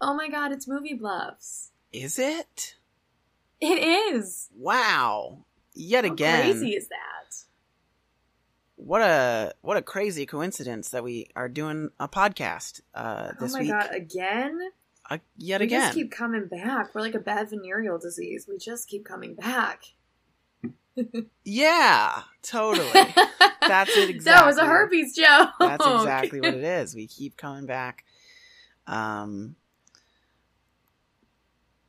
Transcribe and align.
Oh 0.00 0.12
my 0.14 0.28
god, 0.28 0.52
it's 0.52 0.68
movie 0.68 0.94
bluffs. 0.94 1.70
Is 1.92 2.18
it? 2.18 2.76
It 3.60 3.78
is. 4.14 4.50
Wow. 4.58 5.44
Yet 5.72 6.04
again. 6.04 6.34
How 6.34 6.40
again. 6.40 6.52
crazy 6.58 6.74
is 6.74 6.88
that? 6.88 7.04
What 8.86 9.00
a 9.00 9.54
what 9.62 9.78
a 9.78 9.82
crazy 9.82 10.26
coincidence 10.26 10.90
that 10.90 11.02
we 11.02 11.28
are 11.34 11.48
doing 11.48 11.88
a 11.98 12.06
podcast 12.06 12.82
uh 12.94 13.32
Oh 13.40 13.48
my 13.48 13.60
week. 13.60 13.70
god, 13.70 13.94
again? 13.94 14.60
Uh, 15.08 15.18
yet 15.38 15.60
we 15.60 15.66
again. 15.66 15.80
just 15.84 15.94
keep 15.94 16.10
coming 16.12 16.46
back. 16.48 16.94
We're 16.94 17.00
like 17.00 17.14
a 17.14 17.18
bad 17.18 17.48
venereal 17.48 17.98
disease. 17.98 18.46
We 18.48 18.58
just 18.58 18.86
keep 18.88 19.04
coming 19.04 19.34
back. 19.34 19.84
Yeah, 21.44 22.22
totally. 22.42 22.88
That's 22.92 23.96
it 23.96 24.10
exactly. 24.10 24.18
That 24.24 24.46
was 24.46 24.58
a 24.58 24.64
herpes 24.64 25.16
joke. 25.16 25.48
That's 25.58 25.84
exactly 25.84 26.40
what 26.40 26.54
it 26.54 26.62
is. 26.62 26.94
We 26.94 27.08
keep 27.08 27.36
coming 27.36 27.66
back. 27.66 28.04
Um 28.86 29.56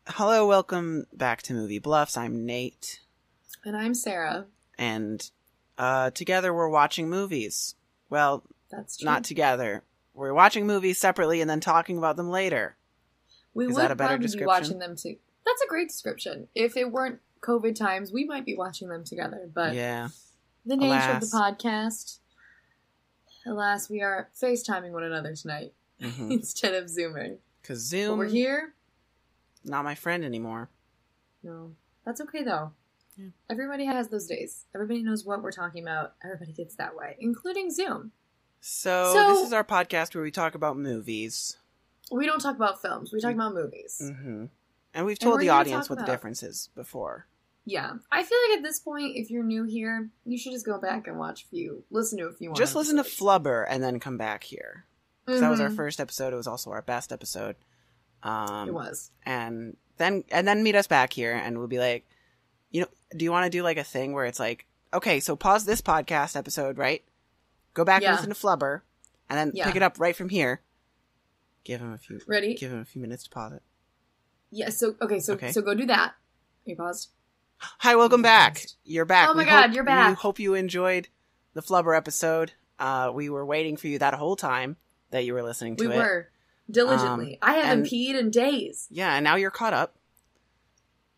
Hello, 0.08 0.48
welcome 0.48 1.06
back 1.14 1.42
to 1.44 1.54
Movie 1.54 1.78
Bluffs. 1.78 2.18
I'm 2.18 2.46
Nate 2.48 3.02
And 3.64 3.76
I'm 3.78 3.94
Sarah. 3.94 4.46
and 4.80 5.30
uh 5.78 6.12
together 6.12 6.54
we're 6.54 6.70
watching 6.70 7.10
movies. 7.10 7.76
Well, 8.10 8.44
That's 8.72 8.98
true. 8.98 9.06
not 9.06 9.24
together. 9.24 9.84
We're 10.14 10.34
watching 10.34 10.66
movies 10.66 10.98
separately 10.98 11.42
and 11.42 11.50
then 11.50 11.60
talking 11.60 11.98
about 11.98 12.16
them 12.16 12.30
later. 12.30 12.78
we 13.54 13.66
is 13.66 13.74
would 13.74 13.82
that 13.82 13.92
a 13.92 13.96
better 13.96 14.18
probably 14.18 14.38
be 14.40 14.46
watching 14.46 14.80
them 14.80 14.96
too. 14.96 15.18
That's 15.46 15.62
a 15.62 15.68
great 15.68 15.90
description. 15.90 16.48
If 16.56 16.78
it 16.78 16.92
weren't 16.92 17.20
COVID 17.42 17.76
times, 17.76 18.12
we 18.12 18.24
might 18.26 18.46
be 18.46 18.56
watching 18.56 18.88
them 18.88 19.04
together. 19.04 19.50
But 19.54 19.76
yeah. 19.76 20.10
the 20.66 20.78
nature 20.78 20.96
Alas. 20.96 21.24
of 21.24 21.30
the 21.30 21.38
podcast, 21.38 22.20
alas, 23.46 23.90
we 23.90 24.02
are 24.02 24.30
FaceTiming 24.42 24.92
one 24.92 25.04
another 25.04 25.36
tonight 25.36 25.74
hmm 26.02 26.32
instead 26.32 26.74
of 26.74 26.90
Zooming. 26.90 27.38
But 27.68 27.78
Zoom 27.78 28.20
we're 28.20 28.26
here. 28.28 28.74
not 29.64 29.84
my 29.84 29.96
friend 29.96 30.24
anymore. 30.24 30.70
No, 31.44 31.72
that's 32.06 32.22
okay 32.22 32.44
though. 32.44 32.72
Yeah. 33.18 33.30
Everybody 33.50 33.86
has 33.86 34.10
those 34.10 34.28
days. 34.28 34.66
Everybody 34.76 35.04
knows 35.04 35.26
what 35.26 35.42
we're 35.42 35.52
talking 35.52 35.84
about. 35.84 36.16
Everybody 36.24 36.52
gets 36.54 36.76
that 36.76 36.96
way, 36.96 37.16
including 37.20 37.72
Zoom. 37.72 38.12
So, 38.62 39.14
So- 39.14 39.34
this 39.34 39.46
is 39.48 39.54
our 39.54 39.64
podcast 39.64 40.16
where 40.16 40.24
we 40.24 40.32
talk 40.32 40.56
about 40.56 40.78
movies. 40.78 41.58
We 42.12 42.26
don't 42.26 42.40
talk 42.40 42.56
about 42.56 42.82
films. 42.82 43.12
We 43.14 43.20
talk 43.20 43.34
about 43.34 43.54
movies. 43.54 44.00
hmm 44.04 44.46
And 44.94 45.06
we've 45.06 45.20
told 45.20 45.36
we're 45.36 45.42
the 45.42 45.50
audience 45.50 45.90
what 45.90 46.00
the 46.00 46.06
difference 46.06 46.44
is 46.44 46.70
before. 46.76 47.28
Yeah, 47.68 47.94
I 48.12 48.22
feel 48.24 48.38
like 48.50 48.60
at 48.60 48.64
this 48.64 48.80
point, 48.80 49.16
if 49.18 49.32
you're 49.32 49.44
new 49.44 49.64
here, 49.64 50.10
you 50.24 50.38
should 50.38 50.52
just 50.52 50.66
go 50.68 50.80
back 50.80 51.08
and 51.08 51.18
watch 51.18 51.46
a 51.46 51.48
few, 51.48 51.84
listen 51.90 52.20
to 52.20 52.26
a 52.28 52.32
few. 52.34 52.50
more 52.50 52.56
Just 52.56 52.76
listen 52.76 52.98
to. 52.98 53.04
Flubber 53.04 53.66
and 53.68 53.82
then 53.84 54.00
come 54.00 54.18
back 54.18 54.44
here. 54.44 54.86
'Cause 55.26 55.40
That 55.40 55.50
was 55.50 55.60
our 55.60 55.70
Mhm. 55.70 55.76
first 55.76 56.00
episode. 56.00 56.32
It 56.32 56.36
was 56.36 56.46
also 56.46 56.70
our 56.70 56.84
best 56.84 57.12
episode. 57.12 57.56
Um, 58.22 58.68
It 58.70 58.74
was. 58.74 59.10
and 59.26 59.78
then 59.98 60.24
and 60.30 60.48
then 60.48 60.62
meet 60.62 60.76
us 60.76 60.86
back 60.86 61.12
here, 61.14 61.34
and 61.34 61.58
we'll 61.58 61.68
be 61.68 61.80
like, 61.80 62.06
you 62.76 62.82
know, 62.82 62.88
do 63.16 63.24
you 63.24 63.32
want 63.32 63.46
to 63.46 63.50
do 63.58 63.64
like 63.64 63.78
a 63.78 63.84
thing 63.86 64.12
where 64.12 64.26
it's 64.26 64.40
like, 64.40 64.66
okay, 64.94 65.22
so 65.22 65.38
pause 65.38 65.64
this 65.64 65.82
podcast 65.82 66.36
episode, 66.36 66.78
right? 66.78 67.02
Go 67.74 67.86
back 67.86 68.02
Yeah. 68.02 68.10
and 68.10 68.18
listen 68.18 68.34
to 68.34 68.36
Flubber, 68.36 68.82
and 69.30 69.40
then 69.40 69.52
Yeah. 69.54 69.66
pick 69.66 69.78
it 69.78 69.82
up 69.82 69.98
right 69.98 70.14
from 70.16 70.28
here. 70.28 70.62
Give 71.64 71.80
him 71.80 71.94
a 71.94 71.98
few. 71.98 72.20
Ready? 72.28 72.54
Give 72.56 72.72
him 72.74 72.80
a 72.80 72.86
few 72.86 73.02
minutes 73.02 73.24
to 73.24 73.30
pause 73.30 73.54
it. 73.54 73.64
Yeah. 74.52 74.70
So 74.70 74.96
okay. 75.02 75.20
So 75.20 75.34
Okay. 75.34 75.54
so 75.54 75.62
go 75.62 75.74
do 75.74 75.86
that. 75.86 76.16
You 76.66 76.76
paused. 76.76 77.12
Hi, 77.60 77.96
welcome 77.96 78.22
back. 78.22 78.66
You're 78.84 79.06
back. 79.06 79.30
Oh 79.30 79.34
my 79.34 79.44
We 79.44 79.50
God, 79.50 79.68
hope- 79.68 79.76
you're 79.76 79.84
We 79.84 79.88
back. 79.88 80.18
hope 80.18 80.38
you 80.40 80.54
enjoyed 80.56 81.08
the 81.54 81.62
Flubber 81.62 81.96
episode. 81.98 82.52
Uh, 82.78 83.10
we 83.16 83.30
were 83.30 83.46
waiting 83.46 83.78
for 83.78 83.88
you 83.88 83.98
that 84.00 84.14
whole 84.16 84.36
time 84.36 84.76
that 85.12 85.24
you 85.24 85.34
were 85.34 85.44
listening 85.44 85.78
to 85.78 85.88
We 85.88 85.94
it. 85.94 85.98
were 85.98 86.30
diligently. 86.70 87.38
I 87.42 87.54
haven't 87.54 87.70
and- 87.80 87.86
peed 87.88 88.20
in 88.20 88.32
days. 88.32 88.88
Yeah, 88.92 89.14
and 89.16 89.24
now 89.24 89.36
you're 89.38 89.52
caught 89.52 89.74
up. 89.74 89.96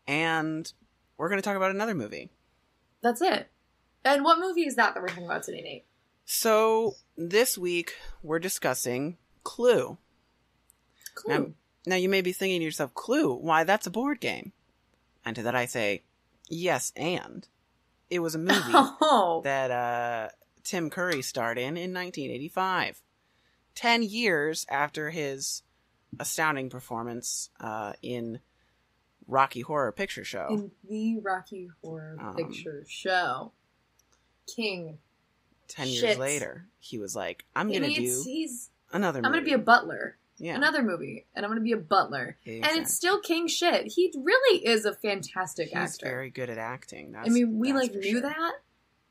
And 0.06 0.72
we're 1.18 1.30
going 1.30 1.40
to 1.40 1.46
talk 1.46 1.58
about 1.58 1.72
another 1.72 1.96
movie. 1.96 2.30
That's 3.02 3.22
it. 3.22 3.50
And 4.06 4.24
what 4.24 4.40
movie 4.40 4.66
is 4.66 4.76
that 4.76 4.94
that 4.94 5.02
we're 5.02 5.10
talking 5.10 5.26
about 5.26 5.44
today, 5.44 5.62
Nate? 5.62 5.86
So, 6.26 6.96
this 7.16 7.58
week 7.58 7.96
we're 8.22 8.40
discussing 8.40 9.18
Clue. 9.44 9.98
Clue. 11.16 11.54
Now, 11.86 11.96
you 11.96 12.10
may 12.10 12.22
be 12.22 12.34
thinking 12.34 12.60
to 12.60 12.66
yourself, 12.66 12.94
Clue, 12.94 13.34
why, 13.34 13.64
that's 13.64 13.88
a 13.88 13.92
board 13.92 14.20
game. 14.20 14.52
And 15.26 15.36
to 15.36 15.44
that 15.44 15.56
I 15.56 15.66
say, 15.66 16.04
yes, 16.50 16.92
and. 16.96 17.48
It 18.10 18.20
was 18.20 18.36
a 18.36 18.40
movie 18.40 18.60
oh, 18.74 19.42
that 19.44 19.72
uh, 19.72 20.30
Tim 20.64 20.90
Curry 20.90 21.22
starred 21.22 21.58
in 21.58 21.78
in 21.78 21.94
1985. 21.94 23.02
Ten 23.76 24.04
years 24.04 24.66
after 24.70 25.10
his 25.12 25.64
astounding 26.20 26.70
performance 26.70 27.50
uh, 27.60 27.94
in 28.02 28.40
Rocky 29.28 29.62
Horror 29.62 29.92
Picture 29.92 30.24
Show. 30.24 30.48
in 30.50 30.72
the 30.90 31.20
Rocky 31.20 31.70
Horror 31.84 32.18
Um, 32.20 32.36
Picture 32.36 32.84
Show, 32.88 33.52
King. 34.54 35.00
Ten 35.68 35.88
years 35.90 36.18
later, 36.18 36.66
he 36.80 36.98
was 36.98 37.16
like, 37.16 37.46
I'm 37.56 37.68
going 37.70 37.82
to 37.84 37.90
he's- 37.90 38.24
do 38.24 38.30
he's. 38.30 38.70
another 38.94 39.20
I'm 39.24 39.32
gonna 39.32 39.42
be 39.42 39.52
a 39.54 39.58
butler. 39.58 40.16
yeah. 40.38 40.56
Another 40.56 40.82
movie, 40.82 41.26
and 41.36 41.44
I'm 41.46 41.50
gonna 41.52 41.60
be 41.62 41.74
a 41.74 41.78
butler. 41.78 42.38
And 42.46 42.66
it's 42.78 42.94
still 42.94 43.20
king 43.20 43.48
shit. 43.48 43.88
He 43.88 44.14
really 44.16 44.66
is 44.66 44.86
a 44.86 44.94
fantastic 44.94 45.68
He's 45.70 45.76
actor. 45.78 46.06
very 46.06 46.30
good 46.30 46.50
at 46.50 46.58
acting. 46.58 47.12
That's, 47.12 47.28
I 47.30 47.32
mean, 47.34 47.60
we 47.60 47.74
like 47.74 47.94
knew 47.94 48.02
sure. 48.14 48.22
that, 48.22 48.54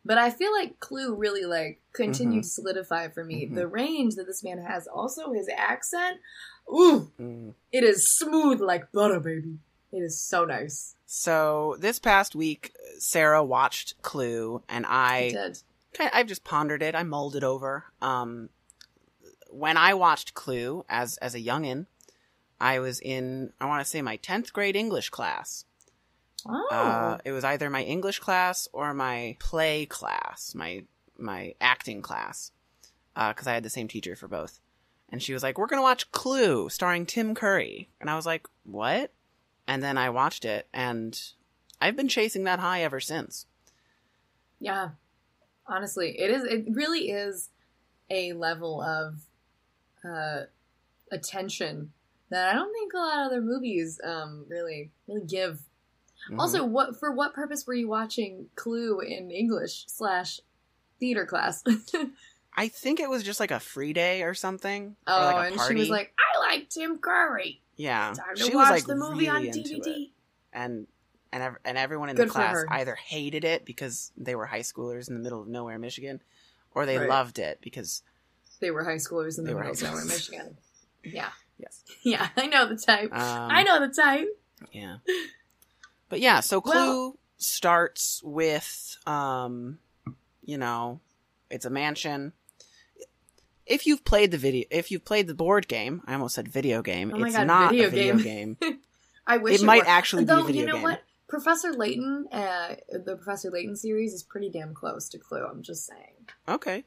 but 0.04 0.16
I 0.16 0.30
feel 0.30 0.50
like 0.52 0.80
Clue 0.80 1.14
really 1.14 1.44
like 1.44 1.80
continued 1.92 2.38
Mhm. 2.44 2.46
to 2.46 2.48
solidify 2.48 3.08
for 3.08 3.22
me 3.22 3.46
Mhm. 3.46 3.54
the 3.56 3.66
range 3.66 4.14
that 4.14 4.24
this 4.26 4.42
man 4.42 4.56
has. 4.58 4.86
Also, 4.86 5.32
his 5.32 5.50
accent, 5.54 6.20
ooh, 6.72 7.12
Mm. 7.20 7.54
it 7.70 7.84
is 7.84 8.08
smooth 8.16 8.62
like 8.62 8.92
butter, 8.92 9.20
baby. 9.20 9.58
It 9.92 9.98
is 9.98 10.20
so 10.20 10.44
nice. 10.44 10.94
So 11.06 11.76
this 11.78 11.98
past 11.98 12.34
week, 12.34 12.74
Sarah 12.98 13.44
watched 13.44 14.00
Clue, 14.02 14.62
and 14.68 14.84
I 14.86 15.30
I 15.98 16.10
I've 16.12 16.26
just 16.26 16.44
pondered 16.44 16.82
it. 16.82 16.94
I 16.94 17.02
mulled 17.04 17.36
it 17.36 17.44
over. 17.44 17.84
Um, 18.02 18.50
when 19.48 19.76
I 19.76 19.94
watched 19.94 20.34
Clue 20.34 20.84
as 20.88 21.16
as 21.18 21.34
a 21.34 21.40
youngin, 21.40 21.86
I 22.60 22.80
was 22.80 23.00
in 23.00 23.52
I 23.60 23.66
want 23.66 23.84
to 23.84 23.90
say 23.90 24.02
my 24.02 24.16
tenth 24.16 24.52
grade 24.52 24.76
English 24.76 25.10
class. 25.10 25.64
Oh, 26.48 26.68
Uh, 26.70 27.18
it 27.24 27.32
was 27.32 27.44
either 27.44 27.70
my 27.70 27.82
English 27.82 28.18
class 28.20 28.68
or 28.72 28.92
my 28.94 29.36
play 29.38 29.86
class, 29.86 30.54
my 30.54 30.84
my 31.18 31.54
acting 31.60 32.02
class, 32.02 32.50
because 33.14 33.46
I 33.46 33.54
had 33.54 33.62
the 33.62 33.70
same 33.70 33.88
teacher 33.88 34.14
for 34.16 34.28
both. 34.28 34.60
And 35.08 35.22
she 35.22 35.32
was 35.32 35.42
like, 35.42 35.56
"We're 35.56 35.66
gonna 35.68 35.82
watch 35.82 36.10
Clue, 36.12 36.68
starring 36.68 37.06
Tim 37.06 37.34
Curry," 37.34 37.88
and 38.00 38.10
I 38.10 38.16
was 38.16 38.26
like, 38.26 38.46
"What?" 38.64 39.12
And 39.68 39.82
then 39.82 39.98
I 39.98 40.10
watched 40.10 40.44
it, 40.44 40.68
and 40.72 41.20
I've 41.80 41.96
been 41.96 42.08
chasing 42.08 42.44
that 42.44 42.60
high 42.60 42.82
ever 42.82 43.00
since. 43.00 43.46
yeah. 44.60 44.90
Honestly, 45.68 46.16
it 46.20 46.30
is. 46.30 46.44
It 46.44 46.64
really 46.70 47.10
is 47.10 47.48
a 48.08 48.32
level 48.34 48.80
of 48.80 49.16
uh, 50.08 50.42
attention 51.10 51.92
that 52.30 52.48
I 52.50 52.54
don't 52.54 52.72
think 52.72 52.92
a 52.92 52.98
lot 52.98 53.18
of 53.18 53.26
other 53.32 53.40
movies 53.40 54.00
um, 54.04 54.44
really 54.48 54.90
really 55.08 55.26
give. 55.26 55.62
Mhm. 56.30 56.38
Also, 56.38 56.64
what 56.64 56.98
for 57.00 57.10
what 57.10 57.34
purpose 57.34 57.66
were 57.66 57.74
you 57.74 57.88
watching 57.88 58.46
Clue 58.54 59.00
in 59.00 59.32
English 59.32 59.86
slash 59.88 60.40
theater 61.00 61.26
class? 61.26 61.64
oh, 61.66 61.80
I 62.56 62.68
think 62.68 63.00
it 63.00 63.10
was 63.10 63.24
just 63.24 63.40
like 63.40 63.50
a 63.50 63.58
free 63.60 63.92
day 63.92 64.22
or 64.22 64.34
something. 64.34 64.94
or 65.08 65.12
like 65.14 65.34
Oh, 65.34 65.38
and 65.40 65.60
she 65.68 65.74
was 65.74 65.90
like, 65.90 66.14
"I 66.16 66.38
like 66.38 66.68
Tim 66.70 66.98
Curry. 66.98 67.60
"Yeah." 67.76 68.12
Time 68.16 68.34
to 68.36 68.42
she 68.44 68.54
watch 68.54 68.70
was 68.70 68.70
like 68.70 68.86
the 68.86 68.96
movie 68.96 69.28
on 69.28 69.42
really 69.42 69.48
into 69.48 69.74
it. 69.76 69.82
DVD." 69.84 70.10
and 70.52 70.86
and 71.32 71.42
ev- 71.42 71.56
and 71.64 71.76
everyone 71.76 72.08
in 72.08 72.16
Good 72.16 72.28
the 72.28 72.32
class 72.32 72.64
either 72.70 72.94
hated 72.94 73.44
it 73.44 73.64
because 73.64 74.12
they 74.16 74.34
were 74.34 74.46
high 74.46 74.60
schoolers 74.60 75.08
in 75.08 75.14
the 75.14 75.20
middle 75.20 75.42
of 75.42 75.48
nowhere, 75.48 75.78
Michigan, 75.78 76.22
or 76.74 76.86
they 76.86 76.98
Right. 76.98 77.08
loved 77.08 77.38
it 77.38 77.58
because 77.60 78.02
They 78.60 78.70
were 78.70 78.84
high 78.84 78.96
schoolers 78.96 79.38
in 79.38 79.44
the 79.44 79.54
middle 79.54 79.70
of 79.72 79.82
nowhere. 79.82 80.04
Michigan. 80.06 80.56
Yeah, 81.04 81.30
yes, 81.58 81.82
yeah, 82.02 82.28
I 82.36 82.46
know 82.46 82.66
the 82.68 82.76
type. 82.76 83.12
um, 83.12 83.50
I 83.50 83.62
know 83.64 83.80
the 83.86 83.92
type. 83.92 84.28
yeah. 84.72 84.98
But 86.08 86.20
yeah, 86.20 86.40
so 86.40 86.60
Clue 86.60 86.72
Well- 86.74 87.18
starts 87.36 88.22
with 88.24 88.96
um, 89.06 89.78
you 90.44 90.56
know, 90.58 91.00
it's 91.50 91.64
a 91.66 91.70
mansion. 91.70 92.32
If 93.66 93.86
you've 93.86 94.04
played 94.04 94.30
the 94.30 94.38
video, 94.38 94.64
if 94.70 94.90
you've 94.90 95.04
played 95.04 95.26
the 95.26 95.34
board 95.34 95.66
game, 95.68 96.02
I 96.06 96.14
almost 96.14 96.36
said 96.36 96.48
video 96.48 96.82
game. 96.82 97.12
Oh 97.14 97.22
it's 97.24 97.36
God, 97.36 97.46
not 97.46 97.70
video 97.70 97.88
a 97.88 97.90
video 97.90 98.16
game. 98.16 98.56
game. 98.60 98.78
I 99.26 99.38
wish 99.38 99.60
it 99.60 99.64
might 99.64 99.82
were. 99.82 99.88
actually 99.88 100.24
be 100.24 100.32
a 100.32 100.36
Though 100.36 100.42
video 100.44 100.60
you 100.60 100.66
know 100.66 100.74
game. 100.74 100.82
what? 100.82 101.02
Professor 101.28 101.72
Layton, 101.72 102.28
uh, 102.30 102.76
the 103.04 103.16
Professor 103.16 103.50
Layton 103.50 103.74
series 103.74 104.12
is 104.12 104.22
pretty 104.22 104.48
damn 104.48 104.72
close 104.72 105.08
to 105.08 105.18
Clue. 105.18 105.44
I'm 105.44 105.62
just 105.62 105.84
saying. 105.84 106.28
Okay. 106.48 106.84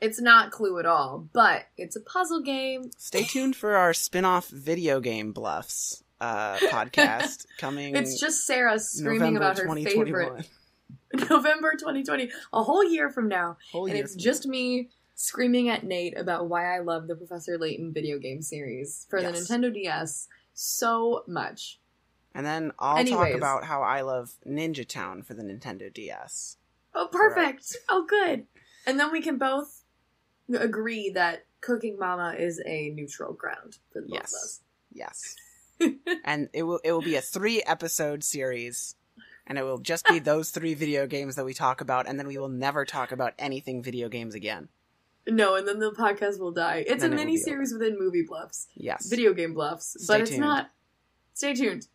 It's 0.00 0.20
not 0.20 0.50
Clue 0.50 0.80
at 0.80 0.86
all, 0.86 1.28
but 1.32 1.66
it's 1.78 1.94
a 1.94 2.00
puzzle 2.00 2.42
game. 2.42 2.90
Stay 2.98 3.22
tuned 3.22 3.54
for 3.54 3.76
our 3.76 3.94
spin-off 3.94 4.48
video 4.48 4.98
game 4.98 5.32
bluffs 5.32 6.02
uh, 6.20 6.56
podcast 6.62 7.46
coming. 7.58 7.94
It's 7.94 8.20
just 8.20 8.44
Sarah 8.44 8.78
screaming 8.80 9.34
November 9.34 9.38
about 9.38 9.58
her 9.58 9.84
favorite 9.88 10.48
November 11.30 11.72
2020, 11.72 12.30
a 12.52 12.62
whole 12.62 12.84
year 12.84 13.08
from 13.10 13.28
now, 13.28 13.56
Whole 13.70 13.86
and 13.86 13.96
it's 13.96 14.14
from 14.14 14.20
just 14.20 14.46
me 14.46 14.90
screaming 15.16 15.68
at 15.68 15.82
Nate 15.82 16.16
about 16.16 16.48
why 16.48 16.76
I 16.76 16.78
love 16.80 17.08
the 17.08 17.16
Professor 17.16 17.58
Layton 17.58 17.92
video 17.92 18.18
game 18.18 18.42
series 18.42 19.06
for 19.10 19.18
Yes. 19.18 19.48
the 19.48 19.54
Nintendo 19.54 19.72
DS 19.74 20.28
so 20.54 21.24
much. 21.26 21.80
And 22.34 22.44
then 22.46 22.72
I'll 22.78 22.98
Anyways. 22.98 23.32
talk 23.32 23.36
about 23.36 23.64
how 23.64 23.82
I 23.82 24.02
love 24.02 24.34
Ninja 24.46 24.86
Town 24.86 25.22
for 25.22 25.32
the 25.34 25.42
Nintendo 25.42 25.92
DS. 25.92 26.58
Oh, 26.94 27.08
perfect. 27.10 27.76
Oh, 27.88 28.04
good. 28.06 28.46
And 28.86 29.00
then 29.00 29.10
we 29.10 29.22
can 29.22 29.38
both 29.38 29.82
agree 30.54 31.10
that 31.10 31.46
Cooking 31.62 31.98
Mama 31.98 32.34
is 32.38 32.60
a 32.64 32.90
neutral 32.90 33.32
ground 33.32 33.78
for 33.92 34.02
both 34.02 34.10
Yes. 34.12 34.32
of 34.32 34.36
us. 34.36 34.60
Yes. 34.92 35.36
and 36.24 36.48
it 36.52 36.62
will 36.62 36.80
it 36.84 36.92
will 36.92 37.02
be 37.02 37.16
a 37.16 37.20
three 37.20 37.62
episode 37.62 38.22
series 38.24 38.94
and 39.46 39.58
it 39.58 39.62
will 39.62 39.78
just 39.78 40.06
be 40.06 40.18
those 40.20 40.50
three 40.50 40.74
video 40.74 41.06
games 41.06 41.34
that 41.36 41.44
we 41.44 41.52
talk 41.54 41.80
about 41.80 42.06
and 42.06 42.18
then 42.18 42.26
we 42.26 42.38
will 42.38 42.48
never 42.48 42.84
talk 42.84 43.12
about 43.12 43.34
anything 43.38 43.82
video 43.82 44.08
games 44.08 44.34
again. 44.34 44.68
No, 45.28 45.56
and 45.56 45.66
then 45.66 45.78
the 45.80 45.90
podcast 45.92 46.38
will 46.38 46.52
die. 46.52 46.84
It's 46.86 47.02
a 47.02 47.08
mini 47.08 47.36
series 47.36 47.72
within 47.72 47.98
movie 47.98 48.22
bluffs, 48.22 48.68
Yes. 48.76 49.06
video 49.08 49.32
game 49.32 49.54
bluffs, 49.54 49.96
Stay 50.02 50.14
but 50.14 50.20
it's 50.20 50.30
tuned. 50.30 50.40
not. 50.42 50.70
Stay 51.34 51.54
tuned. 51.54 51.88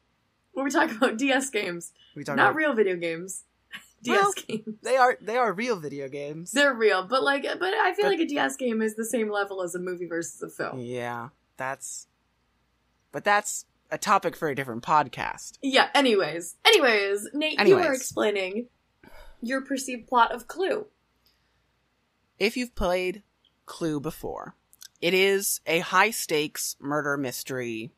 Where 0.54 0.66
we 0.66 0.72
talk 0.72 0.92
about 0.98 1.18
DS 1.18 1.50
games, 1.50 1.94
we 2.16 2.24
talk 2.24 2.36
not 2.36 2.48
about, 2.52 2.56
real 2.56 2.74
video 2.74 2.96
games. 2.98 3.44
DS 4.04 4.18
Well, 4.22 4.34
games. 4.48 4.76
They 4.82 4.98
are 4.98 5.18
they 5.22 5.38
are 5.38 5.54
real 5.54 5.80
video 5.80 6.10
games. 6.10 6.52
They're 6.52 6.74
real, 6.74 7.04
but 7.04 7.24
like, 7.24 7.44
but 7.44 7.74
I 7.74 7.94
feel 7.94 8.06
But- 8.06 8.12
like 8.12 8.20
a 8.20 8.26
DS 8.26 8.58
game 8.58 8.82
is 8.82 8.96
the 8.96 9.06
same 9.06 9.32
level 9.32 9.62
as 9.64 9.76
a 9.76 9.80
movie 9.80 10.08
versus 10.08 10.42
a 10.42 10.50
film. 10.50 10.80
Yeah, 10.80 11.30
that's 11.58 12.08
But 13.14 13.24
that's 13.24 13.66
a 13.92 13.98
topic 13.98 14.36
for 14.36 14.48
a 14.50 14.56
different 14.56 14.84
podcast. 14.84 15.58
Yeah. 15.62 15.90
Anyways, 15.94 16.56
anyways, 16.66 17.30
Nate, 17.34 17.60
you 17.68 17.76
were 17.76 17.94
explaining 17.94 18.68
your 19.42 19.62
perceived 19.62 20.08
plot 20.08 20.32
of 20.34 20.48
Clue. 20.48 20.88
If 22.42 22.58
you've 22.58 22.74
played 22.74 23.22
Clue 23.68 24.00
before, 24.00 24.56
it 25.00 25.14
is 25.14 25.62
a 25.68 25.78
high 25.78 26.10
stakes 26.10 26.76
murder 26.80 27.16
mystery 27.16 27.92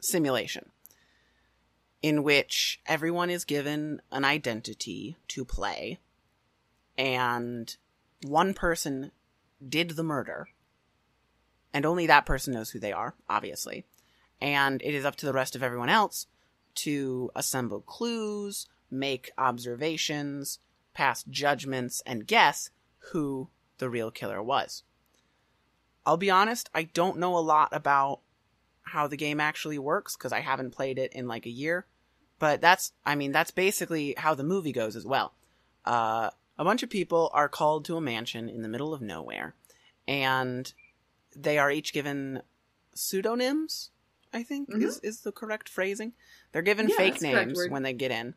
simulation 0.00 0.70
in 2.02 2.24
which 2.24 2.80
everyone 2.86 3.30
is 3.30 3.44
given 3.44 4.02
an 4.10 4.24
identity 4.24 5.18
to 5.28 5.44
play, 5.44 6.00
and 6.98 7.76
one 8.26 8.54
person 8.54 9.12
did 9.64 9.90
the 9.90 10.02
murder, 10.02 10.48
and 11.72 11.86
only 11.86 12.08
that 12.08 12.26
person 12.26 12.54
knows 12.54 12.70
who 12.70 12.80
they 12.80 12.90
are, 12.90 13.14
obviously. 13.28 13.86
And 14.40 14.82
it 14.82 14.94
is 14.94 15.04
up 15.04 15.14
to 15.14 15.26
the 15.26 15.32
rest 15.32 15.54
of 15.54 15.62
everyone 15.62 15.90
else 15.90 16.26
to 16.74 17.30
assemble 17.36 17.82
clues, 17.82 18.66
make 18.90 19.30
observations, 19.38 20.58
pass 20.92 21.22
judgments, 21.22 22.02
and 22.04 22.26
guess 22.26 22.70
who 23.12 23.48
the 23.80 23.90
real 23.90 24.10
killer 24.12 24.40
was. 24.42 24.84
I'll 26.06 26.16
be 26.16 26.30
honest, 26.30 26.70
I 26.72 26.84
don't 26.84 27.18
know 27.18 27.36
a 27.36 27.40
lot 27.40 27.70
about 27.72 28.20
how 28.82 29.06
the 29.06 29.16
game 29.16 29.40
actually 29.40 29.78
works 29.78 30.16
because 30.16 30.32
I 30.32 30.40
haven't 30.40 30.70
played 30.70 30.98
it 30.98 31.12
in 31.12 31.26
like 31.26 31.46
a 31.46 31.50
year. 31.50 31.86
But 32.38 32.60
that's, 32.62 32.92
I 33.04 33.16
mean, 33.16 33.32
that's 33.32 33.50
basically 33.50 34.14
how 34.16 34.34
the 34.34 34.44
movie 34.44 34.72
goes 34.72 34.96
as 34.96 35.04
well. 35.04 35.34
Uh, 35.84 36.30
a 36.56 36.64
bunch 36.64 36.82
of 36.82 36.88
people 36.88 37.30
are 37.34 37.48
called 37.48 37.84
to 37.86 37.96
a 37.96 38.00
mansion 38.00 38.48
in 38.48 38.62
the 38.62 38.68
middle 38.68 38.94
of 38.94 39.02
nowhere, 39.02 39.54
and 40.08 40.72
they 41.36 41.58
are 41.58 41.70
each 41.70 41.92
given 41.92 42.42
pseudonyms. 42.94 43.90
I 44.32 44.42
think 44.42 44.70
Mhm. 44.70 44.82
is 44.82 44.98
is 45.00 45.20
the 45.22 45.32
correct 45.32 45.68
phrasing. 45.68 46.12
They're 46.52 46.62
given 46.62 46.88
Yeah, 46.88 46.96
fake 46.96 47.12
that's 47.14 47.22
the 47.22 47.30
correct 47.32 47.46
names 47.48 47.68
when 47.68 47.82
they 47.82 47.92
get 47.92 48.10
in, 48.10 48.34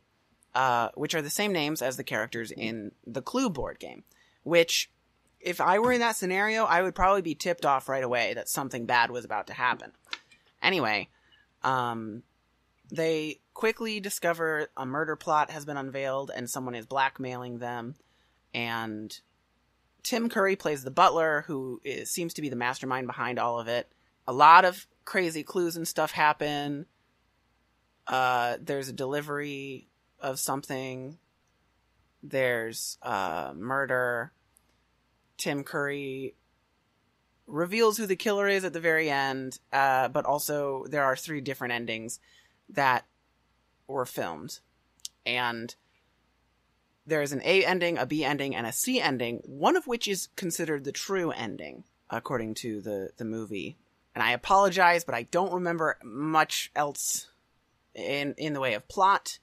uh, 0.55 0.89
which 0.95 1.13
are 1.15 1.21
the 1.21 1.29
same 1.29 1.51
names 1.53 1.81
as 1.81 1.97
the 1.97 2.03
characters 2.03 2.51
in 2.51 2.93
the 3.05 3.21
Clue 3.21 3.49
board 3.49 3.79
game. 3.79 4.03
Which, 4.43 4.91
if 5.43 5.59
I 5.59 5.79
were 5.79 5.91
in 5.91 5.99
that 5.99 6.15
scenario, 6.15 6.63
I 6.63 6.81
would 6.81 6.95
probably 6.95 7.21
be 7.21 7.35
tipped 7.35 7.65
off 7.65 7.89
right 7.89 8.03
away 8.03 8.33
that 8.33 8.49
something 8.49 8.85
bad 8.85 9.11
was 9.11 9.25
about 9.25 9.47
to 9.47 9.53
happen. 9.53 9.91
Anyway, 10.61 11.09
um, 11.63 12.23
they 12.89 13.41
quickly 13.53 13.99
discover 13.99 14.69
a 14.77 14.85
murder 14.85 15.15
plot 15.15 15.51
has 15.51 15.65
been 15.65 15.77
unveiled 15.77 16.31
and 16.33 16.49
someone 16.49 16.75
is 16.75 16.85
blackmailing 16.85 17.59
them. 17.59 17.95
And 18.53 19.17
Tim 20.01 20.29
Curry 20.29 20.55
plays 20.55 20.83
the 20.83 20.91
butler, 20.91 21.43
who 21.47 21.81
is, 21.83 22.09
seems 22.09 22.33
to 22.35 22.41
be 22.41 22.49
the 22.49 22.55
mastermind 22.55 23.07
behind 23.07 23.37
all 23.37 23.59
of 23.59 23.67
it. 23.67 23.91
A 24.25 24.33
lot 24.33 24.63
of 24.63 24.87
crazy 25.03 25.43
clues 25.43 25.75
and 25.75 25.87
stuff 25.87 26.11
happen. 26.11 26.85
Uh, 28.07 28.57
there's 28.61 28.87
a 28.87 28.93
delivery 28.93 29.89
of 30.19 30.39
something. 30.39 31.17
There's 32.21 32.97
uh, 33.01 33.53
murder. 33.55 34.31
Tim 35.43 35.65
Curry 35.65 36.35
reveals 37.47 37.97
who 37.97 38.05
the 38.05 38.15
killer 38.15 38.47
is 38.47 38.63
at 38.63 38.71
the 38.71 38.79
very 38.79 39.09
end, 39.09 39.59
uh, 39.73 40.07
but 40.07 40.23
also 40.23 40.85
there 40.89 41.03
are 41.03 41.17
three 41.17 41.41
different 41.41 41.73
endings 41.73 42.21
that 42.69 43.05
were 43.85 44.05
filmed. 44.05 44.61
And 45.25 45.75
there's 47.05 47.33
an 47.33 47.41
A 47.43 47.65
ending, 47.65 47.97
a 47.97 48.05
B 48.05 48.23
ending, 48.23 48.55
and 48.55 48.65
a 48.65 48.71
C 48.71 49.01
ending, 49.01 49.41
one 49.45 49.75
of 49.75 49.85
which 49.85 50.07
is 50.07 50.29
considered 50.37 50.85
the 50.85 50.93
true 50.93 51.31
ending, 51.31 51.83
according 52.09 52.53
to 52.55 52.79
the, 52.79 53.09
the 53.17 53.25
movie. 53.25 53.77
And 54.15 54.23
I 54.23 54.31
apologize, 54.31 55.03
but 55.03 55.13
I 55.13 55.23
don't 55.23 55.51
remember 55.51 55.97
much 56.05 56.71
else 56.73 57.27
in 57.93 58.33
in 58.37 58.53
the 58.53 58.61
way 58.61 58.75
of 58.75 58.87
plot. 58.87 59.39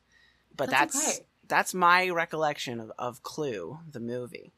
But 0.57 0.71
That's 0.71 0.95
that's 0.95 1.19
okay. 1.19 1.27
that's 1.47 1.75
my 1.75 2.09
recollection 2.09 2.81
of, 2.81 2.91
of 2.99 3.23
Clue, 3.23 3.81
the 3.91 4.01
movie. 4.01 4.55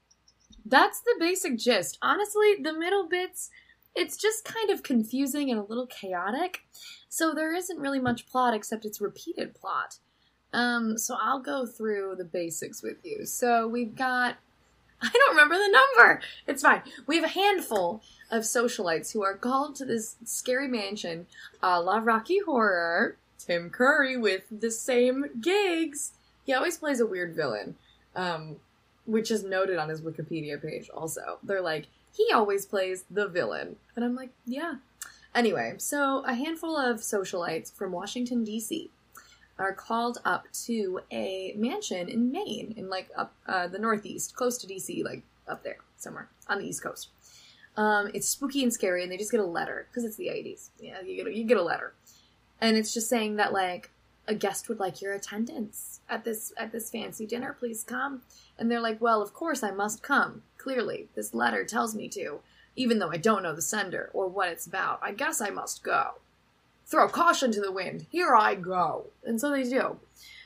That's 0.64 1.00
the 1.00 1.16
basic 1.18 1.58
gist. 1.58 1.98
Honestly, 2.02 2.56
the 2.60 2.72
middle 2.72 3.08
bits, 3.08 3.50
it's 3.94 4.16
just 4.16 4.44
kind 4.44 4.70
of 4.70 4.82
confusing 4.82 5.50
and 5.50 5.58
a 5.58 5.64
little 5.64 5.86
chaotic. 5.86 6.64
So 7.08 7.34
there 7.34 7.54
isn't 7.54 7.78
really 7.78 8.00
much 8.00 8.26
plot 8.26 8.54
except 8.54 8.84
it's 8.84 9.00
repeated 9.00 9.54
plot. 9.54 9.98
Um, 10.52 10.98
so 10.98 11.16
I'll 11.20 11.40
go 11.40 11.66
through 11.66 12.16
the 12.16 12.24
basics 12.24 12.82
with 12.82 12.98
you. 13.04 13.26
So 13.26 13.66
we've 13.66 13.94
got 13.96 14.36
I 15.02 15.08
don't 15.08 15.30
remember 15.30 15.56
the 15.56 15.68
number. 15.68 16.20
It's 16.46 16.62
fine. 16.62 16.82
We 17.08 17.16
have 17.16 17.24
a 17.24 17.28
handful 17.28 18.02
of 18.30 18.44
socialites 18.44 19.12
who 19.12 19.24
are 19.24 19.36
called 19.36 19.74
to 19.76 19.84
this 19.84 20.16
scary 20.24 20.68
mansion, 20.68 21.26
a 21.60 21.80
la 21.80 21.98
Rocky 21.98 22.38
Horror. 22.46 23.16
Tim 23.38 23.70
Curry 23.70 24.16
with 24.16 24.44
the 24.52 24.70
same 24.70 25.26
gigs. 25.40 26.12
He 26.46 26.52
always 26.52 26.78
plays 26.78 27.00
a 27.00 27.06
weird 27.06 27.34
villain. 27.34 27.74
Um, 28.14 28.56
which 29.04 29.30
is 29.30 29.44
noted 29.44 29.78
on 29.78 29.88
his 29.88 30.00
Wikipedia 30.00 30.60
page 30.60 30.88
also. 30.90 31.38
They're 31.42 31.60
like, 31.60 31.86
he 32.12 32.30
always 32.32 32.66
plays 32.66 33.04
the 33.10 33.28
villain. 33.28 33.76
And 33.96 34.04
I'm 34.04 34.14
like, 34.14 34.30
yeah. 34.46 34.74
Anyway, 35.34 35.74
so 35.78 36.22
a 36.26 36.34
handful 36.34 36.76
of 36.76 36.98
socialites 36.98 37.72
from 37.72 37.92
Washington, 37.92 38.44
D.C. 38.44 38.90
are 39.58 39.72
called 39.72 40.18
up 40.24 40.46
to 40.66 41.00
a 41.10 41.54
mansion 41.56 42.08
in 42.08 42.30
Maine, 42.30 42.74
in 42.76 42.90
like 42.90 43.08
up 43.16 43.32
uh, 43.46 43.66
the 43.66 43.78
Northeast, 43.78 44.36
close 44.36 44.58
to 44.58 44.66
D.C., 44.66 45.02
like 45.02 45.22
up 45.48 45.64
there 45.64 45.78
somewhere 45.96 46.28
on 46.48 46.58
the 46.58 46.66
East 46.66 46.82
Coast. 46.82 47.08
Um, 47.76 48.10
it's 48.12 48.28
spooky 48.28 48.62
and 48.62 48.72
scary, 48.72 49.02
and 49.02 49.10
they 49.10 49.16
just 49.16 49.30
get 49.30 49.40
a 49.40 49.44
letter 49.46 49.86
because 49.90 50.04
it's 50.04 50.16
the 50.16 50.26
80s. 50.26 50.68
Yeah, 50.78 51.00
you 51.00 51.16
get 51.16 51.26
a, 51.26 51.34
you 51.34 51.44
get 51.44 51.56
a 51.56 51.62
letter, 51.62 51.94
and 52.60 52.76
it's 52.76 52.92
just 52.92 53.08
saying 53.08 53.36
that 53.36 53.54
like 53.54 53.90
a 54.26 54.34
guest 54.34 54.68
would 54.68 54.78
like 54.78 55.02
your 55.02 55.12
attendance 55.12 56.00
at 56.08 56.24
this 56.24 56.52
at 56.56 56.72
this 56.72 56.90
fancy 56.90 57.26
dinner. 57.26 57.56
Please 57.58 57.84
come. 57.84 58.22
And 58.58 58.70
they're 58.70 58.80
like, 58.80 59.00
well, 59.00 59.22
of 59.22 59.34
course 59.34 59.62
I 59.62 59.70
must 59.70 60.02
come. 60.02 60.42
Clearly, 60.58 61.08
this 61.14 61.34
letter 61.34 61.64
tells 61.64 61.94
me 61.94 62.08
to, 62.10 62.40
even 62.76 62.98
though 62.98 63.10
I 63.10 63.16
don't 63.16 63.42
know 63.42 63.54
the 63.54 63.62
sender 63.62 64.10
or 64.12 64.28
what 64.28 64.48
it's 64.48 64.66
about. 64.66 65.00
I 65.02 65.12
guess 65.12 65.40
I 65.40 65.50
must 65.50 65.82
go. 65.82 66.12
Throw 66.86 67.08
caution 67.08 67.50
to 67.52 67.60
the 67.60 67.72
wind. 67.72 68.06
Here 68.10 68.34
I 68.34 68.54
go. 68.54 69.06
And 69.24 69.40
so 69.40 69.50
they 69.50 69.64
do. 69.64 69.98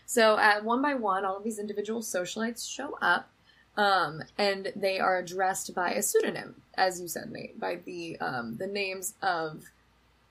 So, 0.07 0.37
uh, 0.37 0.61
one 0.61 0.81
by 0.81 0.95
one, 0.95 1.25
all 1.25 1.37
of 1.37 1.45
these 1.45 1.59
individual 1.59 2.01
socialites 2.01 2.71
show 2.71 2.97
up, 3.03 3.29
um, 3.77 4.23
and 4.39 4.73
they 4.77 5.01
are 5.01 5.19
addressed 5.19 5.75
by 5.75 5.91
a 5.91 6.03
pseudonym, 6.03 6.63
as 6.75 7.01
you 7.01 7.09
said, 7.09 7.33
Nate, 7.33 7.59
by 7.59 7.81
the 7.85 8.19
um, 8.21 8.57
the 8.57 8.69
names 8.69 9.15
of 9.21 9.65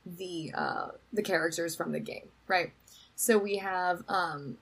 the 0.05 0.51
uh, 0.55 0.87
the 1.11 1.21
characters 1.21 1.75
from 1.75 1.91
the 1.91 1.99
game, 1.99 2.29
right? 2.47 2.71
So 3.15 3.37
we 3.37 3.57
have 3.57 4.03
um, 4.09 4.57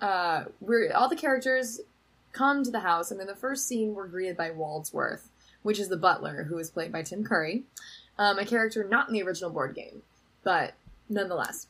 uh, 0.00 0.44
we're 0.60 0.92
all 0.92 1.08
the 1.08 1.16
characters 1.16 1.80
come 2.32 2.64
to 2.64 2.70
the 2.70 2.80
house, 2.80 3.10
and 3.10 3.20
in 3.20 3.26
the 3.26 3.34
first 3.34 3.66
scene, 3.66 3.94
we're 3.94 4.08
greeted 4.08 4.36
by 4.36 4.50
Wadsworth, 4.50 5.30
which 5.62 5.78
is 5.78 5.88
the 5.88 5.96
butler, 5.96 6.44
who 6.44 6.58
is 6.58 6.70
played 6.70 6.92
by 6.92 7.02
Tim 7.02 7.24
Curry, 7.24 7.64
um, 8.18 8.38
a 8.38 8.44
character 8.44 8.84
not 8.84 9.08
in 9.08 9.14
the 9.14 9.22
original 9.22 9.50
board 9.50 9.74
game, 9.74 10.02
but 10.42 10.74
nonetheless. 11.08 11.66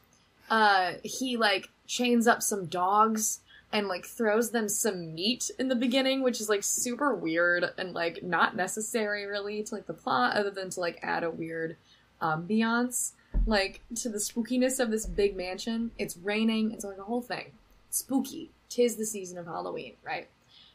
Uh, 0.51 0.95
he 1.05 1.37
like 1.37 1.69
chains 1.87 2.27
up 2.27 2.43
some 2.43 2.67
dogs 2.67 3.41
and 3.71 3.87
like 3.87 4.07
throws 4.07 4.51
them 4.51 4.69
some 4.69 5.15
meat 5.15 5.51
in 5.59 5.69
the 5.69 5.75
beginning, 5.75 6.23
which 6.23 6.41
is 6.41 6.49
like 6.49 6.65
super 6.65 7.15
weird 7.15 7.67
and 7.77 7.93
like 7.93 8.23
not 8.23 8.57
necessary 8.57 9.27
really 9.27 9.63
to 9.63 9.75
like 9.75 9.87
the 9.87 9.93
plot, 9.93 10.37
other 10.37 10.51
than 10.51 10.71
to 10.71 10.81
like 10.81 10.99
add 11.03 11.23
a 11.23 11.31
weird 11.31 11.77
ambiance 12.23 13.13
like 13.47 13.81
to 13.97 14.09
the 14.09 14.19
spookiness 14.19 14.79
of 14.79 14.91
this 14.91 15.07
big 15.07 15.37
mansion. 15.37 15.91
It's 15.99 16.17
raining. 16.17 16.73
It's 16.73 16.85
like 16.85 16.99
a 16.99 17.05
whole 17.05 17.23
thing. 17.23 17.53
Spooky. 17.91 18.51
Tis 18.69 18.97
the 18.97 19.07
season 19.07 19.39
of 19.39 19.47
Halloween, 19.47 19.95
right? 20.05 20.29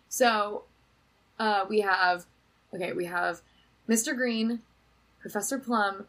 So, 0.09 0.63
uh, 1.39 1.65
we 1.69 1.81
have 1.81 2.25
okay, 2.73 2.91
we 2.93 3.05
have 3.05 3.41
Mr. 3.87 4.15
Green, 4.15 4.61
Professor 5.19 5.59
Plum, 5.59 6.07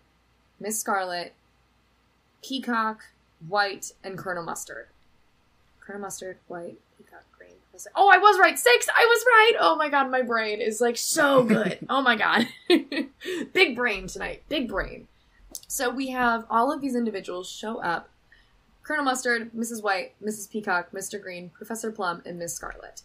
Miss 0.59 0.79
Scarlet, 0.81 1.35
Peacock, 2.43 3.05
White, 3.47 3.93
and 4.03 4.17
Colonel 4.17 4.43
Mustard. 4.43 4.87
Colonel 5.81 6.01
Mustard, 6.03 6.39
White, 6.49 6.79
Peacock, 6.97 7.25
Green, 7.37 7.53
Professor. 7.71 7.91
Oh, 7.95 8.09
I 8.09 8.17
was 8.17 8.39
right. 8.39 8.59
Six. 8.59 8.89
I 8.89 9.05
was 9.05 9.25
right. 9.27 9.53
Oh 9.61 9.77
my 9.77 9.91
god, 9.91 10.11
my 10.11 10.23
brain 10.23 10.61
is 10.61 10.81
like 10.81 10.97
so 10.97 11.43
good. 11.45 11.79
oh 11.91 12.01
my 12.01 12.17
god, 12.17 12.49
big 13.53 13.77
brain 13.77 14.07
tonight. 14.07 14.43
Big 14.49 14.69
brain. 14.69 15.07
So 15.69 15.91
we 15.91 16.09
have 16.11 16.45
all 16.51 16.73
of 16.73 16.81
these 16.81 16.95
individuals 16.95 17.51
show 17.51 17.79
up 17.79 18.11
Colonel 18.83 19.05
Mustard, 19.05 19.51
Mrs. 19.55 19.83
White, 19.83 20.13
Mrs. 20.23 20.51
Peacock, 20.51 20.93
Mr. 20.93 21.21
Green, 21.21 21.51
Professor 21.51 21.91
Plum, 21.91 22.23
and 22.27 22.39
Miss 22.39 22.55
Scarlet. 22.55 23.03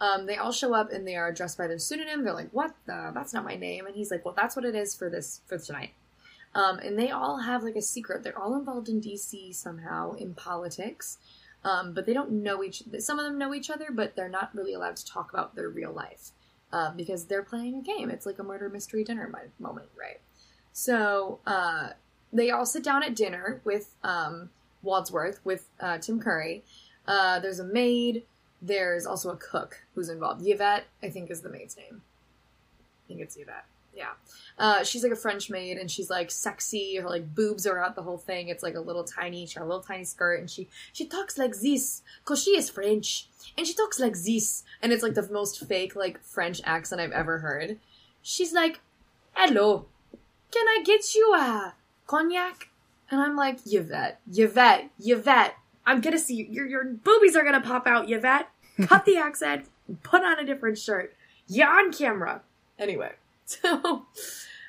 Um, 0.00 0.26
they 0.26 0.36
all 0.36 0.50
show 0.50 0.74
up 0.74 0.90
and 0.90 1.06
they 1.06 1.14
are 1.14 1.28
addressed 1.28 1.56
by 1.56 1.68
their 1.68 1.78
pseudonym. 1.78 2.24
They're 2.24 2.34
like, 2.34 2.50
"What 2.50 2.74
the? 2.86 3.12
That's 3.14 3.32
not 3.32 3.44
my 3.44 3.54
name." 3.54 3.86
And 3.86 3.94
he's 3.94 4.10
like, 4.10 4.24
"Well, 4.24 4.34
that's 4.36 4.56
what 4.56 4.64
it 4.64 4.74
is 4.74 4.96
for 4.96 5.08
this 5.08 5.42
for 5.46 5.58
tonight." 5.58 5.92
Um, 6.54 6.80
and 6.80 6.98
they 6.98 7.10
all 7.10 7.38
have 7.38 7.62
like 7.62 7.76
a 7.76 7.82
secret. 7.82 8.24
They're 8.24 8.38
all 8.38 8.56
involved 8.56 8.88
in 8.88 9.00
DC 9.00 9.54
somehow 9.54 10.14
in 10.14 10.34
politics, 10.34 11.18
um, 11.64 11.94
but 11.94 12.04
they 12.04 12.12
don't 12.12 12.32
know 12.32 12.64
each. 12.64 12.82
Some 12.98 13.20
of 13.20 13.24
them 13.24 13.38
know 13.38 13.54
each 13.54 13.70
other, 13.70 13.90
but 13.92 14.16
they're 14.16 14.28
not 14.28 14.54
really 14.54 14.74
allowed 14.74 14.96
to 14.96 15.06
talk 15.06 15.32
about 15.32 15.54
their 15.54 15.68
real 15.70 15.92
life 15.92 16.32
um, 16.72 16.96
because 16.96 17.26
they're 17.26 17.44
playing 17.44 17.76
a 17.76 17.82
game. 17.82 18.10
It's 18.10 18.26
like 18.26 18.40
a 18.40 18.42
murder 18.42 18.68
mystery 18.68 19.04
dinner 19.04 19.30
moment, 19.60 19.88
right? 19.96 20.20
So 20.72 21.40
uh, 21.46 21.90
they 22.32 22.50
all 22.50 22.66
sit 22.66 22.82
down 22.82 23.02
at 23.02 23.14
dinner 23.14 23.60
with 23.64 23.94
um, 24.02 24.50
Wadsworth, 24.82 25.40
with 25.44 25.68
uh, 25.80 25.98
Tim 25.98 26.20
Curry. 26.20 26.64
Uh, 27.06 27.38
there's 27.40 27.58
a 27.58 27.64
maid. 27.64 28.24
There's 28.60 29.06
also 29.06 29.30
a 29.30 29.36
cook 29.36 29.82
who's 29.94 30.08
involved. 30.08 30.42
Yvette, 30.46 30.84
I 31.02 31.10
think, 31.10 31.30
is 31.30 31.42
the 31.42 31.50
maid's 31.50 31.76
name. 31.76 32.02
I 33.04 33.08
think 33.08 33.20
it's 33.20 33.36
Yvette. 33.36 33.66
Yeah. 33.94 34.12
Uh, 34.58 34.84
she's 34.84 35.02
like 35.02 35.12
a 35.12 35.16
French 35.16 35.50
maid 35.50 35.76
and 35.76 35.90
she's 35.90 36.08
like 36.08 36.30
sexy. 36.30 36.96
Her 36.96 37.08
like 37.08 37.34
boobs 37.34 37.66
are 37.66 37.78
out 37.78 37.94
the 37.94 38.02
whole 38.02 38.16
thing. 38.16 38.48
It's 38.48 38.62
like 38.62 38.74
a 38.74 38.80
little 38.80 39.04
tiny, 39.04 39.44
she 39.46 39.58
a 39.58 39.64
little 39.64 39.82
tiny 39.82 40.04
skirt 40.04 40.40
and 40.40 40.50
she, 40.50 40.68
she 40.92 41.04
talks 41.04 41.36
like 41.36 41.54
this 41.60 42.02
because 42.24 42.42
she 42.42 42.56
is 42.56 42.70
French 42.70 43.28
and 43.58 43.66
she 43.66 43.74
talks 43.74 44.00
like 44.00 44.14
this. 44.14 44.64
And 44.80 44.92
it's 44.92 45.02
like 45.02 45.14
the 45.14 45.28
most 45.30 45.66
fake 45.66 45.94
like 45.94 46.22
French 46.22 46.60
accent 46.64 47.00
I've 47.02 47.12
ever 47.12 47.38
heard. 47.38 47.78
She's 48.22 48.54
like, 48.54 48.80
hello, 49.34 49.86
can 50.52 50.68
I 50.68 50.82
get 50.84 51.14
you 51.14 51.34
a 51.34 51.74
cognac? 52.06 52.68
And 53.10 53.20
I'm 53.20 53.36
like, 53.36 53.58
Yvette, 53.66 54.20
Yvette, 54.32 54.90
Yvette, 55.00 55.56
I'm 55.84 56.00
gonna 56.00 56.18
see 56.18 56.36
you. 56.36 56.46
Your, 56.48 56.66
your 56.66 56.84
boobies 56.84 57.36
are 57.36 57.44
gonna 57.44 57.60
pop 57.60 57.86
out, 57.86 58.10
Yvette. 58.10 58.48
Cut 58.82 59.04
the 59.04 59.16
accent, 59.18 59.66
put 60.02 60.22
on 60.22 60.38
a 60.38 60.44
different 60.44 60.78
shirt. 60.78 61.14
You're 61.48 61.68
on 61.68 61.92
camera. 61.92 62.42
Anyway, 62.78 63.12
so 63.44 64.06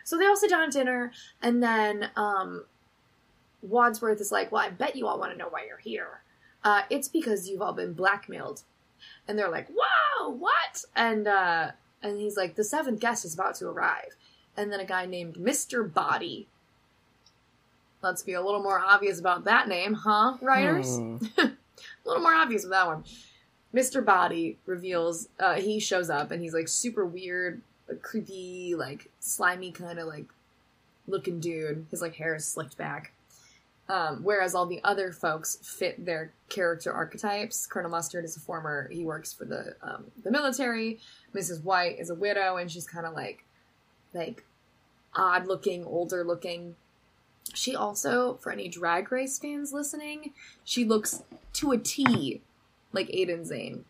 so 0.04 0.18
they 0.18 0.26
all 0.26 0.36
sit 0.36 0.50
down 0.50 0.64
at 0.64 0.72
dinner, 0.72 1.12
and 1.42 1.62
then 1.62 2.10
um, 2.16 2.66
Wadsworth 3.62 4.20
is 4.20 4.32
like, 4.32 4.52
"Well, 4.52 4.62
I 4.62 4.70
bet 4.70 4.96
you 4.96 5.08
all 5.08 5.20
want 5.20 5.32
to 5.32 5.38
know 5.38 5.48
why 5.50 5.66
you're 5.68 5.78
here. 5.78 6.22
Uh, 6.64 6.84
it's 6.90 7.08
because 7.08 7.48
you've 7.48 7.62
all 7.62 7.74
been 7.74 7.94
blackmailed." 7.94 8.64
And 9.28 9.38
they're 9.38 9.50
like, 9.50 9.68
"Whoa, 9.70 10.30
what?" 10.30 10.84
And 10.96 11.28
uh, 11.28 11.72
and 12.02 12.18
he's 12.20 12.36
like, 12.36 12.56
"The 12.56 12.64
seventh 12.64 13.00
guest 13.00 13.26
is 13.26 13.34
about 13.34 13.56
to 13.56 13.68
arrive." 13.68 14.16
And 14.56 14.72
then 14.72 14.80
a 14.80 14.86
guy 14.86 15.06
named 15.06 15.40
Mister 15.40 15.84
Body. 15.84 16.48
Let's 18.02 18.22
be 18.22 18.34
a 18.34 18.42
little 18.42 18.62
more 18.62 18.80
obvious 18.80 19.20
about 19.20 19.46
that 19.46 19.68
name, 19.68 19.94
huh, 19.94 20.38
writers? 20.42 20.98
Hmm. 20.98 21.18
a 21.38 21.52
little 22.06 22.22
more 22.22 22.34
obvious 22.34 22.64
with 22.64 22.72
that 22.72 22.86
one. 22.86 23.04
Mr. 23.74 24.06
Body 24.06 24.58
reveals 24.66 25.30
uh, 25.40 25.56
he 25.56 25.80
shows 25.80 26.10
up 26.10 26.30
and 26.30 26.42
he's 26.42 26.54
like 26.54 26.68
super 26.68 27.06
weird, 27.06 27.62
creepy, 28.02 28.76
like 28.76 29.10
slimy 29.20 29.72
kind 29.72 30.00
of 30.00 30.08
like 30.08 30.26
looking 31.08 31.40
dude. 31.40 31.86
His 31.90 32.02
like 32.02 32.16
hair 32.16 32.36
is 32.36 32.46
slicked 32.46 32.78
back. 32.78 33.14
Um, 33.90 34.20
whereas 34.24 34.56
all 34.56 34.66
the 34.66 34.80
other 34.84 35.12
folks 35.12 35.58
fit 35.62 36.06
their 36.06 36.32
character 36.48 36.92
archetypes. 36.94 37.68
Colonel 37.68 37.92
Mustard 37.92 38.24
is 38.24 38.38
a 38.38 38.40
former; 38.40 38.88
he 38.90 39.04
works 39.04 39.34
for 39.34 39.44
the 39.44 39.76
um, 39.82 40.06
the 40.24 40.32
military. 40.32 41.00
Mrs. 41.36 41.64
White 41.64 42.00
is 42.00 42.10
a 42.10 42.16
widow, 42.16 42.56
and 42.56 42.72
she's 42.72 42.88
kind 42.88 43.06
of 43.06 43.14
like 43.14 43.44
like 44.14 44.44
odd 45.16 45.48
looking, 45.48 45.86
older 45.86 46.24
looking. 46.24 46.76
She 47.54 47.76
also, 47.76 48.36
for 48.42 48.52
any 48.52 48.68
drag 48.68 49.12
race 49.12 49.38
fans 49.38 49.74
listening, 49.74 50.34
she 50.64 50.86
looks 50.86 51.24
to 51.54 51.72
a 51.72 51.78
T 51.78 52.42
like 52.92 53.08
Aiden 53.10 53.48
Zhane. 53.50 53.82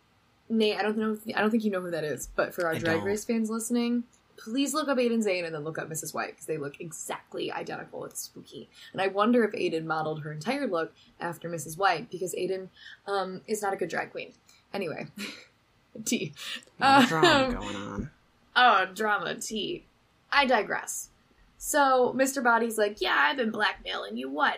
Nate, 0.49 0.77
I 0.77 0.81
don't 0.81 0.97
know. 0.97 1.13
If, 1.13 1.35
I 1.35 1.41
don't 1.41 1.49
think 1.51 1.63
you 1.63 1.71
know 1.71 1.81
who 1.81 1.91
that 1.91 2.03
is, 2.03 2.29
but 2.35 2.53
for 2.53 2.65
our 2.65 2.73
I 2.73 2.79
drag 2.79 2.97
don't. 2.97 3.05
race 3.05 3.23
fans 3.23 3.49
listening, 3.49 4.03
please 4.35 4.73
look 4.73 4.87
up 4.89 4.97
Aiden 4.97 5.23
Zhane 5.25 5.45
and 5.45 5.55
then 5.55 5.63
look 5.63 5.77
up 5.77 5.89
Mrs. 5.89 6.13
White 6.13 6.31
because 6.31 6.45
they 6.45 6.57
look 6.57 6.81
exactly 6.81 7.51
identical. 7.51 8.03
It's 8.05 8.19
spooky, 8.21 8.67
and 8.91 9.01
I 9.01 9.07
wonder 9.07 9.43
if 9.45 9.51
Aiden 9.53 9.85
modeled 9.85 10.23
her 10.23 10.31
entire 10.31 10.67
look 10.67 10.93
after 11.21 11.49
Mrs. 11.49 11.77
White 11.77 12.11
because 12.11 12.33
Aiden 12.35 12.67
um, 13.07 13.41
is 13.47 13.61
not 13.61 13.73
a 13.73 13.77
good 13.77 13.89
drag 13.89 14.11
queen. 14.11 14.33
Anyway, 14.73 15.07
T. 16.05 16.33
of 16.81 17.07
drama 17.07 17.27
Um, 17.45 17.51
going 17.53 17.75
on. 17.75 18.09
Oh, 18.55 18.85
drama 18.93 19.35
T. 19.35 19.85
I 20.33 20.45
digress. 20.45 21.09
So 21.57 22.13
Mr. 22.17 22.43
Body's 22.43 22.77
like, 22.77 22.99
yeah, 23.01 23.15
I've 23.17 23.37
been 23.37 23.51
blackmailing 23.51 24.17
you. 24.17 24.29
What? 24.29 24.57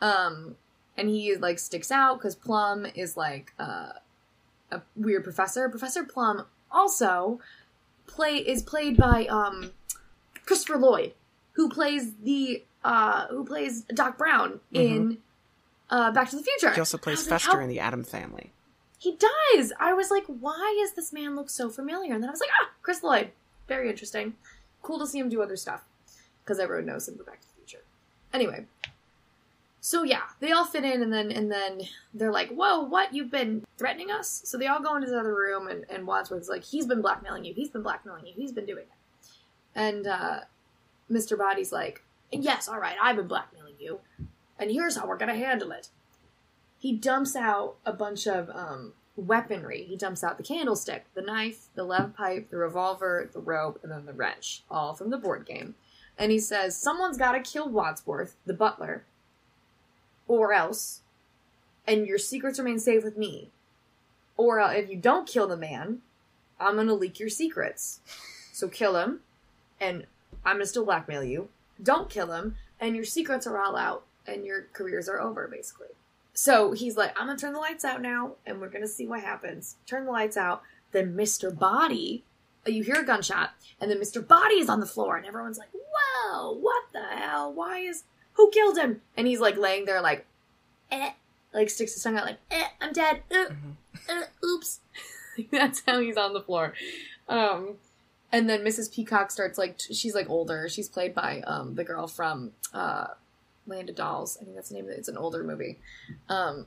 Um, 0.00 0.56
and 0.96 1.08
he 1.08 1.36
like 1.36 1.58
sticks 1.58 1.90
out 1.90 2.18
because 2.18 2.34
Plum 2.34 2.86
is 2.86 3.16
like 3.16 3.52
uh, 3.58 3.92
a 4.70 4.82
weird 4.96 5.24
professor. 5.24 5.68
Professor 5.68 6.04
Plum 6.04 6.46
also 6.70 7.40
play 8.06 8.36
is 8.36 8.62
played 8.62 8.96
by 8.96 9.26
um 9.26 9.72
Christopher 10.46 10.78
Lloyd, 10.78 11.12
who 11.52 11.68
plays 11.68 12.14
the 12.22 12.62
uh 12.84 13.26
who 13.28 13.44
plays 13.44 13.82
Doc 13.82 14.18
Brown 14.18 14.60
in 14.72 15.18
uh 15.90 16.10
Back 16.12 16.30
to 16.30 16.36
the 16.36 16.42
Future. 16.42 16.72
He 16.72 16.80
also 16.80 16.98
plays 16.98 17.20
like, 17.22 17.40
Fester 17.40 17.56
how- 17.58 17.62
in 17.62 17.68
the 17.68 17.80
Addams 17.80 18.08
Family. 18.10 18.52
he 18.98 19.16
does. 19.16 19.72
I 19.78 19.92
was 19.94 20.10
like, 20.10 20.24
why 20.26 20.76
does 20.80 20.94
this 20.94 21.12
man 21.12 21.34
look 21.36 21.50
so 21.50 21.68
familiar? 21.70 22.14
And 22.14 22.22
then 22.22 22.28
I 22.30 22.32
was 22.32 22.40
like, 22.40 22.50
ah, 22.62 22.70
Chris 22.82 23.02
Lloyd. 23.02 23.30
Very 23.68 23.88
interesting. 23.88 24.34
Cool 24.84 25.00
to 25.00 25.06
see 25.06 25.18
him 25.18 25.28
do 25.28 25.42
other 25.42 25.56
stuff. 25.56 25.82
Because 26.44 26.60
everyone 26.60 26.86
knows 26.86 27.08
him 27.08 27.16
for 27.16 27.24
Back 27.24 27.40
to 27.40 27.46
the 27.48 27.54
Future. 27.54 27.84
Anyway. 28.32 28.66
So 29.80 30.04
yeah, 30.04 30.22
they 30.40 30.52
all 30.52 30.64
fit 30.64 30.84
in 30.84 31.02
and 31.02 31.12
then 31.12 31.32
and 31.32 31.50
then 31.50 31.82
they're 32.14 32.32
like, 32.32 32.50
Whoa, 32.50 32.80
what? 32.80 33.12
You've 33.12 33.30
been 33.30 33.64
threatening 33.76 34.10
us? 34.10 34.42
So 34.44 34.56
they 34.56 34.68
all 34.68 34.80
go 34.80 34.94
into 34.94 35.10
the 35.10 35.18
other 35.18 35.34
room 35.34 35.66
and, 35.68 35.84
and 35.90 36.06
Wadsworth's 36.06 36.48
like, 36.48 36.62
He's 36.62 36.86
been 36.86 37.02
blackmailing 37.02 37.44
you, 37.44 37.52
he's 37.52 37.68
been 37.68 37.82
blackmailing 37.82 38.26
you, 38.26 38.32
he's 38.34 38.52
been 38.52 38.64
doing 38.64 38.84
it. 38.84 39.28
And 39.74 40.06
uh 40.06 40.40
Mr. 41.10 41.36
Body's 41.36 41.72
like, 41.72 42.02
Yes, 42.30 42.68
alright, 42.68 42.96
I've 43.02 43.16
been 43.16 43.26
blackmailing 43.26 43.74
you. 43.78 44.00
And 44.58 44.70
here's 44.70 44.96
how 44.96 45.06
we're 45.06 45.18
gonna 45.18 45.34
handle 45.34 45.72
it 45.72 45.88
he 46.84 46.92
dumps 46.92 47.34
out 47.34 47.76
a 47.86 47.94
bunch 47.94 48.26
of 48.26 48.50
um, 48.50 48.92
weaponry. 49.16 49.84
He 49.84 49.96
dumps 49.96 50.24
out 50.24 50.36
the 50.36 50.42
candlestick, 50.42 51.06
the 51.14 51.22
knife, 51.22 51.66
the 51.74 51.84
lead 51.84 52.16
pipe, 52.16 52.50
the 52.50 52.56
revolver, 52.56 53.28
the 53.32 53.40
rope, 53.40 53.80
and 53.82 53.92
then 53.92 54.06
the 54.06 54.12
wrench, 54.12 54.62
all 54.70 54.94
from 54.94 55.10
the 55.10 55.18
board 55.18 55.46
game. 55.46 55.74
And 56.18 56.30
he 56.32 56.38
says, 56.38 56.76
Someone's 56.76 57.18
got 57.18 57.32
to 57.32 57.40
kill 57.40 57.68
Wadsworth, 57.68 58.36
the 58.46 58.54
butler, 58.54 59.04
or 60.26 60.52
else, 60.52 61.00
and 61.86 62.06
your 62.06 62.18
secrets 62.18 62.58
remain 62.58 62.78
safe 62.78 63.04
with 63.04 63.16
me. 63.16 63.50
Or 64.36 64.60
uh, 64.60 64.72
if 64.72 64.90
you 64.90 64.96
don't 64.96 65.28
kill 65.28 65.46
the 65.46 65.56
man, 65.56 66.00
I'm 66.58 66.74
going 66.74 66.86
to 66.86 66.94
leak 66.94 67.20
your 67.20 67.28
secrets. 67.28 68.00
So 68.52 68.68
kill 68.68 68.96
him, 68.96 69.20
and 69.80 70.06
I'm 70.44 70.56
going 70.56 70.64
to 70.64 70.68
still 70.68 70.84
blackmail 70.84 71.24
you. 71.24 71.48
Don't 71.82 72.08
kill 72.08 72.32
him, 72.32 72.56
and 72.80 72.94
your 72.94 73.04
secrets 73.04 73.46
are 73.46 73.58
all 73.58 73.76
out, 73.76 74.04
and 74.26 74.44
your 74.44 74.66
careers 74.72 75.08
are 75.08 75.20
over, 75.20 75.48
basically. 75.48 75.88
So 76.34 76.72
he's 76.72 76.96
like, 76.96 77.18
I'm 77.18 77.28
gonna 77.28 77.38
turn 77.38 77.52
the 77.52 77.60
lights 77.60 77.84
out 77.84 78.02
now, 78.02 78.32
and 78.44 78.60
we're 78.60 78.68
gonna 78.68 78.88
see 78.88 79.06
what 79.06 79.20
happens. 79.20 79.76
Turn 79.86 80.04
the 80.04 80.10
lights 80.10 80.36
out. 80.36 80.62
Then 80.92 81.14
Mr. 81.16 81.56
Body, 81.56 82.24
uh, 82.66 82.70
you 82.70 82.82
hear 82.82 82.96
a 82.96 83.04
gunshot, 83.04 83.54
and 83.80 83.90
then 83.90 84.00
Mr. 84.00 84.26
Body 84.26 84.56
is 84.56 84.68
on 84.68 84.80
the 84.80 84.86
floor, 84.86 85.16
and 85.16 85.26
everyone's 85.26 85.58
like, 85.58 85.70
Whoa, 85.72 86.52
what 86.56 86.84
the 86.92 87.02
hell? 87.02 87.52
Why 87.52 87.78
is 87.78 88.04
who 88.34 88.50
killed 88.50 88.76
him? 88.76 89.00
And 89.16 89.26
he's 89.26 89.40
like 89.40 89.56
laying 89.56 89.84
there, 89.84 90.00
like, 90.00 90.26
eh, 90.90 91.12
like 91.52 91.70
sticks 91.70 91.94
his 91.94 92.02
tongue 92.02 92.16
out, 92.16 92.26
like, 92.26 92.38
eh, 92.50 92.68
I'm 92.80 92.92
dead. 92.92 93.22
Uh, 93.30 93.46
uh, 94.08 94.22
oops. 94.44 94.80
That's 95.50 95.82
how 95.86 96.00
he's 96.00 96.16
on 96.16 96.32
the 96.32 96.40
floor. 96.40 96.74
Um, 97.28 97.76
and 98.32 98.50
then 98.50 98.64
Mrs. 98.64 98.92
Peacock 98.92 99.30
starts 99.30 99.56
like 99.56 99.78
t- 99.78 99.94
she's 99.94 100.14
like 100.14 100.28
older. 100.28 100.68
She's 100.68 100.88
played 100.88 101.14
by 101.14 101.40
um 101.42 101.76
the 101.76 101.84
girl 101.84 102.08
from 102.08 102.50
uh 102.72 103.06
Land 103.66 103.88
of 103.90 103.96
Dolls. 103.96 104.36
I 104.40 104.44
think 104.44 104.56
that's 104.56 104.68
the 104.68 104.76
name 104.76 104.84
of 104.86 104.90
it. 104.90 104.98
It's 104.98 105.08
an 105.08 105.16
older 105.16 105.42
movie. 105.44 105.78
Um, 106.28 106.66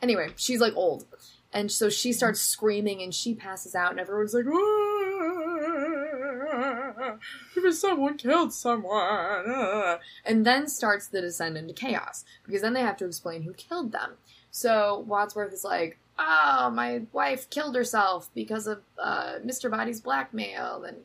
anyway, 0.00 0.28
she's 0.36 0.60
like 0.60 0.74
old. 0.76 1.04
And 1.52 1.70
so 1.70 1.90
she 1.90 2.12
starts 2.12 2.40
screaming 2.40 3.02
and 3.02 3.12
she 3.12 3.34
passes 3.34 3.74
out, 3.74 3.90
and 3.90 3.98
everyone's 3.98 4.34
like, 4.34 4.44
"Ah, 4.46 4.52
if 7.56 7.74
someone 7.74 8.16
killed 8.16 8.52
someone. 8.52 8.92
ah." 8.94 9.98
And 10.24 10.46
then 10.46 10.68
starts 10.68 11.08
the 11.08 11.20
descent 11.20 11.56
into 11.56 11.74
chaos 11.74 12.24
because 12.46 12.62
then 12.62 12.72
they 12.72 12.82
have 12.82 12.96
to 12.98 13.06
explain 13.06 13.42
who 13.42 13.52
killed 13.52 13.90
them. 13.92 14.12
So 14.52 15.00
Wadsworth 15.08 15.52
is 15.52 15.64
like, 15.64 15.98
"Oh, 16.18 16.70
my 16.72 17.02
wife 17.12 17.50
killed 17.50 17.74
herself 17.74 18.30
because 18.32 18.68
of 18.68 18.82
uh, 18.96 19.40
Mr. 19.44 19.68
Body's 19.70 20.00
blackmail, 20.00 20.84
and 20.84 20.98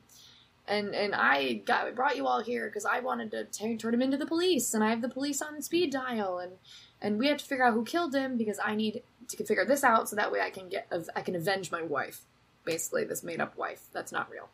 and 0.67 0.95
and 0.95 1.13
I 1.13 1.61
got 1.65 1.93
brought 1.95 2.17
you 2.17 2.27
all 2.27 2.41
here 2.41 2.67
because 2.67 2.85
I 2.85 2.99
wanted 2.99 3.31
to 3.31 3.45
t- 3.45 3.77
turn 3.77 3.93
him 3.93 4.01
into 4.01 4.17
the 4.17 4.25
police, 4.25 4.73
and 4.73 4.83
I 4.83 4.89
have 4.89 5.01
the 5.01 5.09
police 5.09 5.41
on 5.41 5.61
speed 5.61 5.91
dial, 5.91 6.39
and 6.39 6.53
and 7.01 7.19
we 7.19 7.27
have 7.27 7.37
to 7.37 7.45
figure 7.45 7.65
out 7.65 7.73
who 7.73 7.83
killed 7.83 8.15
him 8.15 8.37
because 8.37 8.59
I 8.63 8.75
need 8.75 9.03
to 9.27 9.45
figure 9.45 9.65
this 9.65 9.83
out 9.83 10.09
so 10.09 10.15
that 10.15 10.31
way 10.31 10.41
I 10.41 10.49
can 10.49 10.69
get 10.69 10.91
I 11.15 11.21
can 11.21 11.35
avenge 11.35 11.71
my 11.71 11.81
wife, 11.81 12.21
basically 12.63 13.03
this 13.03 13.23
made 13.23 13.41
up 13.41 13.57
wife 13.57 13.85
that's 13.93 14.11
not 14.11 14.29
real." 14.29 14.49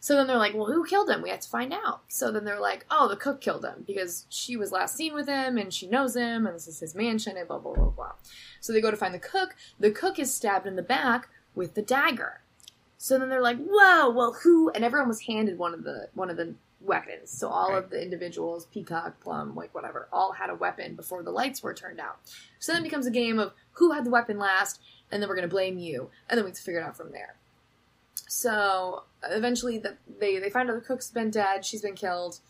So 0.00 0.14
then 0.14 0.26
they're 0.26 0.36
like, 0.36 0.54
well, 0.54 0.66
who 0.66 0.84
killed 0.84 1.10
him? 1.10 1.22
We 1.22 1.30
have 1.30 1.40
to 1.40 1.48
find 1.48 1.72
out. 1.72 2.02
So 2.08 2.30
then 2.30 2.44
they're 2.44 2.60
like, 2.60 2.86
oh, 2.90 3.08
the 3.08 3.16
cook 3.16 3.40
killed 3.40 3.64
him 3.64 3.84
because 3.86 4.26
she 4.28 4.56
was 4.56 4.70
last 4.70 4.96
seen 4.96 5.12
with 5.12 5.26
him 5.26 5.58
and 5.58 5.74
she 5.74 5.88
knows 5.88 6.14
him 6.14 6.46
and 6.46 6.54
this 6.54 6.68
is 6.68 6.80
his 6.80 6.94
mansion 6.94 7.36
and 7.36 7.48
blah, 7.48 7.58
blah, 7.58 7.74
blah, 7.74 7.90
blah. 7.90 8.12
So 8.60 8.72
they 8.72 8.80
go 8.80 8.90
to 8.90 8.96
find 8.96 9.12
the 9.12 9.18
cook. 9.18 9.56
The 9.78 9.90
cook 9.90 10.18
is 10.18 10.32
stabbed 10.32 10.66
in 10.66 10.76
the 10.76 10.82
back 10.82 11.28
with 11.54 11.74
the 11.74 11.82
dagger. 11.82 12.42
So 13.00 13.18
then 13.18 13.28
they're 13.28 13.40
like, 13.40 13.58
whoa, 13.58 14.10
well, 14.10 14.32
who? 14.42 14.70
And 14.70 14.84
everyone 14.84 15.08
was 15.08 15.22
handed 15.22 15.56
one 15.58 15.72
of 15.72 15.84
the 15.84 16.08
one 16.14 16.30
of 16.30 16.36
the 16.36 16.54
weapons. 16.80 17.30
So 17.30 17.48
all 17.48 17.70
Right. 17.72 17.82
of 17.84 17.90
the 17.90 18.02
individuals, 18.02 18.66
Peacock, 18.66 19.20
Plum, 19.20 19.54
like 19.54 19.74
whatever, 19.74 20.08
all 20.12 20.32
had 20.32 20.50
a 20.50 20.54
weapon 20.54 20.94
before 20.96 21.22
the 21.22 21.30
lights 21.30 21.62
were 21.62 21.74
turned 21.74 22.00
out. 22.00 22.18
So 22.58 22.72
then 22.72 22.82
it 22.82 22.84
becomes 22.84 23.06
a 23.06 23.10
game 23.12 23.38
of 23.38 23.52
who 23.72 23.92
had 23.92 24.04
the 24.04 24.10
weapon 24.10 24.38
last, 24.38 24.80
and 25.10 25.22
then 25.22 25.28
we're 25.28 25.36
going 25.36 25.48
to 25.48 25.54
blame 25.54 25.78
you. 25.78 26.10
And 26.28 26.36
then 26.36 26.44
we 26.44 26.50
have 26.50 26.56
to 26.56 26.62
figure 26.62 26.80
it 26.80 26.84
out 26.84 26.96
from 26.96 27.12
there. 27.12 27.36
So 28.28 29.04
eventually, 29.22 29.78
the, 29.78 29.96
they 30.18 30.38
they 30.38 30.50
find 30.50 30.68
out 30.68 30.74
the 30.74 30.80
cook's 30.86 31.10
been 31.10 31.30
dead. 31.30 31.64
She's 31.64 31.82
been 31.82 31.94
killed, 31.94 32.40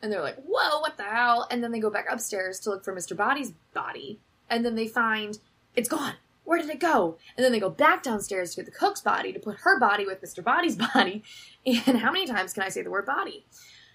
and 0.00 0.12
they're 0.12 0.22
like, 0.22 0.36
"Whoa, 0.44 0.80
what 0.80 0.96
the 0.96 1.02
hell?" 1.04 1.46
And 1.50 1.62
then 1.62 1.72
they 1.72 1.80
go 1.80 1.90
back 1.90 2.06
upstairs 2.10 2.58
to 2.60 2.70
look 2.70 2.84
for 2.84 2.94
Mr. 2.94 3.16
Body's 3.16 3.52
body, 3.74 4.18
and 4.48 4.64
then 4.64 4.76
they 4.76 4.86
find 4.88 5.38
it's 5.76 5.88
gone. 5.88 6.14
Where 6.50 6.58
did 6.58 6.68
it 6.68 6.80
go? 6.80 7.16
And 7.36 7.44
then 7.44 7.52
they 7.52 7.60
go 7.60 7.70
back 7.70 8.02
downstairs 8.02 8.50
to 8.50 8.56
get 8.56 8.64
the 8.64 8.76
cook's 8.76 9.00
body 9.00 9.32
to 9.32 9.38
put 9.38 9.58
her 9.58 9.78
body 9.78 10.04
with 10.04 10.20
Mr. 10.20 10.42
Body's 10.42 10.74
body. 10.94 11.22
And 11.64 11.98
how 11.98 12.10
many 12.10 12.26
times 12.26 12.52
can 12.52 12.64
I 12.64 12.70
say 12.70 12.82
the 12.82 12.90
word 12.90 13.06
body? 13.06 13.46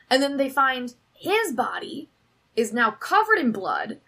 And 0.10 0.24
then 0.24 0.38
they 0.38 0.48
find 0.48 0.94
his 1.14 1.52
body 1.52 2.08
is 2.56 2.72
now 2.72 2.92
covered 2.92 3.40
in 3.40 3.52
blood 3.52 4.00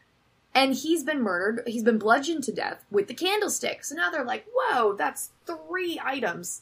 and 0.56 0.74
he's 0.74 1.04
been 1.04 1.22
murdered. 1.22 1.64
He's 1.68 1.84
been 1.84 1.98
bludgeoned 1.98 2.46
to 2.46 2.54
death 2.54 2.86
with 2.90 3.10
the 3.10 3.14
candlestick. 3.14 3.84
So 3.84 3.96
now 3.96 4.10
they're 4.10 4.24
like, 4.24 4.46
whoa, 4.56 4.94
that's 4.94 5.32
three 5.46 6.00
items. 6.02 6.62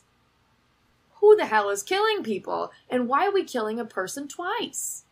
Who 1.21 1.35
the 1.35 1.45
hell 1.45 1.69
is 1.69 1.83
killing 1.83 2.23
people? 2.23 2.71
And 2.89 3.07
why 3.07 3.27
are 3.27 3.31
we 3.31 3.43
killing 3.43 3.79
a 3.79 3.85
person 3.85 4.27
twice? 4.27 5.03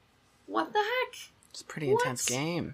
What 0.47 0.73
the 0.73 0.79
heck? 0.79 1.19
It's 1.51 1.61
a 1.61 1.65
pretty 1.65 1.91
What? 1.91 2.01
intense 2.01 2.25
game. 2.25 2.73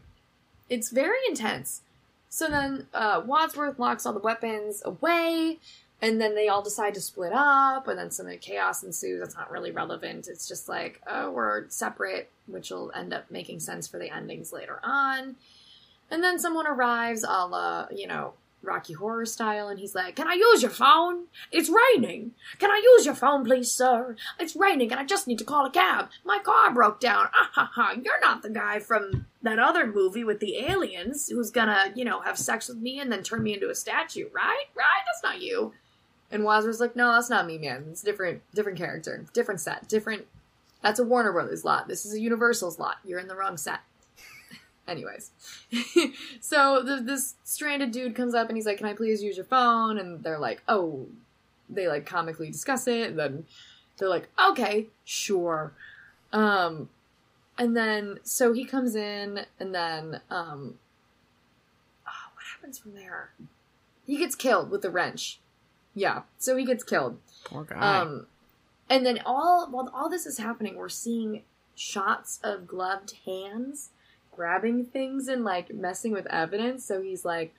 It's 0.69 0.89
very 0.89 1.19
intense. 1.27 1.81
So 2.29 2.48
then 2.48 2.88
uh, 2.93 3.24
Wadsworth 3.25 3.79
locks 3.79 4.05
all 4.05 4.13
the 4.13 4.19
weapons 4.19 4.81
away, 4.86 5.59
and 6.01 6.21
then 6.21 6.36
they 6.36 6.48
all 6.48 6.62
decide 6.62 6.93
to 6.93 7.01
split 7.01 7.33
up, 7.33 7.88
and 7.88 7.98
then 7.98 8.12
some 8.12 8.27
chaos 8.39 8.83
ensues. 8.83 9.19
That's 9.19 9.36
not 9.36 9.51
really 9.51 9.71
relevant. 9.71 10.27
It's 10.27 10.48
just 10.48 10.69
like, 10.69 11.01
oh, 11.07 11.31
we're 11.31 11.67
separate, 11.69 12.29
which 12.48 12.69
will 12.69 12.91
end 12.95 13.13
up 13.13 13.29
making 13.31 13.59
sense 13.59 13.88
for 13.88 13.98
the 13.98 14.09
endings 14.09 14.53
later 14.53 14.79
on. 14.83 15.36
And 16.12 16.24
then 16.24 16.39
someone 16.39 16.67
arrives, 16.67 17.24
a 17.24 17.48
la, 17.48 17.88
you 17.91 18.07
know, 18.07 18.33
Rocky 18.61 18.93
Horror 18.93 19.25
style, 19.25 19.67
and 19.67 19.79
he's 19.79 19.95
like, 19.95 20.15
Can 20.15 20.27
I 20.27 20.33
use 20.33 20.61
your 20.61 20.71
phone? 20.71 21.25
It's 21.51 21.69
raining. 21.69 22.31
Can 22.57 22.71
I 22.71 22.81
use 22.83 23.05
your 23.05 23.15
phone, 23.15 23.45
please, 23.45 23.71
sir? 23.71 24.15
It's 24.39 24.55
raining, 24.55 24.91
and 24.91 24.99
I 24.99 25.05
just 25.05 25.27
need 25.27 25.39
to 25.39 25.45
call 25.45 25.65
a 25.65 25.71
cab. 25.71 26.09
My 26.25 26.39
car 26.39 26.73
broke 26.73 26.99
down. 26.99 27.29
Ah 27.34 27.49
ha 27.53 27.71
ha. 27.73 27.95
You're 28.01 28.19
not 28.21 28.41
the 28.41 28.49
guy 28.49 28.79
from 28.79 29.25
that 29.41 29.60
other 29.60 29.88
movie 29.88 30.23
with 30.23 30.39
the 30.39 30.57
aliens 30.57 31.29
who's 31.29 31.51
gonna, 31.51 31.91
you 31.95 32.03
know, 32.03 32.21
have 32.21 32.38
sex 32.38 32.67
with 32.67 32.77
me 32.77 32.99
and 32.99 33.12
then 33.12 33.23
turn 33.23 33.43
me 33.43 33.53
into 33.53 33.69
a 33.69 33.75
statue, 33.75 34.27
right? 34.34 34.65
Right? 34.75 35.03
That's 35.05 35.23
not 35.23 35.41
you. 35.41 35.73
And 36.31 36.43
Wazer's 36.43 36.79
like, 36.79 36.95
No, 36.95 37.13
that's 37.13 37.29
not 37.29 37.47
me, 37.47 37.57
man. 37.57 37.86
It's 37.89 38.03
different, 38.03 38.41
different 38.53 38.77
character, 38.77 39.25
different 39.34 39.62
set, 39.62 39.88
different. 39.88 40.25
That's 40.81 40.99
a 40.99 41.03
Warner 41.03 41.31
Brothers 41.34 41.65
lot. 41.65 41.88
This 41.88 42.05
is 42.05 42.13
a 42.13 42.19
Universal's 42.19 42.79
lot. 42.79 42.97
You're 43.03 43.19
in 43.19 43.27
the 43.27 43.36
wrong 43.36 43.57
set. 43.57 43.79
Anyways, 44.89 45.32
so 46.41 46.82
the, 46.82 47.02
this 47.02 47.36
stranded 47.43 47.91
dude 47.91 48.15
comes 48.15 48.34
up 48.34 48.47
and 48.47 48.58
he's 48.58 48.65
like, 48.65 48.78
"Can 48.78 48.88
I 48.88 48.93
please 48.93 49.21
use 49.21 49.38
your 49.38 49.45
phone?" 49.45 49.97
And 49.97 50.23
they're 50.23 50.39
like, 50.39 50.63
"Oh," 50.67 51.08
they 51.69 51.88
like 51.88 52.06
comically 52.06 52.49
discuss 52.49 52.88
it, 52.88 53.10
and 53.10 53.19
then 53.19 53.45
they're 53.97 54.10
like, 54.10 54.30
"Okay, 54.49 54.88
sure." 55.06 55.73
Um, 56.34 56.89
and 57.58 57.75
then 57.75 58.19
so 58.23 58.54
he 58.54 58.65
comes 58.65 58.95
in, 58.95 59.45
and 59.60 59.75
then 59.75 60.21
um, 60.32 60.80
oh, 62.08 62.32
what 62.34 62.45
happens 62.56 62.80
from 62.80 62.95
there? 62.95 63.32
He 64.08 64.17
gets 64.17 64.36
killed 64.36 64.71
with 64.71 64.82
the 64.82 64.89
wrench. 64.89 65.39
Yeah, 65.93 66.21
so 66.38 66.56
he 66.56 66.65
gets 66.65 66.84
killed. 66.84 67.19
Poor 67.45 67.63
guy. 67.63 67.99
Um, 67.99 68.25
and 68.89 69.06
then 69.06 69.21
all 69.25 69.69
while 69.69 69.91
all 69.93 70.10
this 70.10 70.25
is 70.25 70.39
happening, 70.39 70.75
we're 70.75 70.89
seeing 70.89 71.43
shots 71.75 72.39
of 72.43 72.67
gloved 72.67 73.13
hands 73.25 73.91
grabbing 74.39 74.86
things 74.86 75.28
and 75.28 75.43
like 75.43 75.73
messing 75.73 76.13
with 76.13 76.25
evidence. 76.28 76.86
So 76.86 77.02
he's 77.02 77.25
like, 77.25 77.54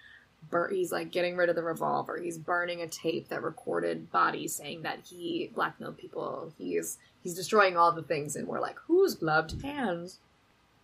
bur- 0.48 0.70
he's 0.70 0.90
like 0.90 1.10
getting 1.10 1.36
rid 1.36 1.50
of 1.50 1.54
the 1.54 1.62
revolver. 1.62 2.18
He's 2.18 2.38
burning 2.38 2.80
a 2.80 2.86
tape 2.86 3.28
that 3.28 3.42
recorded 3.42 4.10
Body 4.10 4.48
saying 4.48 4.80
that 4.80 5.00
he 5.04 5.50
blackmailed 5.54 5.98
people. 5.98 6.54
He's 6.56 6.96
he's 7.22 7.34
destroying 7.34 7.76
all 7.76 7.92
the 7.92 8.02
things, 8.02 8.34
and 8.34 8.48
we're 8.48 8.62
like, 8.62 8.78
whose 8.86 9.14
gloved 9.14 9.60
hands 9.60 10.20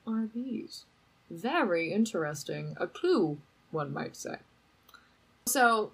are 0.06 0.28
these? 0.34 0.84
Very 1.30 1.94
interesting. 1.94 2.76
A 2.78 2.86
clue, 2.86 3.38
one 3.70 3.90
might 3.90 4.16
say. 4.16 4.36
So 5.46 5.92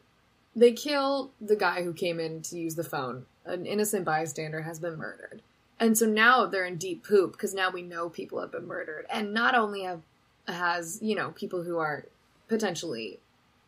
they 0.56 0.72
kill 0.72 1.30
the 1.40 1.54
guy 1.54 1.84
who 1.84 1.92
came 1.92 2.18
in 2.18 2.42
to 2.42 2.58
use 2.58 2.74
the 2.74 2.82
phone. 2.82 3.26
An 3.44 3.66
innocent 3.66 4.04
bystander 4.04 4.62
has 4.62 4.80
been 4.80 4.96
murdered. 4.96 5.42
And 5.82 5.98
so 5.98 6.06
now 6.06 6.46
they're 6.46 6.64
in 6.64 6.76
deep 6.76 7.04
poop 7.04 7.32
because 7.32 7.54
now 7.54 7.68
we 7.68 7.82
know 7.82 8.08
people 8.08 8.40
have 8.40 8.52
been 8.52 8.68
murdered. 8.68 9.04
And 9.10 9.34
not 9.34 9.56
only 9.56 9.82
have 9.82 10.00
has, 10.46 11.00
you 11.02 11.16
know, 11.16 11.30
people 11.32 11.64
who 11.64 11.78
are 11.78 12.06
potentially 12.46 13.18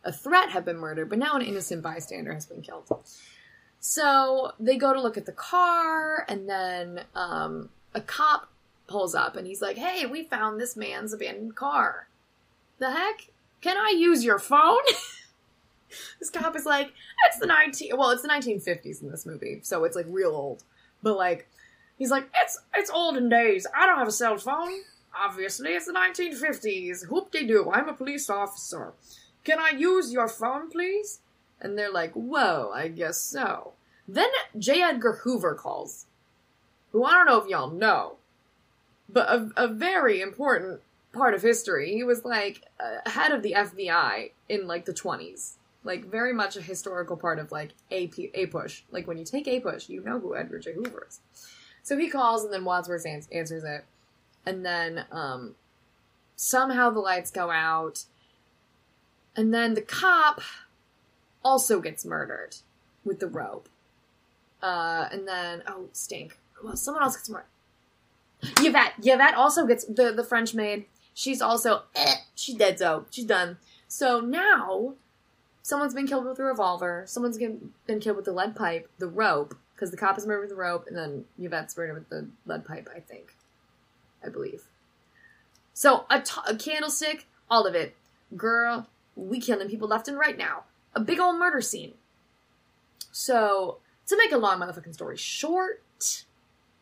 a 0.05 0.13
threat 0.13 0.51
have 0.51 0.63
been 0.63 0.77
murdered, 0.77 1.09
but 1.09 1.19
now 1.19 1.35
an 1.35 1.41
innocent 1.41 1.81
bystander 1.81 2.33
has 2.33 2.45
been 2.45 2.61
killed. 2.61 2.85
So 3.81 4.53
they 4.61 4.77
go 4.77 4.93
to 4.93 5.01
look 5.01 5.17
at 5.17 5.25
the 5.25 5.33
car, 5.33 6.25
and 6.29 6.47
then 6.47 7.01
um, 7.15 7.69
a 7.93 7.99
cop 7.99 8.49
pulls 8.87 9.13
up 9.13 9.35
and 9.35 9.45
he's 9.45 9.61
like, 9.61 9.77
Hey, 9.77 10.05
we 10.05 10.23
found 10.23 10.57
this 10.57 10.77
man's 10.77 11.11
abandoned 11.11 11.55
car. 11.55 12.07
The 12.79 12.91
heck? 12.91 13.27
Can 13.59 13.75
I 13.75 13.93
use 13.97 14.23
your 14.23 14.39
phone? 14.39 14.77
this 16.19 16.29
cop 16.29 16.55
is 16.55 16.65
like, 16.65 16.93
It's 17.27 17.39
the 17.39 17.47
19 17.47 17.97
well, 17.97 18.11
it's 18.11 18.21
the 18.21 18.29
1950s 18.29 19.01
in 19.01 19.11
this 19.11 19.25
movie, 19.25 19.59
so 19.63 19.83
it's 19.83 19.97
like 19.97 20.05
real 20.07 20.31
old. 20.31 20.63
But 21.03 21.17
like, 21.17 21.49
he's 21.97 22.11
like, 22.11 22.29
It's 22.35 22.59
it's 22.75 22.89
olden 22.89 23.29
days. 23.29 23.67
I 23.75 23.85
don't 23.85 23.99
have 23.99 24.07
a 24.07 24.11
cell 24.11 24.37
phone. 24.37 24.71
Obviously, 25.17 25.69
it's 25.69 25.85
the 25.85 25.93
1950s. 25.93 27.09
Whoop 27.09 27.31
de 27.31 27.45
doo, 27.47 27.71
I'm 27.71 27.87
a 27.87 27.93
police 27.93 28.29
officer. 28.29 28.93
Can 29.43 29.59
I 29.59 29.69
use 29.69 30.11
your 30.11 30.27
phone, 30.27 30.69
please? 30.69 31.19
And 31.61 31.77
they're 31.77 31.91
like, 31.91 32.13
Whoa, 32.13 32.71
I 32.73 32.87
guess 32.89 33.17
so. 33.17 33.73
Then 34.07 34.29
J. 34.57 34.81
Edgar 34.81 35.21
Hoover 35.23 35.55
calls, 35.55 36.05
who 36.91 37.03
I 37.03 37.11
don't 37.13 37.25
know 37.25 37.41
if 37.41 37.49
y'all 37.49 37.71
know, 37.71 38.17
but 39.09 39.27
a, 39.29 39.49
a 39.57 39.67
very 39.67 40.21
important 40.21 40.81
part 41.15 41.33
of 41.33 41.41
history. 41.41 41.93
He 41.93 42.03
was 42.03 42.23
like 42.23 42.63
uh, 42.79 43.09
head 43.09 43.31
of 43.31 43.41
the 43.41 43.53
FBI 43.53 44.31
in 44.49 44.67
like 44.67 44.85
the 44.85 44.93
20s. 44.93 45.53
Like 45.83 46.05
very 46.05 46.33
much 46.33 46.55
a 46.57 46.61
historical 46.61 47.15
part 47.15 47.39
of 47.39 47.51
like 47.51 47.71
a, 47.91 48.07
P- 48.07 48.31
a 48.33 48.47
push. 48.47 48.83
Like 48.91 49.07
when 49.07 49.17
you 49.17 49.25
take 49.25 49.47
a 49.47 49.59
push, 49.59 49.87
you 49.87 50.03
know 50.03 50.19
who 50.19 50.35
Edgar 50.35 50.59
J. 50.59 50.73
Hoover 50.73 51.07
is. 51.07 51.19
So 51.85 51.95
he 51.99 52.09
calls 52.09 52.43
and 52.43 52.51
then 52.51 52.65
Wadsworth 52.65 53.05
ans- 53.05 53.29
answers 53.31 53.63
it. 53.63 53.85
And 54.43 54.65
then 54.65 55.05
um, 55.11 55.53
somehow 56.35 56.89
the 56.89 56.99
lights 56.99 57.29
go 57.29 57.51
out. 57.51 58.05
And 59.35 59.53
then 59.53 59.75
the 59.75 59.83
cop 59.83 60.41
also 61.43 61.79
gets 61.79 62.03
murdered 62.03 62.55
with 63.03 63.19
the 63.19 63.27
rope. 63.27 63.69
Uh, 64.63 65.07
and 65.11 65.27
then, 65.27 65.61
oh, 65.67 65.89
stink. 65.93 66.39
Well. 66.63 66.75
Someone 66.75 67.03
else 67.03 67.17
gets 67.17 67.29
murdered. 67.29 67.45
Yvette. 68.61 68.93
Yvette 69.03 69.35
also 69.35 69.67
gets, 69.67 69.85
the, 69.85 70.11
the 70.11 70.23
French 70.23 70.55
maid, 70.55 70.85
she's 71.13 71.39
also, 71.39 71.83
eh, 71.95 72.15
she's 72.33 72.55
dead, 72.55 72.79
so 72.79 73.05
she's 73.11 73.25
done. 73.25 73.57
So 73.87 74.21
now, 74.21 74.95
someone's 75.61 75.93
been 75.93 76.07
killed 76.07 76.25
with 76.25 76.39
a 76.39 76.43
revolver, 76.43 77.03
someone's 77.05 77.37
been 77.37 77.99
killed 77.99 78.15
with 78.15 78.25
the 78.25 78.33
lead 78.33 78.55
pipe, 78.55 78.89
the 78.97 79.07
rope, 79.07 79.55
because 79.75 79.91
the 79.91 79.97
cop 79.97 80.17
is 80.17 80.25
murdered 80.25 80.41
with 80.41 80.49
the 80.49 80.55
rope, 80.55 80.85
and 80.87 80.95
then 80.95 81.25
Yvette's 81.37 81.75
murdered 81.77 81.95
with 81.95 82.09
the 82.09 82.27
lead 82.45 82.65
pipe, 82.65 82.87
I 82.95 82.99
think. 82.99 83.35
I 84.25 84.29
believe. 84.29 84.63
So 85.73 86.05
a, 86.09 86.21
t- 86.21 86.41
a 86.47 86.55
candlestick, 86.55 87.27
all 87.49 87.67
of 87.67 87.75
it. 87.75 87.95
Girl, 88.35 88.87
we 89.15 89.39
killing 89.39 89.69
people 89.69 89.87
left 89.87 90.07
and 90.07 90.17
right 90.17 90.37
now. 90.37 90.63
A 90.95 90.99
big 90.99 91.19
old 91.19 91.37
murder 91.37 91.61
scene. 91.61 91.93
So 93.11 93.77
to 94.07 94.17
make 94.17 94.31
a 94.31 94.37
long 94.37 94.59
motherfucking 94.59 94.93
story 94.93 95.17
short, 95.17 95.83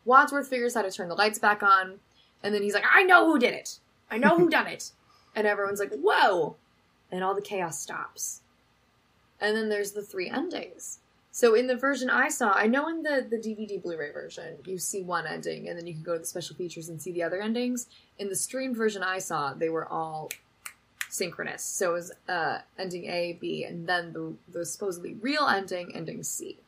Wadsworth 0.05 0.47
figures 0.47 0.75
how 0.75 0.83
to 0.83 0.91
turn 0.91 1.09
the 1.09 1.15
lights 1.15 1.39
back 1.39 1.63
on, 1.63 1.99
and 2.43 2.53
then 2.53 2.61
he's 2.61 2.73
like, 2.73 2.85
"I 2.91 3.03
know 3.03 3.25
who 3.25 3.39
did 3.39 3.53
it. 3.53 3.79
I 4.11 4.17
know 4.17 4.37
who 4.37 4.49
done 4.51 4.67
it." 4.67 4.91
And 5.35 5.47
everyone's 5.47 5.79
like, 5.79 5.93
"Whoa!" 5.93 6.55
And 7.11 7.23
all 7.23 7.35
the 7.35 7.41
chaos 7.41 7.79
stops. 7.79 8.41
And 9.39 9.55
then 9.55 9.69
there's 9.69 9.91
the 9.91 10.01
three 10.01 10.29
endings. 10.29 10.99
So 11.35 11.55
in 11.55 11.65
the 11.65 11.75
version 11.75 12.11
I 12.11 12.29
saw, 12.29 12.51
I 12.51 12.67
know 12.67 12.87
in 12.87 13.01
the 13.01 13.25
the 13.27 13.37
DVD 13.37 13.81
Blu-ray 13.81 14.11
version, 14.11 14.57
you 14.65 14.77
see 14.77 15.01
one 15.01 15.25
ending, 15.25 15.67
and 15.67 15.75
then 15.75 15.87
you 15.87 15.93
can 15.95 16.03
go 16.03 16.13
to 16.13 16.19
the 16.19 16.27
special 16.27 16.55
features 16.55 16.89
and 16.89 17.01
see 17.01 17.11
the 17.11 17.23
other 17.23 17.41
endings. 17.41 17.87
In 18.19 18.29
the 18.29 18.35
streamed 18.35 18.77
version 18.77 19.01
I 19.01 19.17
saw, 19.17 19.55
they 19.55 19.69
were 19.69 19.87
all 19.87 20.29
synchronous. 21.09 21.63
So 21.63 21.89
it 21.89 21.93
was 21.93 22.11
uh, 22.29 22.59
ending 22.77 23.05
A, 23.05 23.39
B, 23.41 23.63
and 23.63 23.87
then 23.87 24.13
the, 24.13 24.35
the 24.51 24.63
supposedly 24.63 25.15
real 25.15 25.47
ending, 25.47 25.95
ending 25.95 26.21
C. 26.21 26.59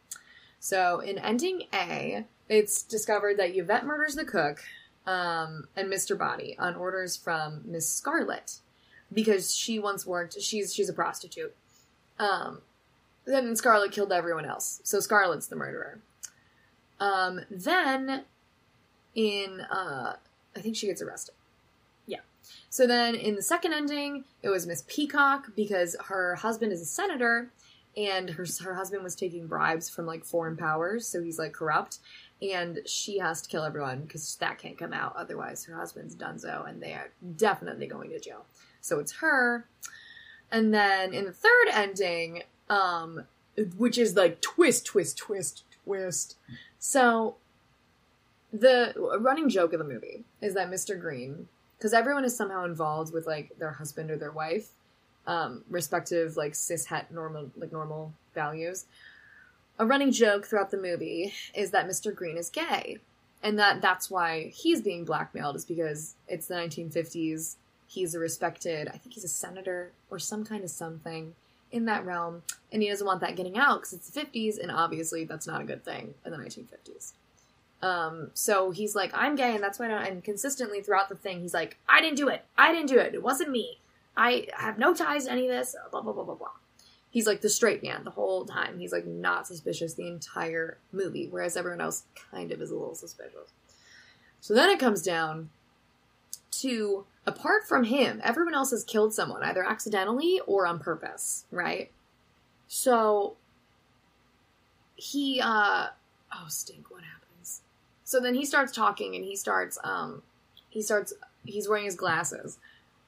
So 0.59 0.99
in 0.99 1.19
ending 1.19 1.65
A, 1.71 2.25
it's 2.49 2.81
discovered 2.81 3.37
that 3.37 3.55
Yvette 3.55 3.85
murders 3.85 4.15
the 4.15 4.25
cook 4.25 4.63
um, 5.05 5.67
and 5.75 5.93
Mr. 5.93 6.17
Body 6.17 6.55
on 6.57 6.73
orders 6.73 7.15
from 7.15 7.61
Miss 7.65 7.87
Scarlet 7.87 8.61
because 9.13 9.53
she 9.53 9.77
once 9.77 10.07
worked. 10.07 10.41
She's 10.41 10.73
she's 10.73 10.89
a 10.89 10.93
prostitute. 10.93 11.55
Um, 12.17 12.61
then 13.25 13.55
Scarlet 13.55 13.91
killed 13.91 14.11
everyone 14.11 14.45
else, 14.45 14.81
so 14.83 14.99
Scarlet's 14.99 15.47
the 15.47 15.55
murderer. 15.55 15.99
Um, 16.99 17.41
then 17.49 18.23
in 19.15 19.61
uh, 19.61 20.15
I 20.55 20.59
think 20.59 20.75
she 20.75 20.87
gets 20.87 21.01
arrested. 21.01 21.35
Yeah. 22.05 22.19
So 22.69 22.87
then 22.87 23.15
in 23.15 23.35
the 23.35 23.41
second 23.41 23.73
ending, 23.73 24.25
it 24.43 24.49
was 24.49 24.67
Miss 24.67 24.83
Peacock 24.87 25.55
because 25.55 25.95
her 26.05 26.35
husband 26.35 26.71
is 26.71 26.81
a 26.81 26.85
senator 26.85 27.49
and 27.97 28.29
her 28.29 28.45
her 28.63 28.75
husband 28.75 29.03
was 29.03 29.15
taking 29.15 29.47
bribes 29.47 29.89
from 29.89 30.05
like 30.05 30.25
foreign 30.25 30.57
powers, 30.57 31.07
so 31.07 31.21
he's 31.21 31.39
like 31.39 31.53
corrupt, 31.53 31.99
and 32.41 32.79
she 32.85 33.19
has 33.19 33.41
to 33.41 33.49
kill 33.49 33.63
everyone 33.63 34.01
because 34.01 34.35
that 34.37 34.57
can't 34.57 34.77
come 34.77 34.93
out. 34.93 35.15
Otherwise, 35.15 35.65
her 35.65 35.75
husband's 35.75 36.15
donezo, 36.15 36.67
and 36.67 36.81
they 36.81 36.93
are 36.93 37.11
definitely 37.37 37.87
going 37.87 38.09
to 38.09 38.19
jail. 38.19 38.45
So 38.81 38.99
it's 38.99 39.13
her. 39.13 39.65
And 40.51 40.73
then 40.73 41.13
in 41.13 41.25
the 41.25 41.31
third 41.31 41.67
ending, 41.71 42.43
um, 42.69 43.23
which 43.77 43.97
is 43.97 44.15
like 44.15 44.41
twist, 44.41 44.85
twist, 44.85 45.17
twist, 45.17 45.63
twist. 45.83 46.37
So 46.79 47.35
the 48.51 48.93
running 49.19 49.49
joke 49.49 49.73
of 49.73 49.79
the 49.79 49.85
movie 49.85 50.23
is 50.41 50.53
that 50.53 50.69
Mr. 50.69 50.99
Green, 50.99 51.47
because 51.77 51.93
everyone 51.93 52.25
is 52.25 52.35
somehow 52.35 52.65
involved 52.65 53.13
with 53.13 53.27
like 53.27 53.57
their 53.59 53.71
husband 53.71 54.11
or 54.11 54.17
their 54.17 54.31
wife, 54.31 54.69
um, 55.27 55.63
respective 55.69 56.37
like 56.37 56.55
cis 56.55 56.85
het 56.85 57.11
normal 57.11 57.51
like 57.55 57.71
normal 57.71 58.13
values. 58.33 58.85
A 59.77 59.85
running 59.85 60.11
joke 60.11 60.45
throughout 60.45 60.71
the 60.71 60.77
movie 60.77 61.33
is 61.53 61.71
that 61.71 61.87
Mr. 61.87 62.15
Green 62.15 62.37
is 62.37 62.49
gay, 62.49 62.99
and 63.43 63.59
that 63.59 63.81
that's 63.81 64.09
why 64.09 64.51
he's 64.53 64.81
being 64.81 65.03
blackmailed 65.03 65.55
is 65.55 65.65
because 65.65 66.15
it's 66.27 66.47
the 66.47 66.55
1950s. 66.55 67.55
He's 67.87 68.15
a 68.15 68.19
respected, 68.19 68.87
I 68.87 68.97
think 68.97 69.13
he's 69.13 69.23
a 69.23 69.29
senator 69.29 69.91
or 70.09 70.17
some 70.17 70.43
kind 70.43 70.63
of 70.63 70.69
something 70.69 71.35
in 71.75 71.85
that 71.85 72.05
realm, 72.05 72.41
and 72.71 72.81
he 72.81 72.89
doesn't 72.89 73.05
want 73.05 73.19
that 73.19 73.35
getting 73.35 73.57
out 73.57 73.81
because 73.81 73.91
it's 73.91 74.09
the 74.09 74.21
50s, 74.21 74.57
and 74.57 74.71
obviously 74.71 75.25
that's 75.25 75.45
not 75.45 75.61
a 75.61 75.65
good 75.65 75.83
thing 75.83 76.13
in 76.25 76.31
the 76.31 76.37
1950s. 76.37 77.11
Um, 77.81 78.31
so 78.33 78.71
he's 78.71 78.95
like, 78.95 79.11
I'm 79.13 79.35
gay, 79.35 79.53
and 79.53 79.61
that's 79.61 79.77
why 79.77 79.87
I 79.87 79.89
don't. 79.89 80.07
And 80.07 80.23
consistently 80.23 80.81
throughout 80.81 81.09
the 81.09 81.15
thing, 81.15 81.41
he's 81.41 81.53
like, 81.53 81.77
I 81.87 81.99
didn't 81.99 82.15
do 82.15 82.29
it. 82.29 82.45
I 82.57 82.71
didn't 82.71 82.87
do 82.87 82.97
it. 82.97 83.13
It 83.13 83.21
wasn't 83.21 83.51
me. 83.51 83.79
I 84.15 84.47
have 84.53 84.79
no 84.79 84.93
ties 84.93 85.25
to 85.25 85.33
any 85.33 85.49
of 85.49 85.53
this. 85.53 85.75
Blah 85.91 86.01
blah 86.01 86.13
blah 86.13 86.23
blah 86.23 86.35
blah. 86.35 86.51
He's 87.11 87.27
like 87.27 87.41
the 87.41 87.49
straight 87.49 87.83
man 87.83 88.05
the 88.05 88.11
whole 88.11 88.45
time. 88.45 88.79
He's 88.79 88.93
like 88.93 89.05
not 89.05 89.45
suspicious 89.45 89.93
the 89.93 90.07
entire 90.07 90.77
movie, 90.93 91.27
whereas 91.29 91.57
everyone 91.57 91.81
else 91.81 92.03
kind 92.31 92.53
of 92.53 92.61
is 92.61 92.71
a 92.71 92.75
little 92.75 92.95
suspicious. 92.95 93.51
So 94.39 94.53
then 94.53 94.69
it 94.69 94.79
comes 94.79 95.01
down 95.01 95.49
to 96.51 97.05
apart 97.25 97.67
from 97.67 97.83
him, 97.85 98.21
everyone 98.23 98.53
else 98.53 98.71
has 98.71 98.83
killed 98.83 99.13
someone 99.13 99.43
either 99.43 99.63
accidentally 99.63 100.39
or 100.45 100.67
on 100.67 100.79
purpose, 100.79 101.45
right? 101.51 101.91
So 102.67 103.35
he 104.95 105.41
uh 105.43 105.87
oh 106.33 106.45
stink 106.47 106.89
what 106.89 107.03
happens? 107.03 107.61
So 108.03 108.19
then 108.19 108.35
he 108.35 108.45
starts 108.45 108.71
talking 108.71 109.15
and 109.15 109.23
he 109.23 109.35
starts 109.35 109.77
um 109.83 110.21
he 110.69 110.81
starts 110.81 111.13
he's 111.43 111.67
wearing 111.67 111.85
his 111.85 111.95
glasses 111.95 112.57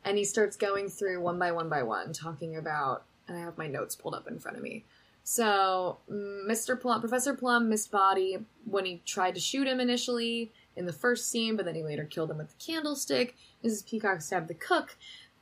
and 0.03 0.17
he 0.17 0.23
starts 0.23 0.55
going 0.55 0.89
through 0.89 1.21
one 1.21 1.39
by 1.39 1.51
one 1.51 1.69
by 1.69 1.83
one 1.83 2.13
talking 2.13 2.55
about 2.55 3.03
and 3.27 3.37
i 3.37 3.41
have 3.41 3.57
my 3.57 3.67
notes 3.67 3.95
pulled 3.95 4.15
up 4.15 4.27
in 4.27 4.39
front 4.39 4.57
of 4.57 4.63
me. 4.63 4.83
So 5.23 5.97
mr 6.09 6.79
plum 6.79 7.01
professor 7.01 7.33
plum 7.33 7.69
missed 7.69 7.91
body 7.91 8.37
when 8.65 8.85
he 8.85 9.01
tried 9.05 9.35
to 9.35 9.41
shoot 9.41 9.67
him 9.67 9.79
initially 9.79 10.51
in 10.77 10.85
the 10.85 10.93
first 10.93 11.29
scene 11.29 11.55
but 11.55 11.65
then 11.65 11.75
he 11.75 11.83
later 11.83 12.05
killed 12.05 12.31
him 12.31 12.37
with 12.37 12.49
the 12.49 12.65
candlestick 12.65 13.35
mrs 13.63 13.85
peacock 13.85 14.21
stabbed 14.21 14.47
the 14.47 14.53
cook 14.53 14.95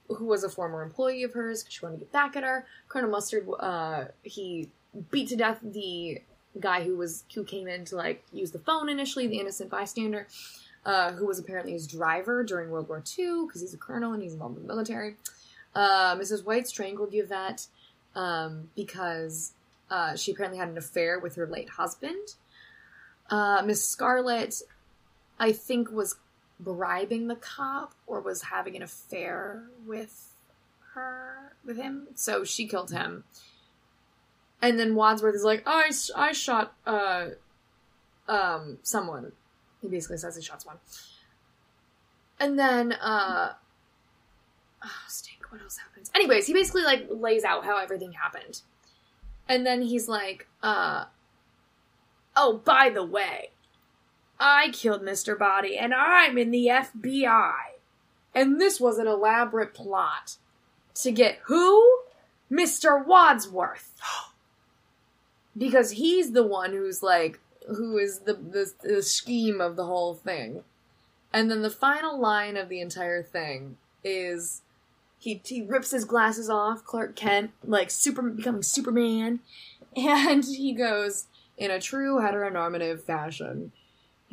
who 0.07 0.25
was 0.25 0.43
a 0.43 0.49
former 0.49 0.81
employee 0.81 1.23
of 1.23 1.33
hers 1.33 1.63
because 1.63 1.73
she 1.73 1.85
wanted 1.85 1.97
to 1.97 2.05
get 2.05 2.11
back 2.11 2.35
at 2.35 2.43
her 2.43 2.65
colonel 2.87 3.09
mustard 3.09 3.47
uh 3.59 4.05
he 4.23 4.69
beat 5.11 5.27
to 5.29 5.35
death 5.35 5.59
the 5.61 6.21
guy 6.59 6.83
who 6.83 6.95
was 6.95 7.25
who 7.33 7.43
came 7.43 7.67
in 7.67 7.85
to 7.85 7.95
like 7.95 8.23
use 8.31 8.51
the 8.51 8.59
phone 8.59 8.89
initially, 8.89 9.27
the 9.27 9.39
innocent 9.39 9.69
bystander, 9.69 10.27
uh, 10.85 11.11
who 11.13 11.25
was 11.25 11.39
apparently 11.39 11.73
his 11.73 11.87
driver 11.87 12.43
during 12.43 12.69
World 12.69 12.87
War 12.87 13.03
II 13.17 13.45
because 13.45 13.61
he's 13.61 13.73
a 13.73 13.77
colonel 13.77 14.13
and 14.13 14.21
he's 14.21 14.33
involved 14.33 14.57
in 14.57 14.63
the 14.63 14.67
military. 14.67 15.15
Uh, 15.73 16.15
Mrs. 16.15 16.45
White 16.45 16.67
strangled 16.67 17.09
Yvette 17.13 17.67
um, 18.15 18.69
because 18.75 19.53
uh, 19.89 20.15
she 20.15 20.31
apparently 20.31 20.57
had 20.57 20.69
an 20.69 20.77
affair 20.77 21.19
with 21.19 21.35
her 21.35 21.45
late 21.45 21.69
husband. 21.69 22.35
Uh, 23.29 23.61
Miss 23.65 23.83
Scarlet, 23.83 24.61
I 25.39 25.51
think, 25.51 25.91
was 25.91 26.15
bribing 26.59 27.27
the 27.27 27.35
cop 27.35 27.93
or 28.07 28.21
was 28.21 28.43
having 28.43 28.75
an 28.75 28.81
affair 28.81 29.63
with 29.85 30.33
her 30.93 31.53
with 31.65 31.77
him, 31.77 32.07
so 32.15 32.43
she 32.43 32.67
killed 32.67 32.91
him. 32.91 33.23
And 34.61 34.79
then 34.79 34.95
Wadsworth 34.95 35.35
is 35.35 35.43
like, 35.43 35.63
oh, 35.65 35.71
I, 35.71 35.91
I 36.15 36.31
shot 36.31 36.73
uh, 36.87 37.27
um, 38.27 38.77
someone. 38.81 39.33
He 39.81 39.87
basically 39.87 40.17
says 40.17 40.35
he 40.35 40.41
shot 40.41 40.61
someone. 40.61 40.79
And 42.39 42.57
then, 42.57 42.93
uh, 42.93 43.53
oh, 44.83 44.89
stink, 45.07 45.51
what 45.51 45.61
else 45.61 45.77
happens? 45.77 46.09
Anyways, 46.15 46.47
he 46.47 46.53
basically, 46.53 46.83
like, 46.83 47.07
lays 47.09 47.43
out 47.43 47.65
how 47.65 47.77
everything 47.77 48.13
happened. 48.13 48.61
And 49.47 49.65
then 49.65 49.81
he's 49.81 50.07
like, 50.07 50.47
uh, 50.63 51.05
oh, 52.35 52.61
by 52.65 52.89
the 52.89 53.05
way, 53.05 53.49
I 54.39 54.69
killed 54.71 55.01
Mr. 55.01 55.37
Body, 55.37 55.77
and 55.77 55.93
I'm 55.93 56.37
in 56.37 56.51
the 56.51 56.67
FBI. 56.67 57.53
And 58.33 58.59
this 58.59 58.79
was 58.79 58.97
an 58.97 59.07
elaborate 59.07 59.73
plot 59.73 60.37
to 60.95 61.11
get 61.11 61.39
who? 61.45 62.01
Mr. 62.51 63.03
Wadsworth 63.03 63.93
because 65.57 65.91
he's 65.91 66.31
the 66.31 66.45
one 66.45 66.71
who's 66.71 67.01
like 67.01 67.39
who 67.67 67.97
is 67.97 68.19
the, 68.19 68.33
the 68.33 68.71
the 68.83 69.01
scheme 69.01 69.59
of 69.59 69.75
the 69.75 69.85
whole 69.85 70.13
thing. 70.13 70.63
And 71.33 71.49
then 71.49 71.63
the 71.63 71.69
final 71.69 72.19
line 72.19 72.55
of 72.55 72.69
the 72.69 72.79
entire 72.79 73.23
thing 73.23 73.77
is 74.03 74.61
he 75.17 75.41
he 75.43 75.61
rips 75.63 75.91
his 75.91 76.05
glasses 76.05 76.49
off, 76.49 76.85
Clark 76.85 77.15
Kent, 77.15 77.51
like 77.63 77.89
super 77.89 78.21
becoming 78.21 78.63
Superman, 78.63 79.39
and 79.95 80.45
he 80.45 80.73
goes 80.73 81.25
in 81.57 81.71
a 81.71 81.81
true 81.81 82.19
heteronormative 82.19 83.01
fashion. 83.01 83.71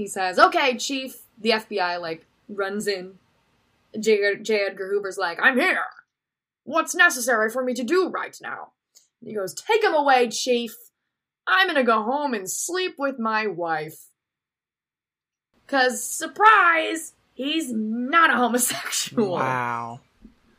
He 0.03 0.09
says, 0.09 0.37
"Okay, 0.37 0.77
chief." 0.77 1.23
The 1.39 1.51
FBI 1.51 2.01
like 2.01 2.27
runs 2.49 2.89
in. 2.89 3.21
J. 4.01 4.35
J. 4.43 4.67
Edgar 4.67 4.89
Hoover's 4.91 5.17
like, 5.17 5.39
"I'm 5.41 5.57
here. 5.57 5.85
What's 6.65 6.93
necessary 6.93 7.49
for 7.51 7.63
me 7.63 7.73
to 7.75 7.85
do 7.85 8.09
right 8.09 8.37
now?" 8.43 8.73
And 9.21 9.29
he 9.29 9.35
goes, 9.37 9.55
"Take 9.55 9.85
him 9.85 9.95
away, 9.95 10.29
chief." 10.29 10.75
I'm 11.47 11.69
gonna 11.69 11.85
go 11.85 12.03
home 12.03 12.35
and 12.35 12.51
sleep 12.51 12.97
with 12.99 13.21
my 13.21 13.47
wife. 13.47 14.07
Cause, 15.69 16.03
surprise, 16.03 17.15
he's 17.33 17.73
not 17.73 18.31
a 18.31 18.37
homosexual. 18.37 19.31
Wow. 19.31 20.01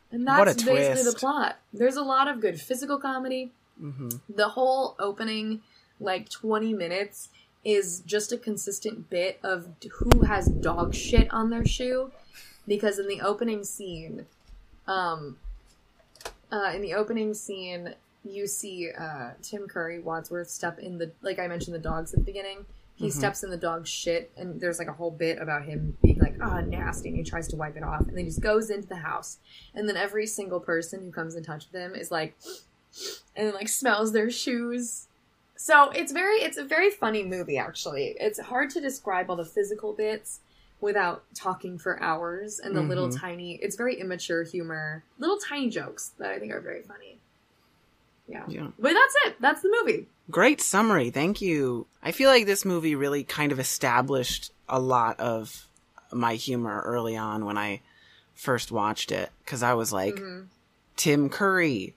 And 0.10 0.26
that's 0.26 0.64
basically 0.64 1.04
the 1.04 1.18
plot. 1.18 1.58
There's 1.74 1.98
a 1.98 2.02
lot 2.02 2.30
of 2.30 2.40
good 2.40 2.62
physical 2.62 2.98
comedy. 2.98 3.52
hmm 3.78 4.08
The 4.30 4.48
whole 4.50 4.96
opening, 5.00 5.64
like 6.00 6.30
20 6.30 6.74
minutes, 6.74 7.28
is 7.64 8.02
just 8.02 8.32
a 8.32 8.38
consistent 8.38 9.10
bit 9.10 9.40
of 9.44 9.68
who 9.94 10.22
has 10.26 10.48
dog 10.48 10.94
shit 10.94 11.32
on 11.34 11.50
their 11.50 11.66
shoe. 11.66 12.12
Because 12.68 12.98
in 13.00 13.08
the 13.08 13.22
opening 13.22 13.64
scene, 13.64 14.26
um, 14.88 15.38
uh, 16.52 16.72
in 16.76 16.82
the 16.82 16.94
opening 16.94 17.34
scene, 17.34 17.96
you 18.24 18.48
see 18.48 18.90
uh, 18.98 19.32
Tim 19.42 19.68
Curry, 19.68 20.00
Wadsworth, 20.00 20.50
step 20.50 20.80
in 20.80 20.98
the 20.98 21.12
like 21.22 21.40
I 21.40 21.48
mentioned 21.48 21.76
the 21.76 21.80
dogs 21.80 22.14
at 22.14 22.20
the 22.20 22.26
beginning. 22.26 22.66
he 22.96 23.08
Mhm. 23.08 23.12
steps 23.12 23.44
in 23.44 23.50
the 23.50 23.58
dog's 23.58 23.90
shit, 23.90 24.32
and 24.38 24.62
there's 24.62 24.78
like 24.78 24.88
a 24.88 24.94
whole 24.94 25.10
bit 25.10 25.42
about 25.42 25.66
him 25.66 25.98
being 26.04 26.20
like, 26.20 26.36
ah, 26.40 26.62
nasty, 26.62 27.10
and 27.10 27.18
he 27.18 27.24
tries 27.24 27.48
to 27.48 27.56
wipe 27.56 27.76
it 27.76 27.82
off, 27.84 28.02
and 28.02 28.12
then 28.12 28.18
he 28.20 28.26
just 28.26 28.40
goes 28.40 28.70
into 28.70 28.88
the 28.88 28.98
house, 28.98 29.40
and 29.74 29.90
then 29.90 29.98
every 29.98 30.28
single 30.28 30.60
person 30.60 31.02
who 31.02 31.12
comes 31.12 31.34
in 31.36 31.44
touch 31.44 31.66
with 31.72 31.82
him 31.82 31.96
is 31.96 32.12
like, 32.12 32.36
and 33.36 33.48
then 33.48 33.54
like 33.56 33.68
smells 33.68 34.12
their 34.12 34.30
shoes. 34.30 35.08
So 35.56 35.92
it's 35.92 36.12
very, 36.12 36.38
it's 36.38 36.58
a 36.58 36.64
very 36.64 36.90
funny 36.90 37.24
movie 37.24 37.58
actually. 37.58 38.16
It's 38.20 38.40
hard 38.40 38.70
to 38.72 38.82
describe 38.82 39.30
all 39.30 39.36
the 39.36 39.46
physical 39.46 39.94
bits 39.94 40.40
without 40.82 41.24
talking 41.34 41.78
for 41.78 42.02
hours, 42.04 42.60
and 42.60 42.76
the 42.76 42.82
little 42.82 43.08
Mhm. 43.08 43.18
tiny, 43.20 43.56
it's 43.62 43.78
very 43.78 43.96
immature 43.98 44.44
humor, 44.44 45.04
little 45.18 45.38
tiny 45.38 45.70
jokes 45.70 46.12
that 46.18 46.32
I 46.32 46.40
think 46.40 46.52
are 46.52 46.60
very 46.60 46.82
funny. 46.82 47.20
Yeah. 48.28 48.44
Yeah. 48.50 48.68
But 48.78 48.94
that's 48.94 49.16
it. 49.26 49.36
That's 49.40 49.62
the 49.62 49.70
movie. 49.82 50.08
Great 50.30 50.60
summary. 50.60 51.10
Thank 51.10 51.42
you. 51.42 51.88
I 52.02 52.12
feel 52.12 52.30
like 52.30 52.46
this 52.46 52.66
movie 52.66 52.96
really 52.96 53.24
kind 53.24 53.52
of 53.54 53.60
established 53.60 54.52
a 54.68 54.80
lot 54.80 55.18
of 55.20 55.68
my 56.12 56.36
humor 56.36 56.82
early 56.86 57.16
on 57.16 57.46
when 57.46 57.58
I 57.58 57.82
first 58.34 58.72
watched 58.72 59.12
it 59.12 59.32
because 59.46 59.64
I 59.64 59.74
was 59.74 59.94
like, 59.94 60.16
Mhm. 60.16 60.48
Tim 60.98 61.30
Curry, 61.30 61.96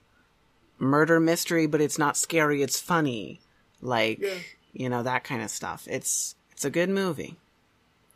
murder 0.78 1.18
mystery, 1.18 1.66
but 1.66 1.80
it's 1.80 1.98
not 1.98 2.16
scary, 2.16 2.62
it's 2.62 2.80
funny. 2.80 3.40
Like, 3.86 4.18
Yeah. 4.20 4.34
you 4.72 4.88
know, 4.88 5.02
that 5.04 5.22
kind 5.24 5.42
of 5.42 5.50
stuff. 5.50 5.86
It's 5.88 6.34
it's 6.50 6.64
a 6.64 6.70
good 6.70 6.90
movie. 6.90 7.36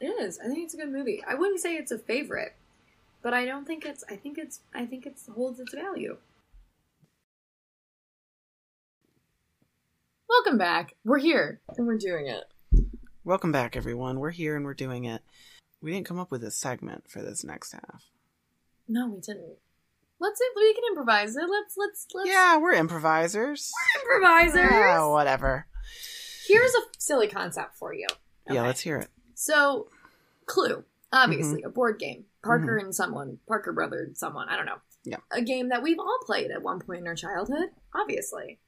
It 0.00 0.06
is. 0.20 0.38
I 0.40 0.46
think 0.46 0.64
it's 0.64 0.74
a 0.74 0.78
good 0.78 0.90
movie. 0.90 1.22
I 1.26 1.35
wouldn't 1.35 1.61
say 1.61 1.74
it's 1.76 1.92
a 1.92 1.98
favorite, 1.98 2.54
but 3.22 3.33
I 3.35 3.44
don't 3.44 3.66
think 3.66 3.85
it's. 3.85 4.02
I 4.11 4.16
think 4.16 4.37
it's. 4.38 4.61
I 4.74 4.85
think 4.87 5.06
it 5.06 5.16
holds 5.33 5.61
its 5.61 5.72
value. 5.74 6.16
Welcome 10.28 10.59
back. 10.59 10.94
We're 11.04 11.18
here 11.18 11.61
and 11.76 11.87
we're 11.87 11.98
doing 11.98 12.26
it. 12.26 12.44
Welcome 13.24 13.52
back 13.52 13.76
everyone. 13.76 14.18
We're 14.20 14.30
here 14.30 14.56
and 14.56 14.64
we're 14.64 14.74
doing 14.74 15.04
it. 15.04 15.22
We 15.83 15.92
didn't 15.92 16.06
come 16.06 16.18
up 16.18 16.30
with 16.30 16.42
a 16.44 16.50
segment 16.50 17.11
for 17.11 17.20
this 17.22 17.44
next 17.44 17.72
half. 17.72 18.11
No, 18.88 19.09
we 19.09 19.20
didn't. 19.20 19.56
Let's. 20.20 20.40
If 20.40 20.52
we 20.56 20.74
can 20.74 20.85
improvise 20.90 21.35
it. 21.37 21.44
Let's. 21.48 21.74
Let's. 21.76 22.06
Let's. 22.14 22.28
Yeah, 22.28 22.59
we're 22.59 22.72
improvisers. 22.74 23.72
We're 24.04 24.16
Improvisers. 24.16 24.70
Yeah, 24.70 25.06
whatever. 25.06 25.66
Here's 26.46 26.74
a 26.74 26.80
silly 26.98 27.28
concept 27.28 27.76
for 27.76 27.94
you. 27.94 28.06
Yeah, 28.50 28.62
let's 28.62 28.80
hear 28.80 28.96
it. 28.96 29.09
So, 29.35 29.88
Clue, 30.46 30.85
obviously 31.12 31.61
Mm-hmm. 31.61 31.68
a 31.68 31.72
board 31.72 31.98
game. 31.98 32.24
Parker 32.42 32.76
and 32.78 32.94
someone, 32.94 33.38
Parker 33.46 33.72
brother 33.72 34.02
and 34.02 34.16
someone, 34.16 34.48
I 34.48 34.56
don't 34.56 34.66
know. 34.66 34.78
Yeah. 35.04 35.18
A 35.30 35.42
game 35.42 35.68
that 35.68 35.83
we've 35.83 35.98
all 35.98 36.18
played 36.24 36.50
at 36.50 36.62
one 36.62 36.80
point 36.80 37.00
in 37.00 37.06
our 37.06 37.14
childhood, 37.14 37.68
obviously. 37.94 38.59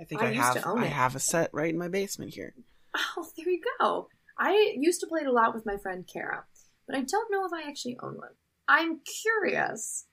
I 0.00 0.04
think 0.04 0.22
I 0.22 0.26
I, 0.26 0.30
used 0.30 0.40
have 0.40 0.54
to 0.62 0.68
own 0.68 0.78
I 0.78 0.86
have 0.86 1.14
a 1.16 1.20
set 1.20 1.50
right 1.52 1.70
in 1.72 1.78
my 1.78 1.88
basement 1.88 2.34
here. 2.34 2.54
Oh, 2.96 3.26
there 3.36 3.48
you 3.48 3.60
go. 3.80 4.08
I 4.38 4.74
used 4.76 5.00
to 5.00 5.06
play 5.08 5.20
it 5.22 5.26
a 5.26 5.32
lot 5.32 5.54
with 5.54 5.66
my 5.66 5.76
friend 5.76 6.08
Kara, 6.10 6.44
but 6.86 6.96
I 6.96 7.02
don't 7.02 7.30
know 7.30 7.44
if 7.44 7.52
I 7.52 7.68
actually 7.68 7.98
own 8.02 8.14
one. 8.16 8.30
I'm 8.68 9.00
curious 9.22 10.06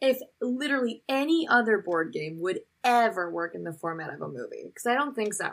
if 0.00 0.18
literally 0.40 1.02
any 1.08 1.46
other 1.48 1.78
board 1.78 2.12
game 2.12 2.40
would 2.40 2.60
ever 2.84 3.30
work 3.30 3.54
in 3.54 3.64
the 3.64 3.72
format 3.72 4.12
of 4.12 4.22
a 4.22 4.28
movie, 4.28 4.64
because 4.66 4.86
I 4.86 4.94
don't 4.94 5.14
think 5.14 5.34
so. 5.34 5.52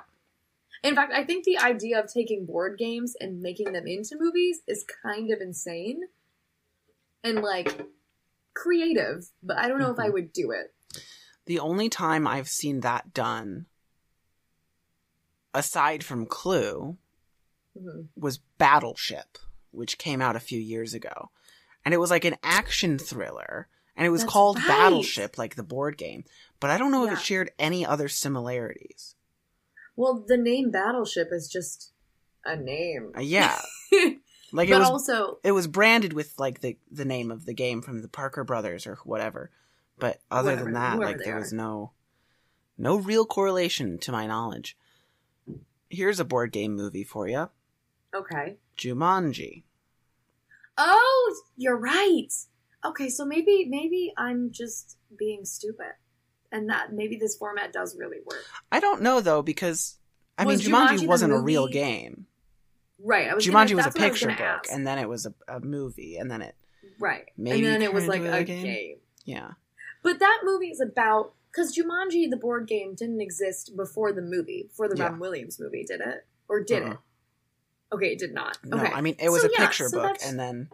In 0.83 0.93
fact, 0.95 1.13
I 1.13 1.23
think 1.23 1.45
the 1.45 1.57
idea 1.57 1.99
of 1.99 2.11
taking 2.11 2.45
board 2.45 2.77
games 2.77 3.15
and 3.19 3.41
making 3.41 3.73
them 3.73 3.87
into 3.87 4.17
movies 4.19 4.61
is 4.67 4.85
kind 5.03 5.31
of 5.31 5.41
insane 5.41 6.01
and 7.23 7.41
like 7.41 7.87
creative, 8.53 9.29
but 9.41 9.57
I 9.57 9.67
don't 9.67 9.79
know 9.79 9.91
if 9.91 9.99
I 9.99 10.09
would 10.09 10.31
do 10.31 10.51
it. 10.51 10.73
The 11.45 11.59
only 11.59 11.89
time 11.89 12.27
I've 12.27 12.47
seen 12.47 12.81
that 12.81 13.13
done, 13.13 13.65
aside 15.53 16.03
from 16.03 16.25
Clue, 16.25 16.97
Mhm. 17.77 18.07
was 18.15 18.37
Battleship, 18.57 19.37
which 19.71 19.97
came 19.97 20.21
out 20.21 20.35
a 20.35 20.39
few 20.39 20.59
years 20.59 20.93
ago. 20.93 21.31
And 21.83 21.93
it 21.93 21.97
was 21.97 22.09
like 22.11 22.25
an 22.25 22.37
action 22.43 22.97
thriller. 22.97 23.67
And 23.97 24.05
it 24.05 24.09
was 24.09 24.21
That's 24.21 24.33
called 24.33 24.57
right. 24.57 24.67
Battleship, 24.67 25.37
like 25.37 25.55
the 25.55 25.63
board 25.63 25.97
game. 25.97 26.25
But 26.59 26.69
I 26.69 26.77
don't 26.77 26.91
know 26.91 27.05
if 27.05 27.13
it 27.13 27.21
shared 27.21 27.51
any 27.57 27.85
other 27.85 28.07
similarities. 28.07 29.15
Well, 29.95 30.23
the 30.27 30.37
name 30.37 30.71
Battleship 30.71 31.29
is 31.31 31.47
just 31.49 31.91
a 32.43 32.55
name. 32.55 33.11
Uh, 33.17 33.21
yeah. 33.21 33.59
Like 34.51 34.69
it 34.69 34.73
but 34.73 34.79
was 34.79 34.89
also, 34.89 35.39
it 35.43 35.51
was 35.51 35.67
branded 35.67 36.13
with 36.13 36.33
like 36.39 36.61
the 36.61 36.77
the 36.89 37.03
name 37.03 37.29
of 37.29 37.45
the 37.45 37.53
game 37.53 37.81
from 37.81 38.01
the 38.01 38.07
Parker 38.07 38.45
brothers 38.45 38.87
or 38.87 38.95
whatever. 39.03 39.51
But 39.99 40.19
other 40.31 40.51
Whatever, 40.51 40.63
than 40.65 40.73
that, 40.75 40.99
like 40.99 41.17
there 41.17 41.35
are. 41.35 41.39
was 41.39 41.51
no 41.51 41.91
no 42.77 42.95
real 42.95 43.25
correlation 43.25 43.97
to 43.99 44.13
my 44.13 44.27
knowledge. 44.27 44.77
Here's 45.89 46.21
a 46.21 46.25
board 46.25 46.53
game 46.53 46.73
movie 46.73 47.03
for 47.03 47.27
you. 47.27 47.49
okay. 48.15 48.55
Jumanji. 48.77 49.63
Oh, 50.77 51.35
you're 51.57 51.77
right. 51.77 52.31
Okay, 52.85 53.09
so 53.09 53.25
maybe 53.25 53.65
maybe 53.69 54.13
I'm 54.17 54.51
just 54.51 54.97
being 55.17 55.43
stupid, 55.45 55.93
and 56.51 56.69
that 56.69 56.93
maybe 56.93 57.17
this 57.17 57.35
format 57.35 57.73
does 57.73 57.97
really 57.97 58.19
work. 58.25 58.43
I 58.71 58.79
don't 58.79 59.01
know 59.01 59.21
though 59.21 59.41
because 59.41 59.97
I 60.37 60.45
Was 60.45 60.63
mean 60.65 60.73
Jumanji, 60.75 60.97
Jumanji 60.99 61.07
wasn't 61.07 61.33
a 61.33 61.39
real 61.39 61.67
game. 61.67 62.27
Right. 62.99 63.29
I 63.29 63.33
was 63.33 63.45
Jumanji 63.45 63.69
gonna, 63.69 63.75
was 63.77 63.85
a 63.85 63.89
that's 63.89 63.95
what 63.99 64.03
I 64.05 64.09
picture 64.09 64.25
gonna 64.27 64.37
book 64.37 64.61
ask. 64.65 64.71
and 64.71 64.87
then 64.87 64.97
it 64.99 65.09
was 65.09 65.25
a, 65.25 65.33
a 65.47 65.59
movie 65.59 66.17
and 66.17 66.29
then 66.31 66.41
it 66.41 66.55
right, 66.99 67.25
maybe 67.37 67.57
and 67.57 67.65
then 67.65 67.81
it 67.81 67.93
was 67.93 68.07
like 68.07 68.21
a 68.21 68.43
game. 68.43 68.63
game. 68.63 68.97
yeah. 69.25 69.51
But 70.03 70.19
that 70.19 70.41
movie 70.43 70.69
is 70.69 70.79
about 70.79 71.33
because 71.51 71.75
Jumanji, 71.75 72.29
the 72.29 72.37
board 72.37 72.67
game, 72.67 72.93
didn't 72.95 73.21
exist 73.21 73.75
before 73.75 74.13
the 74.13 74.21
movie, 74.21 74.65
before 74.69 74.87
the 74.87 74.95
Yeah. 74.97 75.05
Robin 75.05 75.19
Williams 75.19 75.59
movie, 75.59 75.83
did 75.83 76.01
it? 76.01 76.25
Or 76.47 76.61
did 76.63 76.83
Uh-uh. 76.83 76.91
it? 76.91 76.97
Okay, 77.93 78.07
it 78.13 78.19
did 78.19 78.33
not. 78.33 78.57
No, 78.63 78.77
okay, 78.77 78.91
I 78.93 79.01
mean 79.01 79.15
it 79.19 79.29
was 79.29 79.41
So, 79.41 79.47
a 79.47 79.51
yeah, 79.51 79.65
picture 79.65 79.89
so 79.89 80.01
book 80.01 80.17
and 80.25 80.39
then 80.39 80.69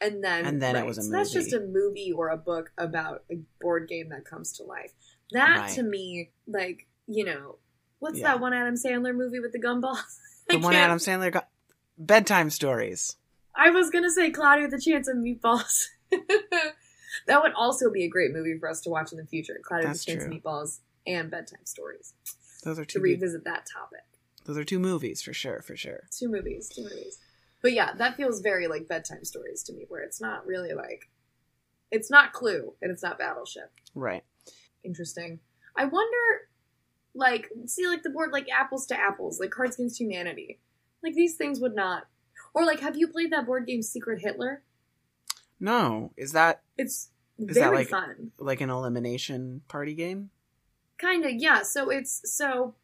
and 0.00 0.22
then 0.24 0.46
and 0.46 0.62
then 0.62 0.76
it 0.76 0.86
was 0.86 0.98
a 0.98 1.02
so 1.02 1.10
That's 1.10 1.32
just 1.32 1.52
a 1.52 1.60
movie. 1.60 1.72
movie 1.72 2.12
or 2.12 2.28
a 2.30 2.36
book 2.36 2.72
about 2.78 3.24
a 3.30 3.36
board 3.60 3.88
game 3.88 4.08
that 4.10 4.24
comes 4.24 4.52
to 4.58 4.62
life. 4.64 4.92
That 5.32 5.58
Right. 5.60 5.70
to 5.74 5.82
me, 5.82 6.30
like 6.46 6.86
you 7.06 7.24
know, 7.24 7.58
what's 7.98 8.18
Yeah. 8.18 8.28
that 8.28 8.40
one 8.40 8.52
Adam 8.52 8.74
Sandler 8.74 9.14
movie 9.14 9.40
with 9.40 9.52
the 9.52 9.60
gumballs? 9.60 10.18
the 10.48 10.58
one 10.58 10.74
Adam 10.74 10.98
Sandler 10.98 11.32
got 11.32 11.48
bedtime 11.98 12.50
stories. 12.50 13.16
I 13.54 13.70
was 13.70 13.90
gonna 13.90 14.10
say 14.10 14.30
Cloudy 14.30 14.62
with 14.62 14.74
a 14.74 14.80
Chance 14.80 15.08
of 15.08 15.16
Meatballs. 15.16 15.86
that 17.26 17.42
would 17.42 17.52
also 17.54 17.90
be 17.90 18.04
a 18.04 18.08
great 18.08 18.32
movie 18.32 18.58
for 18.58 18.68
us 18.68 18.80
to 18.82 18.90
watch 18.90 19.12
in 19.12 19.18
the 19.18 19.26
future. 19.26 19.58
Cloudy 19.62 19.86
with 19.86 19.94
That's 19.96 20.02
a 20.04 20.06
Chance 20.12 20.24
true. 20.24 20.34
of 20.36 20.42
Meatballs 20.42 20.78
and 21.06 21.30
bedtime 21.30 21.64
stories 21.64 22.14
Those 22.64 22.78
are 22.78 22.84
to 22.84 22.92
two 22.94 22.98
good- 23.00 23.04
revisit 23.04 23.44
that 23.44 23.66
topic. 23.72 24.04
those 24.44 24.56
are 24.56 24.64
two 24.64 24.78
movies 24.78 25.20
for 25.22 25.32
sure, 25.32 25.62
for 25.62 25.76
sure. 25.76 26.08
Two 26.16 26.28
movies, 26.28 26.68
two 26.68 26.82
movies. 26.82 27.18
But 27.62 27.72
yeah, 27.72 27.92
that 27.94 28.16
feels 28.16 28.40
very 28.40 28.66
like 28.68 28.88
bedtime 28.88 29.24
stories 29.24 29.62
to 29.64 29.72
me, 29.72 29.84
where 29.88 30.02
it's 30.02 30.20
not 30.20 30.46
really 30.46 30.72
like 30.72 31.10
it's 31.90 32.10
not 32.10 32.32
Clue 32.32 32.74
and 32.80 32.90
it's 32.90 33.02
not 33.02 33.18
Battleship. 33.18 33.70
Right. 33.94 34.22
Interesting. 34.84 35.40
I 35.76 35.84
wonder, 35.84 36.48
like, 37.14 37.50
see, 37.66 37.86
like 37.86 38.02
the 38.02 38.10
board, 38.10 38.30
like 38.32 38.48
apples 38.48 38.86
to 38.86 38.98
apples, 38.98 39.40
like 39.40 39.50
Cards 39.50 39.74
Against 39.76 40.00
Humanity. 40.00 40.58
Like 41.02 41.14
these 41.14 41.34
things 41.36 41.60
would 41.60 41.74
not. 41.74 42.04
Or 42.54 42.64
like, 42.64 42.80
have 42.80 42.96
you 42.96 43.08
played 43.08 43.32
that 43.32 43.46
board 43.46 43.66
game 43.66 43.82
Secret 43.82 44.20
Hitler? 44.22 44.62
No, 45.58 46.12
is 46.16 46.32
that 46.32 46.62
It's 46.78 47.10
Is 47.38 47.54
very 47.56 47.70
that 47.70 47.74
like- 47.74 47.88
fun. 47.88 48.32
like 48.38 48.60
an 48.60 48.70
elimination 48.70 49.62
party 49.68 49.94
game? 49.94 50.30
Kind 50.98 51.24
of, 51.24 51.32
yeah. 51.34 51.62
So 51.62 51.90
it's 51.90 52.20
so 52.24 52.74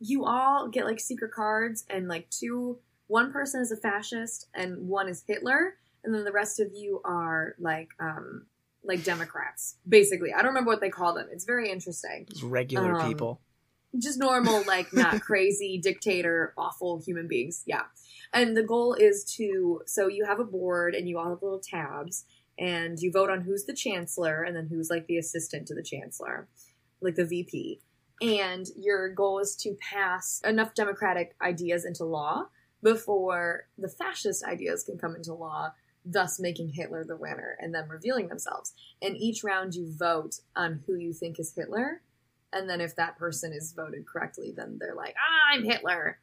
you 0.00 0.24
all 0.24 0.68
get 0.68 0.84
like 0.84 1.00
secret 1.00 1.32
cards, 1.32 1.84
and 1.88 2.08
like 2.08 2.28
two, 2.30 2.78
one 3.08 3.32
person 3.32 3.60
is 3.60 3.72
a 3.72 3.76
fascist, 3.76 4.46
and 4.54 4.88
one 4.88 5.08
is 5.08 5.24
Hitler, 5.26 5.74
and 6.04 6.14
then 6.14 6.24
the 6.24 6.32
rest 6.32 6.60
of 6.60 6.68
you 6.72 7.00
are 7.04 7.54
like, 7.58 7.88
um, 7.98 8.46
like 8.84 9.02
Democrats, 9.02 9.76
basically. 9.88 10.32
I 10.32 10.38
don't 10.38 10.48
remember 10.48 10.70
what 10.70 10.80
they 10.80 10.88
call 10.90 11.14
them. 11.14 11.26
It's 11.32 11.44
very 11.44 11.70
interesting. 11.70 12.26
Just 12.30 12.42
regular 12.44 13.00
Um, 13.00 13.08
people. 13.08 13.40
just 13.98 14.18
normal, 14.18 14.62
like 14.66 14.92
not 14.92 15.20
crazy 15.20 15.78
dictator, 15.82 16.54
awful 16.56 17.00
human 17.04 17.26
beings. 17.26 17.64
Yeah. 17.66 17.82
And 18.32 18.56
the 18.56 18.62
goal 18.62 18.94
is 18.94 19.24
to 19.36 19.82
so 19.86 20.06
you 20.06 20.24
have 20.26 20.38
a 20.38 20.44
board 20.44 20.94
and 20.94 21.08
you 21.08 21.18
all 21.18 21.30
have 21.30 21.42
little 21.42 21.60
tabs 21.60 22.24
and 22.58 22.98
you 23.00 23.10
vote 23.10 23.30
on 23.30 23.40
who's 23.40 23.64
the 23.64 23.74
chancellor 23.74 24.42
and 24.42 24.54
then 24.54 24.66
who's 24.70 24.90
like 24.90 25.06
the 25.06 25.16
assistant 25.18 25.66
to 25.68 25.74
the 25.74 25.82
chancellor, 25.82 26.48
like 27.00 27.14
the 27.16 27.24
VP. 27.24 27.80
And 28.20 28.66
your 28.76 29.08
goal 29.08 29.38
is 29.38 29.56
to 29.56 29.76
pass 29.80 30.40
enough 30.44 30.74
democratic 30.74 31.34
ideas 31.40 31.84
into 31.84 32.04
law 32.04 32.48
before 32.82 33.68
the 33.76 33.88
fascist 33.88 34.44
ideas 34.44 34.84
can 34.84 34.98
come 34.98 35.16
into 35.16 35.34
law, 35.34 35.72
thus 36.04 36.38
making 36.40 36.70
Hitler 36.70 37.04
the 37.04 37.16
winner 37.16 37.56
and 37.60 37.74
then 37.74 37.88
revealing 37.88 38.28
themselves. 38.28 38.72
And 39.02 39.16
each 39.16 39.44
round 39.44 39.74
you 39.74 39.90
vote 39.90 40.40
on 40.54 40.82
who 40.86 40.94
you 40.94 41.12
think 41.12 41.38
is 41.38 41.52
Hitler 41.54 42.02
and 42.52 42.68
then 42.68 42.80
if 42.80 42.96
that 42.96 43.18
person 43.18 43.52
is 43.52 43.72
voted 43.72 44.06
correctly, 44.06 44.52
then 44.56 44.78
they're 44.80 44.94
like, 44.94 45.14
ah, 45.18 45.54
I'm 45.54 45.64
Hitler. 45.64 46.18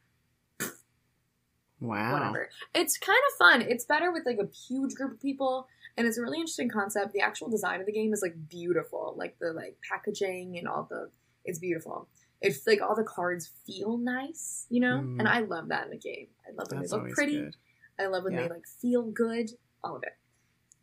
Wow. 1.80 2.14
Whatever. 2.14 2.48
It's 2.74 2.98
kind 2.98 3.18
of 3.30 3.38
fun. 3.38 3.70
It's 3.70 3.84
better 3.84 4.10
with 4.10 4.24
like 4.24 4.38
a 4.38 4.48
huge 4.66 4.94
group 4.94 5.12
of 5.12 5.20
people, 5.20 5.68
and 5.96 6.06
it's 6.06 6.16
a 6.16 6.22
really 6.22 6.38
interesting 6.38 6.70
concept. 6.70 7.12
The 7.12 7.20
actual 7.20 7.50
design 7.50 7.80
of 7.80 7.86
the 7.86 7.92
game 7.92 8.12
is 8.12 8.22
like 8.22 8.34
beautiful, 8.48 9.14
like 9.16 9.36
the 9.40 9.52
like 9.52 9.76
packaging 9.88 10.56
and 10.58 10.66
all 10.66 10.86
the. 10.88 11.10
It's 11.44 11.58
beautiful. 11.58 12.08
It's 12.40 12.66
like 12.66 12.80
all 12.82 12.94
the 12.94 13.02
cards 13.04 13.50
feel 13.66 13.96
nice, 13.96 14.66
you 14.68 14.80
know? 14.80 14.98
Mm. 15.00 15.18
And 15.20 15.28
I 15.28 15.40
love 15.40 15.68
that 15.68 15.86
in 15.86 15.92
a 15.92 15.96
game. 15.96 16.26
I 16.46 16.52
love 16.54 16.68
when 16.70 16.80
That's 16.80 16.92
they 16.92 16.96
look 16.98 17.10
pretty. 17.10 17.36
good. 17.40 17.56
I 17.98 18.06
love 18.06 18.24
when 18.24 18.34
Yeah. 18.34 18.42
they 18.42 18.48
like 18.50 18.66
feel 18.66 19.02
good, 19.04 19.50
all 19.82 19.96
of 19.96 20.02
it. 20.02 20.16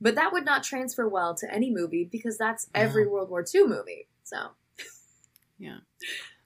But 0.01 0.15
that 0.15 0.33
would 0.33 0.45
not 0.45 0.63
transfer 0.63 1.07
well 1.07 1.35
to 1.35 1.53
any 1.53 1.69
movie 1.71 2.03
because 2.11 2.37
that's 2.37 2.67
every. 2.73 3.07
World 3.07 3.29
War 3.29 3.45
II 3.53 3.67
movie. 3.67 4.07
So 4.23 4.37
yeah. 5.59 5.77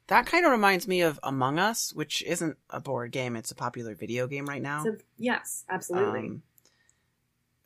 That 0.08 0.26
kind 0.26 0.46
of 0.46 0.52
reminds 0.52 0.88
me 0.88 1.02
of 1.02 1.20
Among 1.24 1.58
Us, 1.60 1.92
which 1.94 2.22
isn't 2.24 2.58
a 2.70 2.80
board 2.80 3.12
game; 3.12 3.36
it's 3.36 3.52
a 3.52 3.56
popular 3.56 3.94
video 3.96 4.28
game 4.28 4.46
right 4.46 4.62
now. 4.62 4.84
So 4.84 4.98
yes, 5.18 5.66
absolutely. 5.70 6.28
Um, 6.28 6.44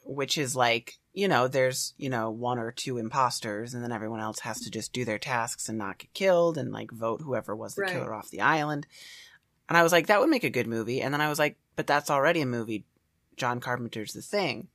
which 0.05 0.37
is 0.37 0.55
like 0.55 0.97
you 1.13 1.27
know, 1.27 1.47
there's 1.47 1.93
you 1.97 2.09
know 2.09 2.29
one 2.29 2.57
or 2.59 2.71
two 2.71 2.97
imposters, 2.97 3.73
and 3.73 3.83
then 3.83 3.91
everyone 3.91 4.19
else 4.19 4.39
has 4.39 4.59
to 4.61 4.71
just 4.71 4.93
do 4.93 5.03
their 5.05 5.19
tasks 5.19 5.67
and 5.69 5.77
not 5.77 5.97
get 5.99 6.13
killed, 6.13 6.57
and 6.57 6.71
like 6.71 6.91
vote 6.91 7.21
whoever 7.21 7.55
was 7.55 7.75
the 7.75 7.81
Right. 7.83 7.91
killer 7.91 8.13
off 8.13 8.29
the 8.29 8.41
island. 8.41 8.87
And 9.69 9.77
I 9.77 9.83
was 9.83 9.91
like, 9.93 10.07
that 10.07 10.19
would 10.19 10.29
make 10.29 10.43
a 10.43 10.49
good 10.49 10.67
movie. 10.67 11.01
And 11.01 11.13
then 11.13 11.21
I 11.21 11.29
was 11.29 11.39
like, 11.39 11.57
but 11.77 11.87
that's 11.87 12.09
already 12.09 12.41
a 12.41 12.45
movie. 12.45 12.83
John 13.37 13.61
Carpenter's 13.61 14.11
The 14.11 14.21
Thing. 14.21 14.67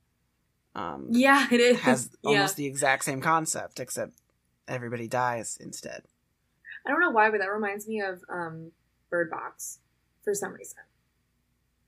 Um, 0.73 1.07
yeah, 1.11 1.47
it 1.51 1.59
is. 1.59 1.79
has 1.81 2.09
yeah. 2.23 2.29
almost 2.29 2.55
the 2.55 2.65
exact 2.65 3.03
same 3.03 3.21
concept, 3.21 3.79
except 3.79 4.13
everybody 4.67 5.07
dies 5.07 5.57
instead. 5.61 6.03
I 6.85 6.89
don't 6.89 6.99
know 6.99 7.11
why, 7.11 7.29
but 7.29 7.39
that 7.41 7.51
reminds 7.51 7.87
me 7.87 8.01
of 8.01 8.21
um, 8.29 8.71
Bird 9.11 9.29
Box 9.29 9.79
for 10.23 10.33
some 10.33 10.53
reason. 10.53 10.79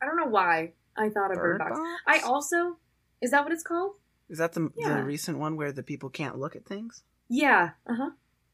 I 0.01 0.05
don't 0.05 0.17
know 0.17 0.27
why 0.27 0.73
I 0.95 1.09
thought 1.09 1.31
of 1.31 1.37
Bird, 1.37 1.57
Bird 1.57 1.69
Box. 1.69 1.79
Box? 1.79 1.89
I 2.07 2.19
also 2.19 2.77
is 3.21 3.31
that 3.31 3.43
what 3.43 3.51
it's 3.51 3.63
called? 3.63 3.93
Is 4.29 4.37
that 4.37 4.53
the 4.53 4.71
Yeah. 4.77 4.97
the 4.97 5.03
recent 5.03 5.37
one 5.39 5.55
where 5.55 5.71
the 5.71 5.83
people 5.83 6.09
can't 6.09 6.37
look 6.37 6.55
at 6.55 6.65
things? 6.65 7.03
Yeah. 7.27 7.71
Uh 7.87 7.95
huh. 7.95 8.09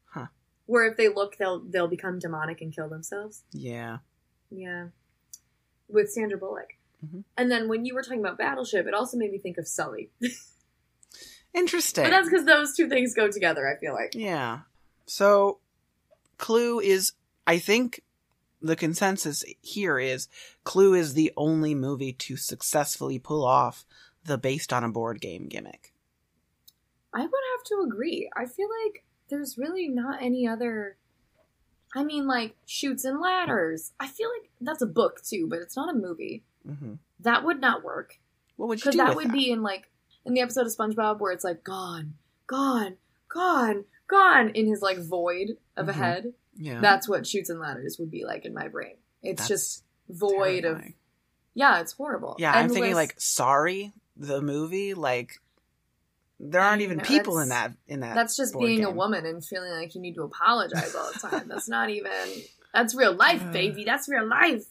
Huh. 0.06 0.26
Where 0.66 0.86
if 0.86 0.96
they 0.96 1.08
look, 1.08 1.36
they'll 1.36 1.60
they'll 1.60 1.88
become 1.88 2.18
demonic 2.18 2.60
and 2.60 2.74
kill 2.74 2.88
themselves. 2.88 3.42
Yeah. 3.52 3.98
Yeah. 4.50 4.88
With 5.88 6.10
Sandra 6.10 6.38
Bullock. 6.38 6.74
Mhm. 7.04 7.24
And 7.36 7.50
then 7.50 7.68
when 7.68 7.84
you 7.84 7.94
were 7.94 8.02
talking 8.02 8.20
about 8.20 8.38
Battleship, 8.38 8.86
it 8.86 8.94
also 8.94 9.16
made 9.18 9.30
me 9.32 9.38
think 9.38 9.58
of 9.58 9.68
Sully. 9.68 10.10
Interesting. 11.54 12.04
But 12.04 12.10
that's 12.10 12.28
because 12.28 12.44
those 12.44 12.74
two 12.74 12.88
things 12.88 13.14
go 13.14 13.30
together. 13.30 13.66
I 13.66 13.78
feel 13.78 13.94
like. 13.94 14.14
Yeah. 14.14 14.60
So, 15.06 15.60
Clue 16.36 16.80
is, 16.80 17.12
I 17.46 17.58
think, 17.58 18.02
the 18.60 18.76
consensus 18.76 19.44
here 19.62 19.98
is 19.98 20.28
Clue 20.64 20.94
is 20.94 21.14
the 21.14 21.32
only 21.36 21.74
movie 21.74 22.12
to 22.12 22.36
successfully 22.36 23.18
pull 23.18 23.44
off 23.44 23.84
the 24.26 24.38
based 24.38 24.72
on 24.72 24.84
a 24.84 24.88
board 24.88 25.20
game 25.20 25.46
gimmick. 25.48 25.92
I 27.14 27.20
would 27.20 27.30
have 27.30 27.64
to 27.66 27.82
agree. 27.86 28.28
I 28.36 28.46
feel 28.46 28.68
like 28.84 29.04
there's 29.28 29.56
really 29.58 29.88
not 29.88 30.22
any 30.22 30.46
other. 30.46 30.96
I 31.94 32.04
mean, 32.04 32.26
like 32.26 32.56
Chutes 32.66 33.04
and 33.04 33.20
Ladders. 33.20 33.92
I 33.98 34.06
feel 34.06 34.28
like 34.28 34.50
that's 34.60 34.82
a 34.82 34.86
book 34.86 35.22
too, 35.22 35.46
but 35.48 35.60
it's 35.60 35.76
not 35.76 35.94
a 35.94 35.98
movie. 35.98 36.42
hmm 36.66 36.94
That 37.20 37.44
would 37.44 37.60
not 37.60 37.82
work 37.84 38.18
What 38.56 38.68
would 38.68 38.78
you 38.78 38.82
because 38.82 38.92
do? 38.94 38.98
that 38.98 39.16
would 39.16 39.32
be 39.32 39.50
in 39.50 39.62
like 39.62 39.88
in 40.24 40.34
the 40.34 40.40
episode 40.40 40.66
of 40.66 40.74
SpongeBob 40.76 41.20
where 41.20 41.32
it's 41.32 41.44
like 41.44 41.64
gone, 41.64 42.14
gone, 42.46 42.96
gone, 43.28 43.84
gone 44.08 44.50
in 44.50 44.66
his 44.66 44.82
like 44.82 44.98
void 44.98 45.56
of 45.76 45.86
Mhm. 45.86 45.90
a 45.90 45.92
head. 45.94 46.34
Yeah. 46.58 46.80
That's 46.80 47.08
what 47.08 47.26
Chutes 47.26 47.48
and 47.50 47.60
Ladders 47.60 47.98
would 47.98 48.10
be 48.10 48.24
like 48.24 48.44
in 48.44 48.52
my 48.52 48.68
brain. 48.68 48.96
It's 49.22 49.40
That's 49.42 49.48
just 49.48 49.84
void 50.08 50.64
of 50.64 50.82
yeah, 51.54 51.80
it's 51.80 51.92
horrible. 51.92 52.36
Yeah, 52.38 52.52
I'm 52.52 52.68
thinking 52.68 52.94
like 52.94 53.14
Sorry, 53.18 53.92
the 54.16 54.40
movie. 54.42 54.94
Like, 54.94 55.40
there 56.40 56.60
aren't 56.60 56.82
even 56.82 56.98
No, 56.98 57.04
people 57.04 57.38
in 57.38 57.48
that 57.50 57.72
in 57.86 58.00
that. 58.00 58.14
that's 58.14 58.36
just 58.36 58.58
being 58.58 58.84
a 58.84 58.90
woman 58.90 59.24
and 59.26 59.44
feeling 59.44 59.72
like 59.72 59.94
you 59.94 60.00
need 60.00 60.14
to 60.16 60.22
apologize 60.22 60.94
all 60.94 61.10
the 61.12 61.18
time. 61.18 61.48
that's 61.48 61.68
not 61.68 61.88
even 61.90 62.12
that's 62.74 62.94
real 62.94 63.14
life, 63.14 63.42
baby. 63.52 63.84
That's 63.84 64.08
real 64.08 64.26
life. 64.28 64.64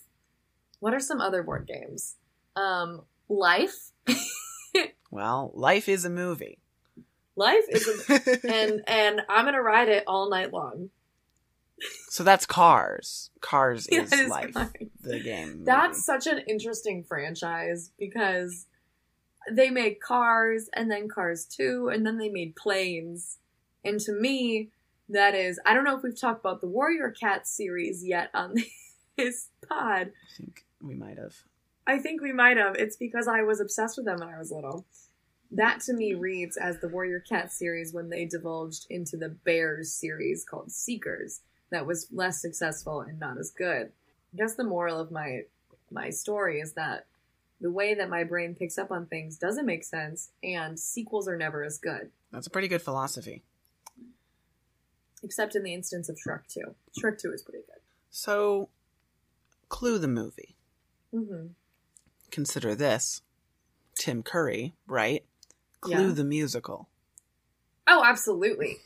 What 0.80 0.94
are 0.94 1.00
some 1.00 1.22
other 1.22 1.42
board 1.44 1.68
games? 1.68 2.16
Um, 2.56 3.02
life. 3.30 3.92
Well, 5.12 5.52
life 5.54 5.88
is 5.88 6.04
a 6.04 6.10
movie. 6.10 6.58
Life 7.38 7.64
is 7.70 7.88
a 8.10 8.40
and 8.54 8.84
and 8.86 9.22
I'm 9.30 9.46
gonna 9.46 9.62
ride 9.62 9.88
it 9.88 10.04
all 10.08 10.30
night 10.30 10.52
long. 10.52 10.90
so 12.10 12.24
that's 12.24 12.46
Cars. 12.46 13.30
Cars 13.40 13.88
is 13.92 14.12
is 14.12 14.30
life. 14.30 14.52
fine. 14.54 14.90
The 15.02 15.22
game. 15.22 15.64
That's 15.64 16.04
such 16.06 16.28
an 16.28 16.40
interesting 16.50 17.04
franchise 17.06 17.92
because 17.98 18.68
they 19.52 19.70
made 19.70 20.00
Cars 20.00 20.70
and 20.74 20.90
then 20.90 21.08
Cars 21.08 21.46
2 21.46 21.90
and 21.94 22.06
then 22.06 22.18
they 22.18 22.30
made 22.30 22.56
Planes. 22.56 23.38
And 23.84 24.00
to 24.02 24.14
me, 24.14 24.70
that 25.10 25.36
is 25.36 25.60
I 25.66 25.74
don't 25.74 25.84
know 25.84 25.96
if 25.96 26.04
we've 26.04 26.20
talked 26.20 26.40
about 26.40 26.62
the 26.62 26.68
Warrior 26.68 27.12
Cat 27.12 27.48
series 27.48 28.04
yet 28.06 28.30
on 28.34 28.56
this 29.18 29.50
pod. 29.68 30.12
I 30.12 30.38
think 30.38 30.66
we 30.82 30.96
might 30.96 31.18
have. 31.18 31.36
I 31.88 32.00
think 32.00 32.22
we 32.22 32.34
might 32.34 32.58
have. 32.58 32.76
It's 32.76 32.96
because 32.96 33.28
I 33.28 33.44
was 33.44 33.60
obsessed 33.60 33.98
with 33.98 34.06
them 34.06 34.20
when 34.20 34.30
I 34.30 34.40
was 34.40 34.52
little. 34.52 34.86
That 35.52 35.80
to 35.82 35.94
me 35.94 36.16
reads 36.16 36.58
as 36.58 36.80
the 36.80 36.88
Warrior 36.88 37.20
Cat 37.20 37.52
series 37.52 37.94
when 37.94 38.10
they 38.10 38.26
divulged 38.26 38.88
into 38.90 39.16
the 39.16 39.30
Bears 39.30 39.94
series 39.94 40.44
called 40.44 40.72
Seekers. 40.72 41.42
That 41.70 41.86
was 41.86 42.08
less 42.12 42.42
successful 42.42 43.02
and 43.02 43.20
not 43.20 43.38
as 43.38 43.52
good. 43.52 43.92
I 44.34 44.38
guess 44.38 44.56
the 44.56 44.64
moral 44.64 45.00
of 45.00 45.12
my 45.12 45.42
my 45.92 46.10
story 46.10 46.60
is 46.60 46.74
that 46.74 47.06
the 47.62 47.72
way 47.72 47.94
that 47.96 48.10
my 48.10 48.24
brain 48.24 48.56
picks 48.56 48.78
up 48.78 48.92
on 48.92 49.06
things 49.08 49.38
doesn't 49.38 49.66
make 49.66 49.84
sense, 49.84 50.32
and 50.44 50.80
sequels 50.80 51.28
are 51.28 51.38
never 51.38 51.64
as 51.64 51.78
good. 51.78 52.12
That's 52.32 52.48
a 52.48 52.50
pretty 52.52 52.68
good 52.68 52.82
philosophy. 52.82 53.44
Except 55.24 55.56
in 55.56 55.64
the 55.64 55.74
instance 55.74 56.10
of 56.10 56.18
Shrek 56.18 56.42
2. 56.48 56.62
Shrek 57.02 57.18
2 57.20 57.32
is 57.34 57.42
pretty 57.42 57.60
good. 57.66 57.82
So, 58.12 58.70
Clue 59.70 59.98
the 59.98 60.08
movie. 60.08 60.56
hmm 61.12 61.48
Consider 62.32 62.76
this 62.76 63.22
Tim 63.98 64.22
Curry, 64.22 64.76
right? 64.88 65.24
Clue 65.82 66.08
Yeah. 66.10 66.14
the 66.14 66.24
musical. 66.26 66.90
Oh, 67.88 68.04
absolutely. 68.06 68.78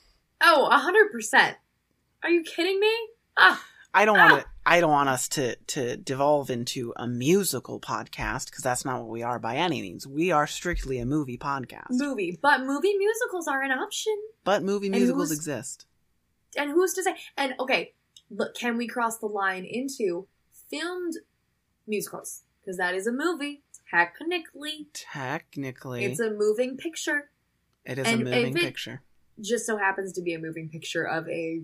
Oh, 0.41 0.67
a 0.67 0.77
hundred 0.77 1.11
percent. 1.11 1.57
Are 2.23 2.29
you 2.29 2.43
kidding 2.43 2.79
me? 2.79 2.93
Ah, 3.37 3.63
I 3.93 4.05
don't 4.05 4.19
Ah! 4.19 4.29
want 4.29 4.41
to. 4.43 4.47
I 4.69 4.79
don't 4.81 4.91
want 4.91 5.09
us 5.09 5.27
to 5.29 5.55
to 5.55 5.97
devolve 5.97 6.49
into 6.51 6.93
a 6.95 7.07
musical 7.07 7.79
podcast 7.79 8.45
because 8.45 8.63
that's 8.63 8.85
not 8.85 8.99
what 9.01 9.09
we 9.09 9.23
are 9.23 9.39
by 9.39 9.55
any 9.55 9.81
means. 9.81 10.05
We 10.05 10.31
are 10.31 10.45
strictly 10.45 10.99
a 10.99 11.05
movie 11.05 11.37
podcast. 11.39 11.89
movie, 11.89 12.37
but 12.39 12.61
movie 12.61 12.93
musicals 12.95 13.47
are 13.47 13.63
an 13.63 13.71
option. 13.71 14.15
but 14.43 14.61
movie 14.63 14.89
musicals 14.89 15.29
who's- 15.29 15.37
exist. 15.39 15.85
And 16.55 16.71
who's 16.71 16.93
to 16.93 17.03
say? 17.03 17.15
And 17.35 17.53
okay, 17.59 17.93
look, 18.29 18.55
can 18.55 18.77
we 18.77 18.87
cross 18.87 19.17
the 19.17 19.25
line 19.27 19.65
into 19.65 20.27
filmed 20.69 21.15
musicals? 21.87 22.43
Because 22.61 22.77
that 22.77 22.93
is 22.93 23.07
a 23.07 23.11
movie. 23.11 23.63
Technically, 23.89 24.87
Technically, 24.93 26.05
it's 26.05 26.19
a 26.19 26.29
moving 26.29 26.77
picture. 26.77 27.31
it 27.85 27.97
is 27.97 28.05
and 28.07 28.21
a 28.21 28.23
moving 28.25 28.53
picture. 28.53 29.01
Just 29.41 29.65
so 29.65 29.77
happens 29.77 30.13
to 30.13 30.21
be 30.21 30.33
a 30.35 30.39
moving 30.39 30.69
picture 30.69 31.03
of 31.03 31.27
a 31.27 31.61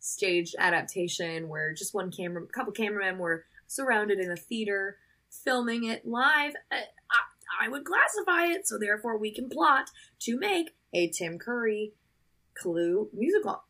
staged 0.00 0.56
adaptation 0.58 1.48
where 1.48 1.72
just 1.72 1.94
one 1.94 2.10
camera, 2.10 2.44
couple 2.46 2.72
cameramen 2.72 3.18
were 3.18 3.44
surrounded 3.66 4.18
in 4.18 4.30
a 4.30 4.36
theater 4.36 4.96
filming 5.30 5.84
it 5.84 6.06
live. 6.06 6.54
Uh, 6.72 6.76
I, 7.60 7.66
I 7.66 7.68
would 7.68 7.84
classify 7.84 8.46
it, 8.52 8.66
so 8.66 8.78
therefore 8.78 9.16
we 9.18 9.32
can 9.32 9.48
plot 9.48 9.90
to 10.20 10.38
make 10.38 10.74
a 10.92 11.08
Tim 11.08 11.38
Curry 11.38 11.92
Clue 12.54 13.08
musical. 13.12 13.62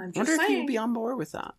I'm 0.00 0.08
I 0.08 0.10
just 0.10 0.16
wonder 0.16 0.32
if 0.32 0.40
saying. 0.40 0.58
you'd 0.58 0.66
be 0.66 0.78
on 0.78 0.92
board 0.92 1.16
with 1.18 1.32
that. 1.32 1.54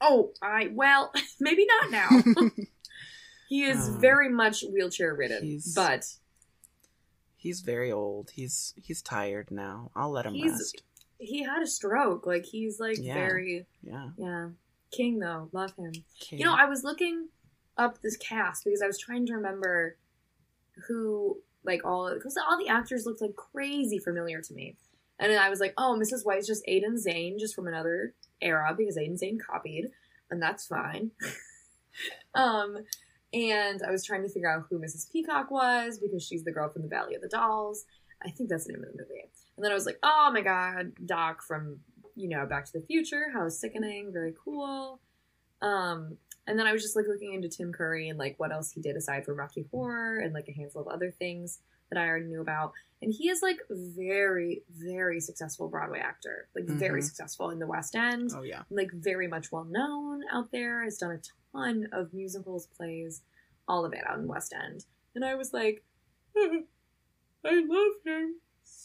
Oh, 0.00 0.32
I 0.42 0.70
well, 0.72 1.12
maybe 1.40 1.66
not 1.66 1.90
now. 1.90 2.08
he 3.48 3.64
is 3.64 3.88
Uh, 3.88 3.92
very 3.98 4.28
much 4.28 4.62
wheelchair 4.72 5.14
ridden, 5.14 5.42
he's- 5.44 5.72
but 5.74 6.04
He's 7.36 7.60
very 7.62 7.90
old. 7.90 8.32
He's 8.34 8.74
he's 8.76 9.00
tired 9.00 9.50
now. 9.50 9.90
I'll 9.96 10.10
let 10.10 10.26
him 10.26 10.34
rest. 10.42 10.82
He 11.20 11.42
had 11.44 11.62
a 11.62 11.66
stroke. 11.66 12.26
Like 12.26 12.44
he's 12.44 12.80
like 12.80 12.96
Yeah. 12.98 13.14
very 13.14 13.66
Yeah. 13.82 14.08
yeah. 14.16 14.48
King 14.90 15.18
though, 15.18 15.48
love 15.52 15.74
him. 15.76 15.92
Okay. 16.22 16.38
You 16.38 16.44
know, 16.44 16.54
I 16.54 16.64
was 16.64 16.82
looking 16.82 17.28
up 17.76 18.00
this 18.02 18.16
cast 18.16 18.64
because 18.64 18.82
I 18.82 18.86
was 18.86 18.98
trying 18.98 19.26
to 19.26 19.34
remember 19.34 19.96
who 20.88 21.38
like 21.64 21.84
all 21.84 22.12
because 22.14 22.36
all 22.48 22.58
the 22.58 22.68
actors 22.68 23.06
looked 23.06 23.20
like 23.20 23.36
crazy 23.36 23.98
familiar 23.98 24.40
to 24.40 24.54
me. 24.54 24.76
And 25.18 25.30
then 25.30 25.38
I 25.38 25.50
was 25.50 25.60
like, 25.60 25.74
oh, 25.76 25.98
Mrs. 26.00 26.24
White's 26.24 26.46
just 26.46 26.64
Aiden 26.66 26.96
Zhane, 27.06 27.38
just 27.38 27.54
from 27.54 27.66
another 27.66 28.14
era 28.40 28.74
because 28.76 28.96
Aiden 28.96 29.22
Zhane 29.22 29.38
copied, 29.38 29.90
and 30.30 30.40
that's 30.40 30.66
fine. 30.66 31.10
um, 32.34 32.78
and 33.32 33.82
I 33.86 33.90
was 33.90 34.04
trying 34.04 34.22
to 34.22 34.30
figure 34.30 34.50
out 34.50 34.64
who 34.70 34.78
Mrs. 34.78 35.12
Peacock 35.12 35.50
was 35.50 35.98
because 35.98 36.24
she's 36.24 36.42
the 36.44 36.52
girl 36.52 36.70
from 36.70 36.82
the 36.82 36.88
Valley 36.88 37.14
of 37.14 37.20
the 37.20 37.28
Dolls. 37.28 37.84
I 38.24 38.30
think 38.30 38.48
that's 38.48 38.64
the 38.64 38.72
name 38.72 38.82
of 38.82 38.92
the 38.92 39.02
movie. 39.02 39.30
And 39.60 39.64
then 39.66 39.72
I 39.72 39.74
was 39.74 39.84
like, 39.84 39.98
oh 40.02 40.30
my 40.32 40.40
god, 40.40 40.92
Doc 41.04 41.42
from 41.42 41.80
you 42.16 42.30
know 42.30 42.46
Back 42.46 42.64
to 42.64 42.72
the 42.72 42.80
Future. 42.86 43.26
How 43.34 43.46
sickening, 43.50 44.10
very 44.10 44.32
cool. 44.42 45.00
Um, 45.60 46.16
and 46.46 46.58
then 46.58 46.66
I 46.66 46.72
was 46.72 46.80
just 46.80 46.96
like 46.96 47.04
looking 47.06 47.34
into 47.34 47.50
Tim 47.50 47.70
Curry 47.70 48.08
and 48.08 48.18
like 48.18 48.36
what 48.38 48.52
else 48.52 48.72
he 48.72 48.80
did 48.80 48.96
aside 48.96 49.26
from 49.26 49.36
Rocky 49.36 49.66
Horror 49.70 50.20
and 50.20 50.32
like 50.32 50.48
a 50.48 50.52
handful 50.52 50.80
of 50.80 50.88
other 50.88 51.10
things. 51.10 51.58
that 51.92 51.98
I 52.00 52.06
already 52.06 52.26
knew 52.26 52.40
about. 52.40 52.72
And 53.02 53.12
he 53.12 53.28
is 53.28 53.42
like 53.42 53.58
very, 53.68 54.62
very 54.70 55.18
successful 55.18 55.66
Broadway 55.68 55.98
actor, 55.98 56.46
like 56.54 56.64
very 56.66 57.00
Mhm. 57.00 57.04
successful 57.04 57.50
in 57.50 57.58
the 57.58 57.66
West 57.66 57.96
End, 57.96 58.30
Oh 58.32 58.42
yeah. 58.42 58.62
like 58.70 58.92
very 58.92 59.26
much 59.26 59.50
well 59.50 59.64
known 59.64 60.22
out 60.30 60.52
there. 60.52 60.84
Has 60.84 60.98
done 60.98 61.10
a 61.10 61.20
ton 61.52 61.88
of 61.92 62.14
musicals, 62.14 62.68
plays, 62.68 63.22
all 63.66 63.84
of 63.84 63.92
it 63.92 64.06
out 64.06 64.20
in 64.20 64.28
West 64.28 64.54
End. 64.54 64.86
And 65.16 65.24
I 65.24 65.34
was 65.34 65.52
like, 65.52 65.82
I 66.36 66.62
love 67.44 67.92
him 68.06 68.36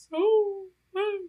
so 0.09 0.65
much. 0.93 1.21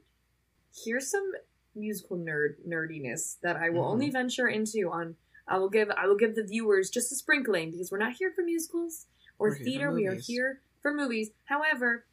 Here's 0.85 1.11
some 1.11 1.33
musical 1.75 2.17
nerd 2.17 2.57
nerdiness 2.67 3.39
that 3.41 3.57
I 3.57 3.71
will 3.71 3.83
Mhm. 3.83 3.93
only 3.93 4.11
venture 4.11 4.49
into 4.49 4.91
on. 4.91 5.17
I 5.49 5.59
will 5.59 5.69
give 5.71 5.91
I 5.91 6.07
will 6.07 6.17
give 6.17 6.35
the 6.35 6.43
viewers 6.45 6.91
just 6.91 7.13
a 7.13 7.15
sprinkling 7.15 7.71
because 7.71 7.91
we're 7.91 7.99
not 7.99 8.15
here 8.15 8.31
for 8.33 8.43
musicals 8.43 9.07
or 9.39 9.51
We're 9.51 9.59
theater. 9.59 9.93
We 9.93 10.07
are 10.07 10.15
here 10.15 10.63
for 10.81 10.93
movies. 10.93 11.31
However, 11.45 12.07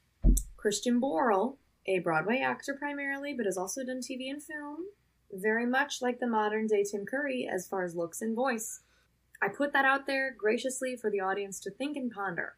Christian 0.58 1.00
Borle, 1.02 1.58
a 1.86 2.00
Broadway 2.00 2.40
actor 2.40 2.74
primarily, 2.74 3.34
but 3.34 3.46
has 3.46 3.58
also 3.58 3.84
done 3.84 4.02
TV 4.02 4.30
and 4.30 4.42
film, 4.42 4.86
very 5.32 5.66
much 5.66 6.02
like 6.02 6.20
the 6.20 6.28
modern 6.28 6.68
day 6.68 6.84
Tim 6.84 7.06
Curry 7.06 7.48
as 7.48 7.68
far 7.68 7.84
as 7.84 7.96
looks 7.96 8.22
and 8.22 8.36
voice. 8.36 8.82
I 9.42 9.50
put 9.50 9.74
that 9.74 9.84
out 9.84 10.06
there 10.06 10.32
graciously 10.32 10.96
for 10.96 11.10
the 11.10 11.20
audience 11.20 11.60
to 11.62 11.72
think 11.72 11.98
and 11.98 12.10
ponder. 12.12 12.56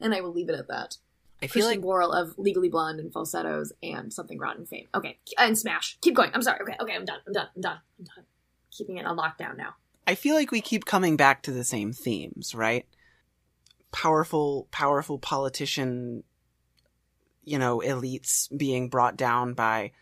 And 0.00 0.14
I 0.14 0.20
will 0.20 0.32
leave 0.32 0.48
it 0.48 0.54
at 0.54 0.68
that. 0.68 0.98
I 1.40 1.46
feel 1.46 1.64
Christian 1.66 1.82
like 1.82 1.86
Borle 1.88 2.12
of 2.14 2.36
Legally 2.38 2.68
Blonde 2.68 2.98
and 3.00 3.12
Falsettos 3.12 3.72
and 3.82 4.12
Something 4.12 4.38
Rotten 4.38 4.66
fame. 4.66 4.88
Okay, 4.94 5.18
and 5.38 5.56
Smash. 5.56 5.96
Keep 6.00 6.14
going. 6.14 6.30
I'm 6.34 6.42
sorry. 6.42 6.60
Okay, 6.62 6.74
okay, 6.80 6.94
I'm 6.94 7.04
done. 7.04 7.20
I'm 7.26 7.32
done. 7.32 7.48
I'm 7.54 7.62
done. 7.62 7.78
I'm 7.98 8.04
done. 8.04 8.24
Keeping 8.72 8.96
it 8.96 9.06
on 9.06 9.16
lockdown 9.16 9.56
now. 9.56 9.74
I 10.06 10.14
feel 10.14 10.34
like 10.34 10.50
we 10.50 10.60
keep 10.60 10.84
coming 10.84 11.16
back 11.16 11.42
to 11.42 11.52
the 11.52 11.64
same 11.64 11.92
themes, 11.92 12.54
right? 12.54 12.86
Powerful, 13.92 14.68
powerful 14.70 15.18
politician, 15.18 16.24
you 17.44 17.58
know, 17.58 17.78
elites 17.84 18.48
being 18.56 18.88
brought 18.88 19.16
down 19.16 19.54
by 19.54 19.92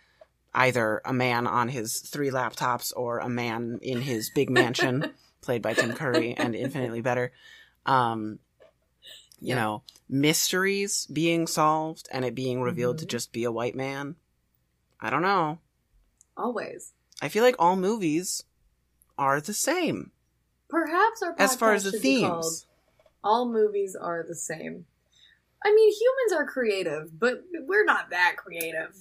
either 0.55 1.03
a 1.05 1.12
man 1.12 1.47
on 1.47 1.68
his 1.68 2.01
three 2.01 2.30
laptops 2.30 2.93
or 2.97 3.18
a 3.18 3.28
man 3.28 3.78
in 3.82 4.01
his 4.01 4.30
big 4.30 4.49
mansion, 4.49 5.12
played 5.43 5.61
by 5.62 5.74
Tim 5.74 5.93
Curry 5.93 6.34
and 6.34 6.55
infinitely 6.55 7.03
better. 7.03 7.32
Um, 7.84 8.39
you 9.39 9.51
Yeah. 9.51 9.55
know, 9.57 9.82
mysteries 10.09 11.07
being 11.07 11.47
solved 11.47 12.09
and 12.13 12.25
it 12.25 12.35
being 12.35 12.61
revealed 12.63 12.99
to 12.99 13.05
Mhm. 13.05 13.11
just 13.11 13.33
be 13.33 13.45
a 13.45 13.53
white 13.53 13.75
man. 13.75 14.17
I 15.01 15.11
don't 15.11 15.23
know. 15.23 15.59
Always. 16.37 16.93
I 17.21 17.29
feel 17.29 17.43
like 17.43 17.57
all 17.59 17.77
movies 17.77 18.45
are 19.19 19.41
the 19.41 19.55
same 19.55 20.13
Perhaps 20.69 21.23
our 21.23 21.35
as 21.39 21.57
far 21.57 21.73
as 21.73 21.85
the 21.85 21.99
be 21.99 22.21
called 22.21 22.45
themes. 22.45 22.67
All 23.23 23.51
movies 23.51 23.97
are 23.97 24.25
the 24.27 24.35
same. 24.35 24.87
I 25.65 25.73
mean, 25.73 25.93
humans 25.93 26.33
are 26.33 26.47
creative, 26.47 27.19
but 27.19 27.45
we're 27.61 27.85
not 27.85 28.11
that 28.11 28.37
creative 28.37 28.97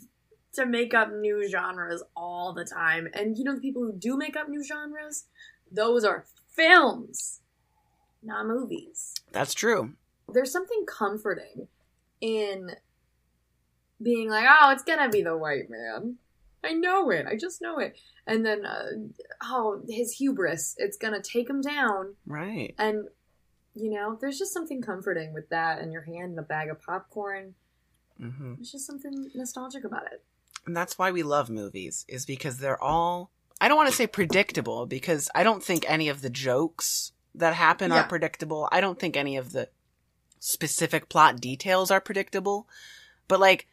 to 0.54 0.66
make 0.66 0.94
up 0.94 1.12
new 1.12 1.48
genres 1.50 2.02
all 2.16 2.54
the 2.54 2.66
time. 2.66 3.10
And 3.14 3.38
you 3.38 3.44
know, 3.44 3.56
the 3.56 3.62
people 3.62 3.84
who 3.84 3.94
do 3.94 4.16
make 4.16 4.36
up 4.36 4.48
new 4.48 4.64
genres, 4.64 5.26
those 5.72 6.04
are 6.06 6.26
films, 6.50 7.42
not 8.24 8.48
movies. 8.48 9.14
That's 9.32 9.54
true. 9.54 9.96
There's 10.32 10.52
something 10.52 10.86
comforting 10.88 11.68
in 12.22 12.72
being 14.02 14.30
like, 14.30 14.46
oh, 14.50 14.72
it's 14.72 14.84
gonna 14.84 15.10
be 15.10 15.22
the 15.22 15.38
white 15.38 15.70
man. 15.70 16.18
I 16.64 16.74
know 16.74 17.10
it. 17.12 17.26
I 17.28 17.36
just 17.38 17.62
know 17.62 17.78
it. 17.78 17.98
And 18.26 18.46
then, 18.46 18.66
uh, 18.66 18.86
oh, 19.44 19.82
his 19.88 20.14
hubris. 20.14 20.76
It's 20.78 20.98
gonna 20.98 21.22
take 21.22 21.50
him 21.50 21.62
down. 21.62 22.16
Right. 22.26 22.74
And 22.78 23.08
you 23.78 23.92
know, 23.92 24.18
there's 24.22 24.40
just 24.40 24.54
something 24.54 24.82
comforting 24.82 25.34
with 25.34 25.50
that 25.50 25.82
in 25.82 25.92
your 25.92 26.04
hand 26.04 26.32
and 26.32 26.40
a 26.40 26.44
bag 26.44 26.70
of 26.70 26.82
popcorn. 26.82 27.56
hmm 28.18 28.54
There's 28.56 28.72
just 28.72 28.88
something 28.88 29.30
nostalgic 29.36 29.84
about 29.84 30.06
it. 30.12 30.24
And 30.66 30.76
that's 30.76 30.98
why 30.98 31.12
we 31.12 31.24
love 31.24 31.50
movies, 31.50 32.06
is 32.08 32.26
because 32.26 32.58
they're 32.58 32.82
all, 32.82 33.32
I 33.60 33.68
don't 33.68 33.76
want 33.78 33.90
to 33.90 33.96
say 33.96 34.08
predictable, 34.08 34.86
because 34.86 35.30
I 35.36 35.44
don't 35.44 35.62
think 35.62 35.86
any 35.90 36.08
of 36.08 36.22
the 36.22 36.30
jokes 36.30 37.12
that 37.36 37.54
happen 37.54 37.92
Yeah. 37.92 38.04
are 38.04 38.08
predictable. 38.08 38.70
I 38.72 38.80
don't 38.80 38.98
think 38.98 39.18
any 39.18 39.36
of 39.36 39.52
the 39.52 39.68
specific 40.46 41.10
plot 41.10 41.42
details 41.42 41.90
are 41.92 42.00
predictable. 42.02 42.68
But 43.28 43.40
like, 43.40 43.68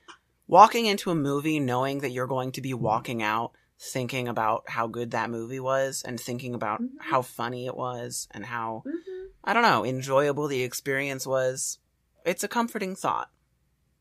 walking 0.49 0.87
into 0.87 1.11
a 1.11 1.15
movie 1.15 1.61
knowing 1.61 1.99
that 2.01 2.11
you're 2.11 2.27
going 2.27 2.53
to 2.53 2.61
be 2.61 2.75
walking 2.75 3.23
out 3.23 3.53
thinking 3.79 4.29
about 4.29 4.65
how 4.69 4.87
good 4.87 5.11
that 5.11 5.29
movie 5.31 5.59
was 5.61 6.03
and 6.07 6.19
thinking 6.21 6.55
about 6.55 6.81
Mhm. 6.81 6.91
how 7.01 7.21
funny 7.23 7.67
it 7.67 7.77
was 7.77 8.29
and 8.31 8.45
how, 8.47 8.83
Mm-hmm. 8.87 9.27
I 9.45 9.53
don't 9.53 9.63
know, 9.63 9.85
enjoyable 9.85 10.47
the 10.49 10.63
experience 10.63 11.27
was, 11.27 11.79
it's 12.25 12.45
a 12.45 12.49
comforting 12.49 12.95
thought. 12.95 13.31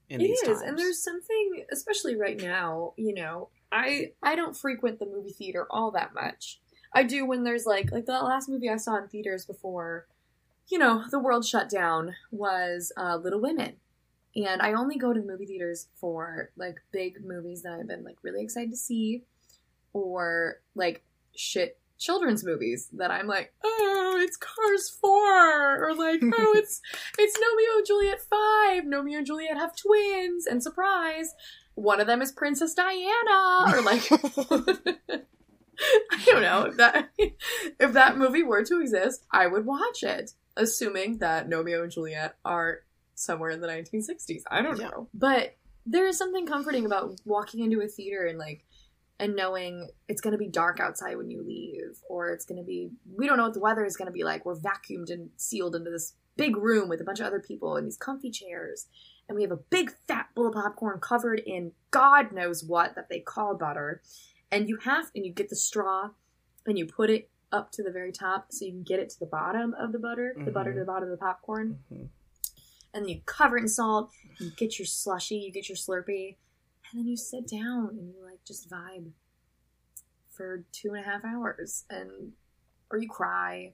In 0.08 0.22
It 0.22 0.26
these 0.26 0.42
is, 0.42 0.48
times. 0.48 0.62
and 0.62 0.78
there's 0.80 1.02
something, 1.04 1.66
especially 1.72 2.16
right 2.16 2.40
now. 2.40 2.94
You 2.98 3.14
know, 3.16 3.50
I 3.72 4.12
I 4.22 4.36
don't 4.36 4.56
frequent 4.56 5.00
the 5.00 5.06
movie 5.06 5.32
theater 5.34 5.66
all 5.70 5.92
that 5.92 6.14
much. 6.14 6.60
I 6.94 7.04
do 7.04 7.26
when 7.26 7.44
there's 7.44 7.66
like 7.66 7.92
like 7.92 8.06
the 8.06 8.12
last 8.22 8.50
movie 8.50 8.70
I 8.70 8.76
saw 8.78 8.98
in 8.98 9.08
theaters 9.08 9.46
before, 9.46 10.08
you 10.72 10.78
know, 10.78 11.04
the 11.12 11.20
world 11.20 11.46
shut 11.46 11.70
down 11.70 12.16
was 12.32 12.92
uh, 12.98 13.18
Little 13.18 13.42
Women, 13.42 13.76
and 14.36 14.62
I 14.62 14.74
only 14.74 14.98
go 14.98 15.14
to 15.14 15.20
the 15.20 15.28
movie 15.28 15.46
theaters 15.46 15.88
for 15.96 16.52
like 16.56 16.78
big 16.92 17.24
movies 17.26 17.64
that 17.64 17.74
I've 17.74 17.88
been 17.88 18.04
like 18.04 18.18
really 18.24 18.42
excited 18.42 18.72
to 18.72 18.78
see, 18.78 19.24
or 19.94 20.62
like 20.74 21.04
shit 21.36 21.78
children's 22.00 22.44
movies 22.44 22.90
that 22.94 23.12
I'm 23.12 23.28
like, 23.28 23.54
oh, 23.64 24.18
it's 24.20 24.38
Cars 24.38 24.90
Four, 24.90 25.86
or 25.86 25.94
like, 25.94 26.22
oh, 26.24 26.54
it's 26.56 26.82
it's 27.18 27.38
Romeo 27.38 27.78
and 27.78 27.86
Juliet 27.86 28.22
five. 28.22 28.84
Romeo 28.88 29.18
and 29.18 29.28
Juliet 29.28 29.58
have 29.58 29.76
twins, 29.76 30.48
and 30.48 30.64
surprise, 30.64 31.36
one 31.76 32.00
of 32.00 32.08
them 32.08 32.22
is 32.22 32.32
Princess 32.32 32.74
Diana, 32.74 33.74
or 33.74 33.82
like. 33.82 34.10
I 36.12 36.22
don't 36.26 36.42
know 36.44 36.64
if 36.64 36.78
that 36.78 37.10
if 37.18 37.94
that 37.94 38.18
movie 38.18 38.44
were 38.44 38.64
to 38.64 38.82
exist, 38.82 39.26
I 39.32 39.48
would 39.48 39.66
watch 39.66 40.04
it, 40.04 40.34
assuming 40.58 41.18
that 41.20 41.52
Romeo 41.52 41.84
and 41.84 41.92
Juliet 41.92 42.36
are 42.46 42.80
somewhere 43.16 43.50
in 43.52 43.62
the 43.62 43.68
1960s. 43.68 44.44
I 44.50 44.62
don't 44.62 44.80
Yeah. 44.80 44.90
know, 44.90 45.10
but 45.14 45.56
there 45.86 46.06
is 46.08 46.18
something 46.18 46.46
comforting 46.46 46.86
about 46.86 47.20
walking 47.26 47.64
into 47.64 47.82
a 47.82 47.88
theater 47.88 48.26
and 48.26 48.38
like 48.38 48.66
and 49.20 49.36
knowing 49.36 49.88
it's 50.08 50.20
going 50.22 50.32
to 50.32 50.38
be 50.38 50.48
dark 50.48 50.80
outside 50.80 51.16
when 51.16 51.30
you 51.30 51.44
leave, 51.44 52.02
or 52.10 52.30
it's 52.32 52.46
going 52.46 52.58
to 52.60 52.66
be 52.66 52.90
we 53.16 53.28
don't 53.28 53.38
know 53.38 53.44
what 53.44 53.54
the 53.54 53.60
weather 53.60 53.86
is 53.86 53.96
going 53.96 54.08
to 54.08 54.12
be 54.12 54.24
like. 54.24 54.46
We're 54.46 54.56
vacuumed 54.56 55.12
and 55.12 55.30
sealed 55.38 55.76
into 55.76 55.92
this 55.92 56.14
big 56.38 56.58
room 56.58 56.90
with 56.90 57.02
a 57.02 57.04
bunch 57.04 57.20
of 57.20 57.28
other 57.28 57.40
people 57.40 57.78
in 57.78 57.86
these 57.86 57.98
comfy 57.98 58.32
chairs, 58.32 58.88
and 59.30 59.36
we 59.36 59.44
have 59.44 59.52
a 59.52 59.58
big 59.58 59.92
fat 60.08 60.28
bowl 60.34 60.48
of 60.48 60.54
popcorn 60.54 61.00
covered 61.00 61.40
in 61.46 61.72
God 61.92 62.32
knows 62.32 62.64
what 62.64 62.96
that 62.96 63.10
they 63.10 63.20
call 63.20 63.56
butter 63.56 64.02
and 64.52 64.68
you 64.68 64.78
have 64.84 65.12
and 65.16 65.26
you 65.26 65.32
get 65.32 65.50
the 65.50 65.56
straw 65.56 66.10
and 66.66 66.78
you 66.78 66.86
put 66.86 67.10
it 67.10 67.30
up 67.52 67.72
to 67.72 67.84
the 67.84 67.92
very 67.92 68.12
top 68.12 68.48
so 68.52 68.66
you 68.66 68.72
can 68.72 68.84
get 68.84 69.00
it 69.00 69.10
to 69.10 69.20
the 69.20 69.26
bottom 69.26 69.74
of 69.80 69.92
the 69.92 70.00
butter 70.00 70.34
the 70.46 70.52
butter 70.52 70.74
to 70.74 70.80
the 70.80 70.86
bottom 70.86 71.04
of 71.04 71.12
the 71.12 71.18
popcorn 71.18 71.80
Mhm. 71.92 72.08
and 72.94 73.04
then 73.04 73.08
you 73.08 73.22
cover 73.26 73.58
it 73.58 73.62
in 73.62 73.68
salt 73.68 74.12
you 74.40 74.52
get 74.52 74.80
your 74.80 74.86
slushy 74.86 75.36
you 75.38 75.52
get 75.52 75.68
your 75.70 75.76
slurpee 75.76 76.38
and 76.92 77.00
then 77.00 77.08
you 77.08 77.18
sit 77.18 77.48
down 77.48 77.90
and 77.90 78.14
you 78.14 78.24
like 78.24 78.44
just 78.46 78.70
vibe 78.70 79.12
for 80.30 80.64
two 80.72 80.90
and 80.94 81.00
a 81.00 81.08
half 81.10 81.24
hours 81.26 81.86
and 81.90 82.34
or 82.90 82.98
you 83.00 83.10
cry 83.10 83.74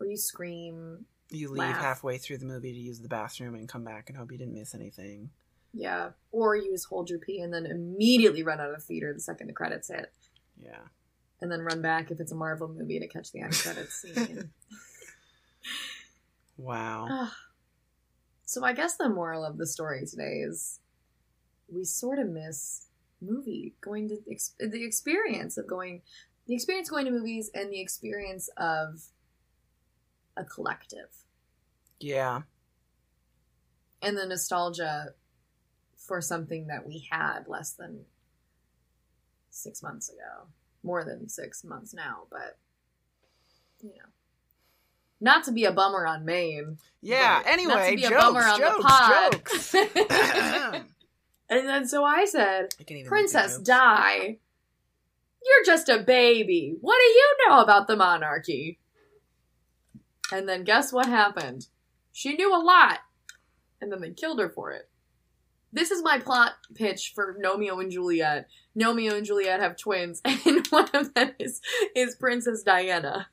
or 0.00 0.06
you 0.06 0.16
scream 0.16 1.06
You 1.30 1.48
leave 1.48 1.58
laugh. 1.58 1.76
halfway 1.80 2.18
through 2.18 2.38
the 2.38 2.46
movie 2.46 2.72
to 2.72 2.78
use 2.78 3.00
the 3.00 3.08
bathroom 3.08 3.54
and 3.54 3.68
come 3.68 3.84
back 3.84 4.08
and 4.08 4.16
hope 4.18 4.30
you 4.32 4.38
didn't 4.38 4.54
miss 4.54 4.74
anything. 4.74 5.30
yeah 5.72 6.10
or 6.32 6.56
you 6.56 6.70
just 6.72 6.86
hold 6.86 7.10
your 7.10 7.18
pee 7.18 7.40
and 7.40 7.52
then 7.52 7.66
immediately 7.66 8.42
run 8.42 8.60
out 8.60 8.70
of 8.70 8.76
the 8.76 8.82
theater 8.82 9.12
the 9.14 9.20
second 9.20 9.46
the 9.48 9.52
credits 9.52 9.88
hit 9.88 10.12
Yeah. 10.60 10.80
And 11.40 11.50
then 11.52 11.60
run 11.60 11.80
back 11.82 12.10
if 12.10 12.18
it's 12.20 12.32
a 12.32 12.36
marvel 12.36 12.68
movie 12.68 12.98
to 12.98 13.06
catch 13.08 13.30
the 13.32 13.40
end 13.40 13.52
credits 13.54 13.94
scene 14.02 14.50
Wow. 16.56 17.06
Ah. 17.08 17.36
so 18.44 18.64
I 18.64 18.72
guess 18.72 18.96
the 18.96 19.08
moral 19.08 19.44
of 19.44 19.58
the 19.58 19.66
story 19.66 20.04
today 20.06 20.38
is 20.40 20.80
we 21.72 21.84
sort 21.84 22.18
of 22.18 22.28
miss 22.28 22.86
movie 23.20 23.74
going 23.80 24.08
to 24.08 24.18
ex- 24.30 24.54
the 24.58 24.82
experience 24.84 25.56
of 25.56 25.66
going 25.68 26.02
the 26.46 26.54
experience 26.54 26.88
going 26.88 27.04
to 27.04 27.10
movies 27.10 27.50
and 27.54 27.70
the 27.72 27.80
experience 27.80 28.48
of 28.56 29.02
a 30.36 30.44
collective 30.44 31.10
Yeah. 32.00 32.42
and 34.02 34.16
the 34.16 34.26
nostalgia 34.26 35.14
for 35.96 36.20
something 36.20 36.68
that 36.68 36.86
we 36.86 37.06
had 37.10 37.46
less 37.48 37.72
than 37.72 38.04
six 39.50 39.82
months 39.82 40.08
ago 40.08 40.46
more 40.82 41.04
than 41.04 41.28
six 41.28 41.64
months 41.64 41.92
now 41.94 42.22
but 42.30 42.58
you 43.82 43.90
know 43.90 44.08
not 45.20 45.44
to 45.44 45.52
be 45.52 45.64
a 45.64 45.72
bummer 45.72 46.06
on 46.06 46.24
Maine. 46.24 46.78
Yeah. 47.02 47.38
but 47.42 47.46
not 47.46 47.52
Anyway, 47.52 47.90
to 47.90 47.96
be 47.96 48.04
a 48.04 48.10
jokes, 48.10 48.22
bummer 48.22 48.40
on 48.44 48.58
jokes, 48.60 48.76
the 48.76 48.82
pod. 48.82 49.32
jokes. 49.32 49.74
Uh-huh. 50.10 50.80
and 51.50 51.68
then 51.68 51.88
so 51.88 52.04
I 52.04 52.24
said, 52.24 52.74
I 52.80 53.02
Princess 53.06 53.58
make 53.58 53.64
the 53.66 53.72
jokes. 53.72 53.80
Di, 53.80 54.36
you're 55.44 55.64
just 55.66 55.88
a 55.88 55.98
baby. 55.98 56.76
What 56.80 56.96
do 56.98 57.04
you 57.04 57.36
know 57.48 57.60
about 57.62 57.88
the 57.88 57.96
monarchy? 57.96 58.78
And 60.32 60.48
then 60.48 60.64
guess 60.64 60.92
what 60.92 61.06
happened? 61.06 61.66
She 62.12 62.34
knew 62.34 62.54
a 62.54 62.62
lot. 62.62 63.00
And 63.80 63.90
then 63.90 64.00
they 64.00 64.10
killed 64.10 64.40
her 64.40 64.48
for 64.48 64.72
it. 64.72 64.88
This 65.72 65.90
is 65.90 66.02
my 66.02 66.18
plot 66.18 66.52
pitch 66.74 67.12
for 67.14 67.36
Gnomeo 67.42 67.80
and 67.82 67.90
Juliet. 67.90 68.48
Gnomeo 68.76 69.14
and 69.16 69.26
Juliet 69.26 69.60
have 69.60 69.76
twins, 69.76 70.20
and 70.24 70.66
one 70.68 70.88
of 70.94 71.12
them 71.14 71.32
is 71.38 71.60
is 71.94 72.14
Princess 72.16 72.62
Diana. 72.62 73.28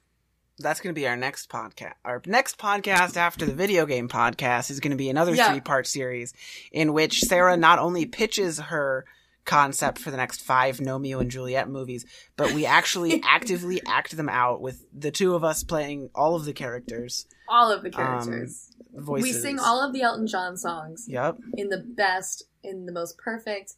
That's 0.57 0.79
going 0.79 0.93
to 0.95 0.99
be 0.99 1.07
our 1.07 1.17
next 1.17 1.49
podcast. 1.49 1.93
Our 2.05 2.21
next 2.25 2.57
podcast 2.57 3.17
after 3.17 3.45
the 3.45 3.53
video 3.53 3.85
game 3.85 4.07
podcast 4.07 4.71
is 4.71 4.79
going 4.79 4.91
to 4.91 4.97
be 4.97 5.09
another 5.09 5.35
Yeah. 5.35 5.51
three 5.51 5.59
part 5.61 5.85
series 5.85 6.33
in 6.71 6.93
which 6.93 7.19
Sarah 7.21 7.57
not 7.57 7.77
only 7.79 8.05
pitches 8.05 8.59
her 8.59 9.05
concept 9.43 9.99
for 9.99 10.11
the 10.11 10.17
next 10.17 10.41
five 10.41 10.77
Gnomeo 10.77 11.19
and 11.19 11.29
Juliet 11.29 11.69
movies, 11.69 12.05
but 12.35 12.53
we 12.53 12.65
actually 12.65 13.21
actively 13.27 13.81
act 13.85 14.15
them 14.15 14.29
out 14.29 14.61
with 14.61 14.83
the 14.93 15.11
two 15.11 15.35
of 15.35 15.43
us 15.43 15.63
playing 15.63 16.09
all 16.15 16.35
of 16.35 16.45
the 16.45 16.53
characters. 16.53 17.27
All 17.49 17.71
of 17.71 17.83
the 17.83 17.89
um, 17.89 17.93
characters. 17.93 18.71
Voices. 18.95 19.23
we 19.23 19.33
sing 19.33 19.59
all 19.59 19.81
of 19.85 19.93
the 19.93 20.01
Elton 20.01 20.25
John 20.27 20.55
songs 20.57 21.05
Yep. 21.07 21.37
in 21.57 21.69
the 21.69 21.77
best, 21.79 22.43
in 22.63 22.85
the 22.85 22.91
most 22.91 23.17
perfect. 23.17 23.73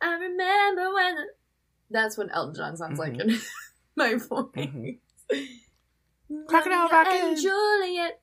I 0.00 0.12
remember 0.14 0.92
when. 0.94 1.16
That's 1.90 2.18
what 2.18 2.28
Elton 2.32 2.54
John 2.54 2.76
sounds 2.76 2.98
like 2.98 3.18
in 3.18 3.38
my 3.96 4.14
voice. 4.14 4.46
Mhm. 4.56 4.98
Crocodile 6.46 6.88
Rocket. 6.88 7.12
and 7.12 7.36
Juliet. 7.40 8.20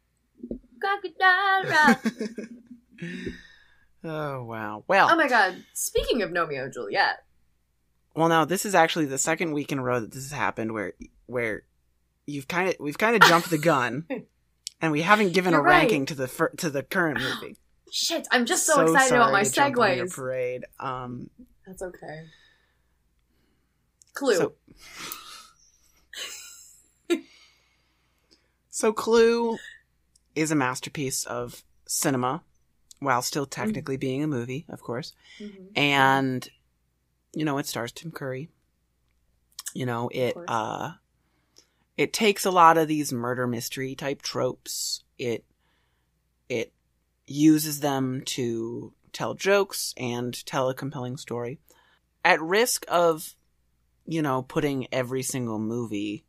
Crocodile 0.79 1.63
Rock. 1.71 2.05
oh 4.03 4.43
wow. 4.43 4.83
Well, 4.87 5.09
Oh 5.11 5.15
my 5.15 5.27
god. 5.27 5.63
Speaking 5.73 6.21
of 6.21 6.29
Gnomeo 6.31 6.63
and 6.65 6.73
Juliet. 6.73 7.23
well 8.15 8.29
now 8.29 8.45
this 8.45 8.65
is 8.65 8.75
actually 8.75 9.05
the 9.05 9.17
second 9.17 9.51
week 9.53 9.71
in 9.71 9.79
a 9.79 9.83
row 9.83 9.99
that 9.99 10.11
this 10.11 10.23
has 10.29 10.31
happened 10.37 10.71
where 10.73 10.93
where 11.25 11.63
you've 12.27 12.47
kind 12.47 12.69
of 12.69 12.75
we've 12.79 12.97
kind 12.97 13.15
of 13.15 13.27
jumped 13.27 13.49
the 13.49 13.57
gun 13.57 14.05
and 14.85 14.91
we 14.91 15.01
haven't 15.01 15.33
given 15.33 15.51
You're 15.53 15.61
a 15.61 15.63
right. 15.63 15.79
ranking 15.79 16.05
to 16.07 16.15
the 16.15 16.27
fir- 16.27 16.49
to 16.57 16.69
the 16.69 16.83
current 16.83 17.19
movie. 17.19 17.57
Shit, 17.91 18.27
I'm 18.31 18.45
just 18.45 18.65
so, 18.65 18.81
excited 18.81 19.15
about 19.15 19.31
my 19.31 19.43
to 19.43 19.51
jump 19.51 19.79
on 19.79 19.97
your 19.97 20.05
segues. 20.05 20.15
parade. 20.15 20.65
Um, 20.79 21.29
That's 21.65 21.81
okay. 21.81 22.25
Clue. 24.13 24.35
So- 24.35 24.53
so 28.69 28.93
Clue 28.93 29.57
is 30.35 30.51
a 30.51 30.55
masterpiece 30.55 31.25
of 31.25 31.63
cinema, 31.87 32.43
while 32.99 33.21
still 33.21 33.45
technically 33.45 33.97
being 33.97 34.23
a 34.23 34.27
movie, 34.27 34.65
of 34.69 34.81
course. 34.81 35.13
Mhm. 35.39 35.77
And 35.77 36.47
you 37.33 37.43
know, 37.45 37.57
it 37.57 37.65
stars 37.65 37.91
Tim 37.91 38.11
Curry. 38.11 38.49
You 39.73 39.85
know, 39.85 40.09
it 40.13 40.33
course. 40.33 40.45
uh, 40.47 40.91
it 41.97 42.13
takes 42.13 42.45
a 42.45 42.51
lot 42.51 42.77
of 42.77 42.87
these 42.87 43.13
murder 43.13 43.47
mystery 43.47 43.95
type 43.95 44.21
tropes. 44.21 45.03
It 45.17 45.45
it 46.49 46.73
uses 47.27 47.79
them 47.79 48.21
to 48.25 48.93
tell 49.13 49.33
jokes 49.33 49.93
and 49.97 50.45
tell 50.45 50.69
a 50.69 50.75
compelling 50.75 51.17
story. 51.17 51.59
At 52.23 52.41
risk 52.41 52.85
of, 52.87 53.35
you 54.05 54.21
know, 54.21 54.41
putting 54.41 54.87
every 54.91 55.23
single 55.23 55.57
movie 55.59 56.25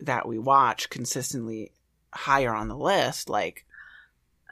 that 0.00 0.26
we 0.28 0.38
watch 0.38 0.90
consistently 0.90 1.72
higher 2.12 2.54
on 2.54 2.68
the 2.68 2.76
list, 2.76 3.28
like 3.28 3.64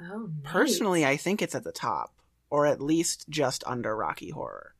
Oh, 0.01 0.31
nice. 0.43 0.53
personally, 0.53 1.05
I 1.07 1.17
think 1.17 1.41
it's 1.43 1.55
at 1.55 1.63
the 1.65 1.73
top, 1.73 2.13
or 2.51 2.67
at 2.67 2.81
least 2.81 3.29
just 3.29 3.63
under 3.67 3.95
Rocky 3.95 4.31
Horror. 4.31 4.75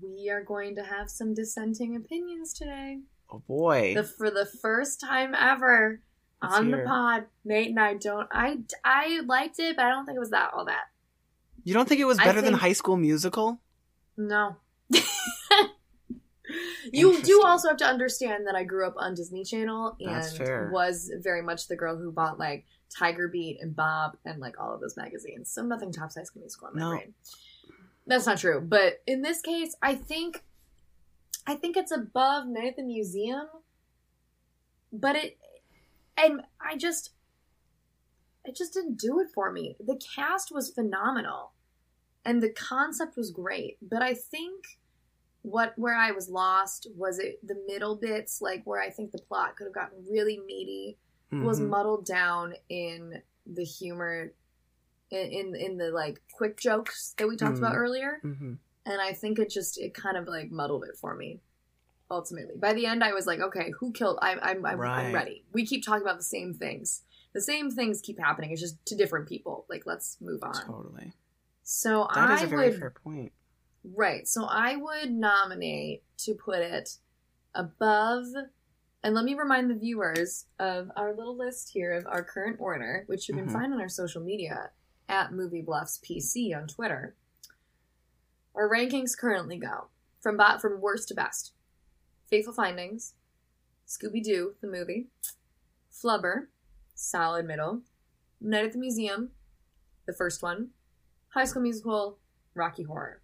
we 0.00 0.30
are 0.30 0.44
going 0.44 0.76
to 0.76 0.84
have 0.84 1.10
some 1.10 1.34
dissenting 1.34 1.96
opinions 1.96 2.52
today. 2.52 3.00
Oh 3.30 3.42
boy. 3.46 3.94
The, 3.94 4.04
for 4.04 4.30
the 4.30 4.46
first 4.46 5.00
time 5.00 5.34
ever 5.34 6.00
Let's 6.42 6.54
on 6.56 6.70
the 6.70 6.78
pod, 6.78 7.26
Nate 7.44 7.68
and 7.68 7.80
I 7.80 7.94
don't. 7.94 8.28
I 8.32 8.58
I 8.84 9.20
liked 9.26 9.58
it, 9.58 9.76
but 9.76 9.84
I 9.84 9.90
don't 9.90 10.06
think 10.06 10.16
it 10.16 10.20
was 10.20 10.30
that 10.30 10.52
all 10.54 10.64
that. 10.66 10.84
You 11.64 11.74
don't 11.74 11.88
think 11.88 12.00
it 12.00 12.06
was 12.06 12.18
better 12.18 12.40
than 12.40 12.54
High 12.54 12.72
School 12.72 12.96
Musical? 12.96 13.60
No. 14.16 14.56
you 16.92 17.20
do 17.22 17.42
also 17.44 17.68
have 17.68 17.76
to 17.78 17.84
understand 17.84 18.46
that 18.46 18.54
I 18.54 18.64
grew 18.64 18.86
up 18.86 18.94
on 18.96 19.14
Disney 19.14 19.44
Channel 19.44 19.96
and 20.00 20.72
was 20.72 21.10
very 21.22 21.42
much 21.42 21.68
the 21.68 21.76
girl 21.76 21.96
who 21.96 22.10
bought 22.10 22.38
like 22.38 22.64
Tiger 22.96 23.28
Beat 23.28 23.60
and 23.60 23.76
Bop 23.76 24.16
and 24.24 24.40
like 24.40 24.58
all 24.58 24.74
of 24.74 24.80
those 24.80 24.96
magazines. 24.96 25.50
So 25.50 25.62
nothing 25.62 25.92
tops 25.92 26.16
High 26.16 26.22
School 26.22 26.40
Musical 26.40 26.68
in 26.68 26.74
my 26.76 26.80
No. 26.80 26.90
brain. 26.90 27.14
That's 28.06 28.24
not 28.24 28.38
true. 28.38 28.60
But 28.60 29.02
in 29.06 29.20
this 29.20 29.42
case, 29.42 29.76
I 29.82 29.94
think 29.94 30.42
I 31.48 31.54
think 31.54 31.76
it's 31.78 31.90
above 31.90 32.46
Night 32.46 32.68
at 32.68 32.76
the 32.76 32.82
Museum. 32.82 33.46
But 34.92 35.16
it 35.16 35.38
and 36.16 36.42
I 36.60 36.76
just 36.76 37.12
it 38.44 38.54
just 38.56 38.74
didn't 38.74 38.98
do 38.98 39.18
it 39.20 39.28
for 39.34 39.50
me. 39.50 39.76
The 39.80 40.00
cast 40.14 40.52
was 40.52 40.70
phenomenal 40.70 41.52
and 42.24 42.42
the 42.42 42.50
concept 42.50 43.16
was 43.16 43.30
great, 43.30 43.78
but 43.82 44.02
I 44.02 44.14
think 44.14 44.78
what 45.42 45.72
where 45.76 45.94
I 45.94 46.10
was 46.10 46.28
lost 46.28 46.86
was 46.96 47.18
it 47.18 47.38
the 47.46 47.62
middle 47.66 47.96
bits 47.96 48.40
like 48.42 48.62
where 48.64 48.80
I 48.80 48.90
think 48.90 49.12
the 49.12 49.18
plot 49.18 49.56
could 49.56 49.64
have 49.64 49.74
gotten 49.74 50.04
really 50.10 50.38
meaty 50.46 50.98
was 51.30 51.60
Mhm. 51.60 51.68
muddled 51.68 52.04
down 52.06 52.54
in 52.70 53.22
the 53.46 53.64
humor 53.64 54.32
in, 55.10 55.26
in 55.30 55.54
in 55.54 55.76
the 55.78 55.90
like 55.90 56.20
quick 56.32 56.58
jokes 56.58 57.14
that 57.18 57.28
we 57.28 57.36
talked 57.36 57.56
Mhm. 57.56 57.58
about 57.58 57.76
earlier 57.76 58.20
Mhm. 58.24 58.58
And 58.88 59.00
i 59.00 59.12
think 59.12 59.38
it 59.38 59.50
just 59.50 59.78
it 59.78 59.94
kind 59.94 60.16
of 60.16 60.26
like 60.26 60.50
muddled 60.50 60.84
it 60.84 60.96
for 60.96 61.14
me 61.14 61.40
ultimately 62.10 62.56
by 62.56 62.72
the 62.72 62.86
end 62.86 63.04
i 63.04 63.12
was 63.12 63.26
like 63.26 63.40
okay 63.40 63.72
who 63.78 63.92
killed 63.92 64.18
I, 64.22 64.32
i'm 64.42 64.64
I'm, 64.64 64.80
Right. 64.80 65.06
I'm 65.06 65.14
ready 65.14 65.44
we 65.52 65.64
keep 65.66 65.84
talking 65.84 66.02
about 66.02 66.16
the 66.18 66.24
same 66.24 66.54
things 66.54 67.02
the 67.34 67.40
same 67.40 67.70
things 67.70 68.00
keep 68.00 68.18
happening 68.18 68.50
it's 68.50 68.60
just 68.60 68.84
to 68.86 68.96
different 68.96 69.28
people 69.28 69.66
like 69.68 69.84
let's 69.86 70.16
move 70.20 70.42
on 70.42 70.54
Totally. 70.66 71.12
so 71.62 72.08
That 72.14 72.30
i 72.30 72.34
is 72.36 72.42
a 72.42 72.46
very 72.46 72.70
would 72.70 72.78
fair 72.78 72.90
point. 72.90 73.32
Right. 73.94 74.26
So 74.28 74.44
I 74.44 74.76
would 74.76 75.12
nominate 75.12 76.02
to 76.18 76.34
put 76.34 76.58
it 76.58 76.98
above. 77.54 78.24
And 79.02 79.14
let 79.14 79.24
me 79.24 79.34
remind 79.34 79.70
the 79.70 79.76
viewers 79.76 80.46
of 80.58 80.90
our 80.96 81.14
little 81.14 81.36
list 81.36 81.70
here 81.72 81.92
of 81.92 82.04
our 82.06 82.22
current 82.22 82.56
order, 82.60 83.04
which 83.06 83.28
you 83.28 83.34
can 83.34 83.46
Mhm. 83.46 83.52
find 83.52 83.72
on 83.72 83.80
our 83.80 83.88
social 83.88 84.20
media 84.22 84.72
at 85.08 85.32
Movie 85.32 85.62
Bluffs 85.62 85.98
PC 85.98 86.52
on 86.52 86.66
Twitter. 86.66 87.14
Our 88.58 88.68
rankings 88.68 89.16
currently 89.16 89.56
go 89.56 89.86
from 90.20 90.36
bot 90.36 90.60
from 90.60 90.80
worst 90.80 91.06
to 91.08 91.14
best: 91.14 91.52
Faithful 92.28 92.52
Findings, 92.52 93.14
Scooby 93.86 94.20
Doo 94.22 94.56
the 94.60 94.66
movie, 94.66 95.06
Flubber, 95.92 96.48
solid 96.96 97.46
middle, 97.46 97.82
Night 98.40 98.64
at 98.64 98.72
the 98.72 98.78
Museum, 98.78 99.30
the 100.06 100.12
first 100.12 100.42
one, 100.42 100.70
High 101.28 101.44
School 101.44 101.62
Musical, 101.62 102.18
Rocky 102.54 102.82
Horror. 102.82 103.22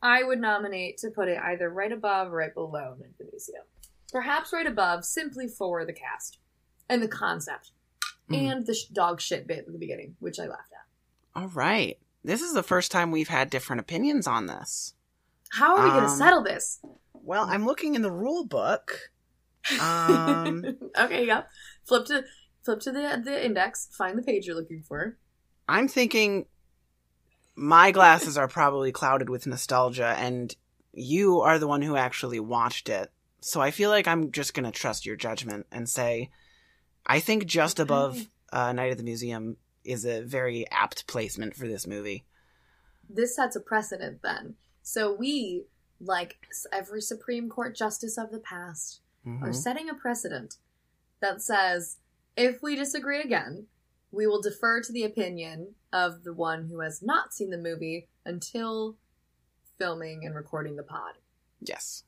I 0.00 0.22
would 0.22 0.40
nominate 0.40 0.98
to 0.98 1.10
put 1.10 1.26
it 1.26 1.40
either 1.42 1.68
right 1.68 1.90
above 1.90 2.28
or 2.32 2.36
right 2.36 2.54
below 2.54 2.94
Night 3.00 3.10
at 3.10 3.18
the 3.18 3.24
Museum. 3.32 3.64
Perhaps 4.12 4.52
right 4.52 4.66
above, 4.66 5.04
simply 5.04 5.48
for 5.48 5.84
the 5.84 5.92
cast 5.92 6.38
and 6.88 7.02
the 7.02 7.08
concept 7.08 7.72
Mhm. 8.30 8.36
and 8.52 8.66
the 8.66 8.74
sh- 8.74 8.86
dog 8.86 9.20
shit 9.20 9.46
bit 9.48 9.66
at 9.66 9.72
the 9.72 9.78
beginning, 9.78 10.16
which 10.20 10.38
I 10.38 10.46
laughed 10.46 10.72
at. 10.72 10.86
All 11.34 11.48
right. 11.48 11.98
This 12.24 12.42
is 12.42 12.52
the 12.54 12.62
first 12.62 12.90
time 12.90 13.10
we've 13.10 13.28
had 13.28 13.50
different 13.50 13.80
opinions 13.80 14.26
on 14.26 14.46
this. 14.46 14.94
How 15.52 15.76
are 15.76 15.84
we 15.84 15.90
going 15.90 16.04
to 16.04 16.10
Um, 16.10 16.18
settle 16.18 16.42
this? 16.42 16.80
Well, 17.14 17.44
I'm 17.44 17.64
looking 17.64 17.94
in 17.94 18.02
the 18.02 18.10
rule 18.12 18.44
book. 18.46 19.10
Um, 19.80 20.64
okay, 20.98 21.26
yeah. 21.26 21.42
Flip 21.86 22.06
to 22.06 22.24
flip 22.64 22.80
to 22.80 22.92
the 22.92 23.20
the 23.22 23.44
index, 23.44 23.88
find 23.92 24.16
the 24.16 24.22
page 24.22 24.46
you're 24.46 24.56
looking 24.56 24.82
for. 24.82 25.18
I'm 25.68 25.88
thinking 25.88 26.46
my 27.54 27.90
glasses 27.90 28.38
are 28.38 28.48
probably 28.48 28.92
clouded 28.92 29.28
with 29.28 29.46
nostalgia, 29.46 30.14
and 30.16 30.54
you 30.94 31.40
are 31.42 31.58
the 31.58 31.68
one 31.68 31.82
who 31.82 31.96
actually 31.96 32.40
watched 32.40 32.88
it. 32.88 33.10
So 33.42 33.60
I 33.60 33.70
feel 33.70 33.90
like 33.90 34.08
I'm 34.08 34.32
just 34.32 34.54
going 34.54 34.64
to 34.64 34.70
trust 34.72 35.04
your 35.04 35.16
judgment 35.16 35.66
and 35.70 35.86
say 35.86 36.30
I 37.04 37.20
think 37.20 37.44
just 37.44 37.78
above 37.78 38.26
uh, 38.50 38.72
Night 38.72 38.90
at 38.92 38.96
the 38.96 39.04
Museum 39.04 39.58
is 39.88 40.04
a 40.04 40.20
very 40.22 40.68
apt 40.70 41.06
placement 41.06 41.56
for 41.56 41.66
this 41.66 41.86
movie. 41.86 42.24
This 43.08 43.34
sets 43.34 43.56
a 43.56 43.60
precedent 43.60 44.20
then. 44.22 44.56
So 44.82 45.12
we, 45.12 45.64
like 45.98 46.36
every 46.70 47.00
Supreme 47.00 47.48
Court 47.48 47.74
justice 47.74 48.18
of 48.18 48.30
the 48.30 48.38
past, 48.38 49.00
are 49.26 49.50
Mhm. 49.50 49.54
setting 49.54 49.88
a 49.88 49.94
precedent 49.94 50.56
that 51.20 51.42
says 51.42 51.98
if 52.36 52.62
we 52.62 52.76
disagree 52.76 53.20
again, 53.20 53.66
we 54.12 54.26
will 54.26 54.40
defer 54.40 54.80
to 54.80 54.92
the 54.92 55.04
opinion 55.04 55.74
of 55.92 56.22
the 56.22 56.32
one 56.32 56.68
who 56.68 56.80
has 56.80 57.02
not 57.02 57.34
seen 57.34 57.50
the 57.50 57.58
movie 57.58 58.08
until 58.24 58.96
filming 59.76 60.24
and 60.24 60.34
recording 60.34 60.76
the 60.76 60.82
pod. 60.82 61.18
Yes. 61.60 62.04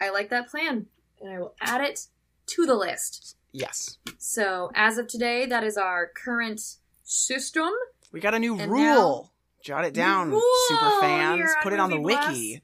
I 0.00 0.10
like 0.10 0.30
that 0.30 0.48
plan, 0.48 0.88
and 1.20 1.30
I 1.30 1.38
will 1.38 1.54
add 1.60 1.80
it 1.80 2.08
to 2.46 2.66
the 2.66 2.74
list. 2.74 3.36
Yes. 3.52 3.98
So, 4.18 4.70
as 4.74 4.98
of 4.98 5.06
today, 5.06 5.46
that 5.46 5.62
is 5.62 5.76
our 5.76 6.08
current 6.08 6.78
system. 7.04 7.70
We 8.12 8.20
got 8.20 8.34
a 8.34 8.38
new 8.38 8.58
And 8.58 8.70
rule. 8.70 9.32
Jot 9.62 9.84
it 9.84 9.94
down, 9.94 10.30
Rule 10.30 10.42
super 10.68 11.00
fans. 11.00 11.48
Put 11.62 11.72
it 11.72 11.78
on 11.78 11.90
the 11.90 12.00
wiki. 12.00 12.62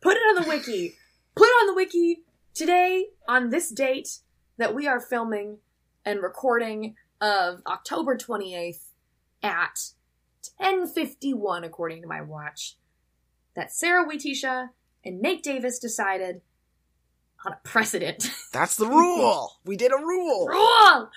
Put 0.00 0.16
it 0.16 0.20
on 0.20 0.42
the 0.42 0.48
wiki. 0.48 0.96
Put 1.34 1.44
it 1.44 1.52
on 1.62 1.66
the 1.66 1.74
wiki 1.74 2.22
today 2.54 3.08
on 3.28 3.50
this 3.50 3.70
date 3.70 4.20
that 4.56 4.74
we 4.74 4.86
are 4.86 5.00
filming 5.00 5.58
and 6.04 6.22
recording 6.22 6.94
of 7.20 7.60
October 7.66 8.16
28th 8.16 8.86
at 9.42 9.90
1051 10.56 11.64
according 11.64 12.02
to 12.02 12.08
my 12.08 12.20
watch, 12.22 12.76
that 13.54 13.72
Sarah 13.72 14.06
Waitisha 14.06 14.68
and 15.04 15.20
Nate 15.20 15.42
Davis 15.42 15.78
decided 15.78 16.40
on 17.44 17.52
a 17.52 17.58
precedent. 17.64 18.30
That's 18.52 18.76
the 18.76 18.86
rule. 18.88 19.56
We 19.64 19.76
did 19.76 19.92
a 19.92 19.96
rule. 19.96 20.46
Rule! 20.46 21.10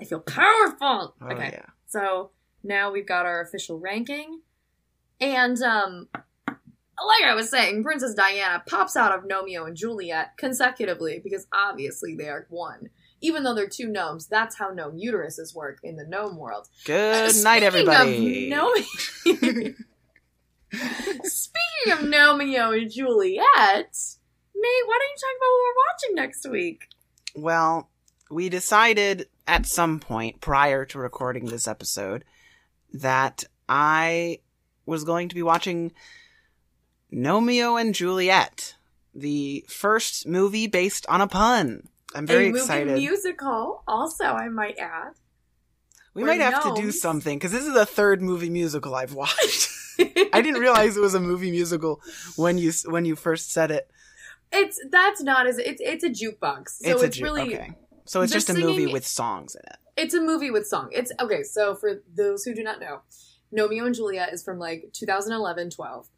I 0.00 0.04
feel 0.04 0.20
powerful! 0.20 1.14
Oh, 1.20 1.26
okay. 1.30 1.50
yeah. 1.54 1.66
So 1.86 2.30
now 2.62 2.90
we've 2.92 3.06
got 3.06 3.26
our 3.26 3.40
official 3.40 3.78
ranking. 3.78 4.40
And 5.20 5.60
um 5.62 6.08
like 6.16 7.24
I 7.24 7.34
was 7.34 7.48
saying, 7.50 7.84
Princess 7.84 8.14
Diana 8.14 8.62
pops 8.66 8.96
out 8.96 9.16
of 9.16 9.24
Gnomeo 9.24 9.66
and 9.66 9.76
Juliet 9.76 10.36
consecutively 10.36 11.20
because 11.22 11.46
obviously 11.52 12.16
they 12.16 12.28
are 12.28 12.46
one. 12.50 12.90
Even 13.20 13.42
though 13.42 13.54
they're 13.54 13.68
two 13.68 13.88
gnomes, 13.88 14.26
that's 14.28 14.56
how 14.58 14.70
gnome 14.70 14.96
uteruses 14.98 15.54
work 15.54 15.78
in 15.82 15.96
the 15.96 16.04
gnome 16.04 16.36
world. 16.36 16.68
Good 16.84 17.36
Uh, 17.36 17.42
night, 17.42 17.62
everybody. 17.64 18.52
Of 18.52 18.84
Speaking 20.72 21.92
of 21.92 21.98
Gnomeo 22.00 22.78
and 22.80 22.90
Juliet, 22.90 23.96
Nate, 24.54 24.86
why 24.86 24.98
don't 24.98 25.10
you 25.10 25.18
talk 25.18 25.36
about 25.36 25.50
what 25.50 25.62
we're 25.64 25.82
watching 25.92 26.14
next 26.14 26.48
week? 26.50 26.88
Well, 27.34 27.88
we 28.30 28.48
decided 28.48 29.28
at 29.48 29.66
some 29.66 29.98
point 29.98 30.40
prior 30.40 30.84
to 30.84 30.98
recording 30.98 31.46
this 31.46 31.66
episode 31.66 32.24
that 32.92 33.44
I 33.68 34.40
was 34.86 35.04
going 35.04 35.30
to 35.30 35.34
be 35.34 35.42
watching 35.42 35.92
Gnomeo 37.12 37.80
and 37.80 37.94
Juliet, 37.94 38.76
the 39.14 39.64
first 39.66 40.28
movie 40.28 40.66
based 40.66 41.06
on 41.08 41.22
a 41.22 41.26
pun. 41.26 41.88
I'm 42.14 42.26
very 42.26 42.46
a 42.46 42.48
movie 42.50 42.60
excited. 42.60 42.96
musical, 42.96 43.82
also, 43.88 44.24
I 44.24 44.48
might 44.48 44.78
add. 44.78 45.14
we 46.14 46.24
might 46.24 46.40
have 46.40 46.62
to 46.62 46.80
do 46.80 46.92
something 46.92 47.38
because 47.38 47.52
this 47.52 47.66
is 47.66 47.74
the 47.74 47.86
third 47.86 48.22
movie 48.22 48.50
musical 48.50 48.94
I've 48.94 49.14
watched. 49.14 49.70
I 49.98 50.42
didn't 50.42 50.60
realize 50.60 50.96
it 50.96 51.00
was 51.00 51.14
a 51.14 51.20
movie 51.20 51.50
musical 51.50 52.00
when 52.36 52.56
you 52.56 52.72
when 52.86 53.04
you 53.04 53.16
first 53.16 53.50
said 53.50 53.70
it. 53.70 53.90
It's 54.52 54.80
that's 54.90 55.22
not 55.22 55.46
as 55.46 55.58
it's 55.58 55.80
it's 55.84 56.04
a 56.04 56.08
jukebox. 56.08 56.68
So 56.68 56.90
it's 56.90 57.02
it's, 57.02 57.16
a 57.16 57.18
ju- 57.18 57.24
really 57.24 57.54
okay. 57.56 57.74
So 58.08 58.22
it's 58.22 58.32
the 58.32 58.36
just 58.38 58.50
a 58.50 58.54
movie 58.54 58.86
with 58.86 59.06
songs 59.06 59.54
in 59.54 59.62
it. 59.66 59.76
it's 59.96 60.14
a 60.14 60.20
movie 60.20 60.50
with 60.50 60.66
song. 60.66 60.88
It's 60.92 61.12
okay. 61.20 61.42
So 61.42 61.74
for 61.74 62.02
those 62.14 62.44
who 62.44 62.54
do 62.54 62.62
not 62.62 62.80
know, 62.80 63.00
Gnomeo 63.54 63.86
and 63.86 63.94
Juliet 63.94 64.32
is 64.32 64.42
from 64.42 64.58
like 64.58 64.90
2011, 64.92 65.70
12, 65.70 66.08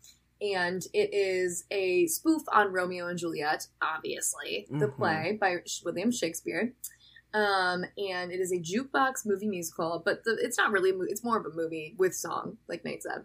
and 0.43 0.82
it 0.93 1.12
is 1.12 1.64
a 1.70 2.07
spoof 2.07 2.43
on 2.53 2.72
Romeo 2.72 3.07
and 3.09 3.18
Juliet, 3.18 3.66
obviously 3.82 4.66
the 4.70 4.86
Mhm. 4.88 4.97
play 4.97 5.38
by 5.41 5.57
William 5.84 6.11
Shakespeare. 6.11 6.72
Um, 7.32 7.84
and 7.97 8.32
it 8.32 8.41
is 8.41 8.51
a 8.53 8.57
jukebox 8.59 9.24
movie 9.24 9.47
musical, 9.47 10.03
but 10.05 10.24
the, 10.24 10.36
it's 10.41 10.59
not 10.59 10.72
really. 10.72 10.91
It's 11.09 11.22
more 11.22 11.38
of 11.38 11.47
a 11.47 11.55
movie 11.55 11.95
with 11.97 12.14
song, 12.14 12.59
like 12.68 12.84
Nate 12.84 13.03
said. 13.05 13.24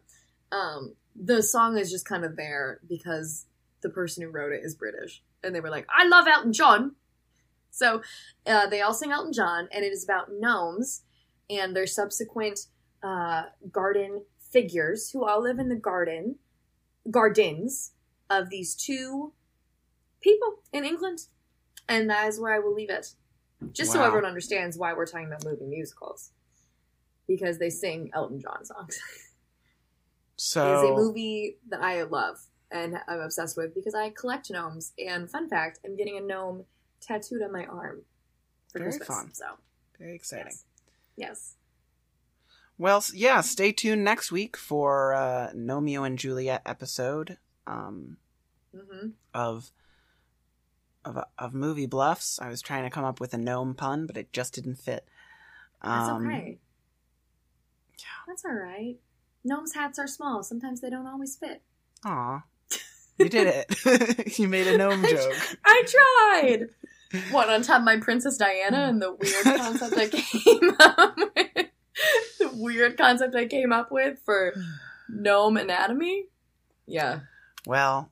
Um, 0.51 0.95
the 1.15 1.41
song 1.41 1.77
is 1.77 1.89
just 1.89 2.05
kind 2.05 2.23
of 2.23 2.35
there 2.35 2.79
because 2.87 3.47
the 3.81 3.89
person 3.89 4.21
who 4.23 4.29
wrote 4.29 4.51
it 4.53 4.63
is 4.63 4.75
British, 4.75 5.23
and 5.43 5.55
they 5.55 5.59
were 5.59 5.71
like, 5.71 5.87
"I 5.89 6.07
love 6.07 6.27
Elton 6.27 6.53
John." 6.53 6.95
So 7.75 8.01
uh, 8.47 8.67
they 8.67 8.79
all 8.79 8.93
sing 8.93 9.11
Elton 9.11 9.33
John, 9.33 9.67
and 9.69 9.83
it 9.83 9.91
is 9.91 10.05
about 10.05 10.29
gnomes 10.31 11.01
and 11.49 11.75
their 11.75 11.85
subsequent 11.85 12.67
uh, 13.03 13.43
garden 13.69 14.23
figures 14.39 15.11
who 15.11 15.25
all 15.25 15.43
live 15.43 15.59
in 15.59 15.67
the 15.67 15.75
garden, 15.75 16.37
gardens 17.11 17.91
of 18.29 18.49
these 18.49 18.75
two 18.75 19.33
people 20.21 20.59
in 20.71 20.85
England. 20.85 21.19
And 21.89 22.09
that 22.09 22.29
is 22.29 22.39
where 22.39 22.53
I 22.53 22.59
will 22.59 22.73
leave 22.73 22.89
it. 22.89 23.13
Just 23.73 23.91
so 23.91 24.01
everyone 24.01 24.25
understands 24.25 24.77
why 24.77 24.93
we're 24.93 25.05
talking 25.05 25.27
about 25.27 25.43
movie 25.43 25.65
musicals. 25.65 26.31
Because 27.27 27.59
they 27.59 27.69
sing 27.69 28.09
Elton 28.13 28.39
John 28.39 28.63
songs. 28.65 28.97
So 30.37 30.69
It 30.69 30.75
is 30.75 30.89
a 30.89 30.93
movie 30.93 31.55
that 31.69 31.81
I 31.81 32.03
love 32.03 32.39
and 32.69 32.97
I'm 33.07 33.21
obsessed 33.21 33.55
with 33.55 33.73
because 33.73 33.95
I 33.95 34.09
collect 34.09 34.51
gnomes. 34.51 34.91
And 34.99 35.31
fun 35.31 35.47
fact, 35.47 35.79
I'm 35.85 35.95
getting 35.95 36.17
a 36.17 36.21
gnome 36.21 36.65
tattooed 37.01 37.41
on 37.41 37.51
my 37.51 37.65
arm 37.65 38.01
for 38.71 38.79
Very 38.79 38.91
Christmas. 38.91 39.07
fun. 39.07 39.33
So 39.33 39.45
very 39.99 40.15
exciting. 40.15 40.47
yes. 40.47 40.63
yes. 41.15 41.55
Well, 42.77 43.03
yeah, 43.13 43.39
stay 43.41 43.71
tuned 43.71 44.03
next 44.03 44.31
week 44.31 44.57
for 44.57 45.13
uh 45.13 45.51
Gnomeo 45.55 46.05
and 46.05 46.19
Juliet 46.19 46.61
episode 46.65 47.37
um 47.67 48.17
hmm 48.73 49.09
of 49.33 49.71
of 51.05 51.17
of 51.37 51.53
movie 51.53 51.85
bluffs. 51.85 52.39
I 52.41 52.49
was 52.49 52.61
trying 52.61 52.83
to 52.83 52.89
come 52.89 53.05
up 53.05 53.19
with 53.19 53.33
a 53.33 53.37
gnome 53.37 53.75
pun, 53.75 54.05
but 54.07 54.17
it 54.17 54.33
just 54.33 54.53
didn't 54.53 54.75
fit. 54.75 55.07
That's 55.83 56.09
Um, 56.09 56.25
okay. 56.27 56.59
That's 58.27 58.43
all 58.43 58.53
right. 58.53 58.97
Gnomes' 59.43 59.73
hats 59.75 59.99
are 59.99 60.07
small. 60.07 60.41
Sometimes 60.43 60.81
they 60.81 60.89
don't 60.89 61.05
always 61.07 61.35
fit. 61.35 61.61
Aw. 62.03 62.43
You 63.17 63.29
did 63.29 63.47
it. 63.47 64.37
you 64.39 64.47
made 64.47 64.67
a 64.67 64.77
gnome 64.77 65.05
I 65.05 65.09
tr- 65.09 65.15
joke. 65.15 65.33
I 65.65 65.83
tried. 66.41 66.69
What 67.31 67.49
on 67.49 67.61
top 67.61 67.79
of 67.79 67.85
my 67.85 67.97
Princess 67.97 68.37
Diana 68.37 68.87
and 68.89 69.01
the 69.01 69.13
weird 69.13 69.45
concept 69.59 69.95
I 69.97 70.07
came 70.09 70.71
up 70.79 71.15
with? 71.17 71.67
The 72.39 72.49
weird 72.53 72.97
concept 72.97 73.35
I 73.35 73.45
came 73.45 73.71
up 73.71 73.89
with 73.91 74.19
for 74.25 74.53
gnome 75.09 75.55
anatomy? 75.57 76.25
Yeah. 76.87 77.19
Well, 77.65 78.11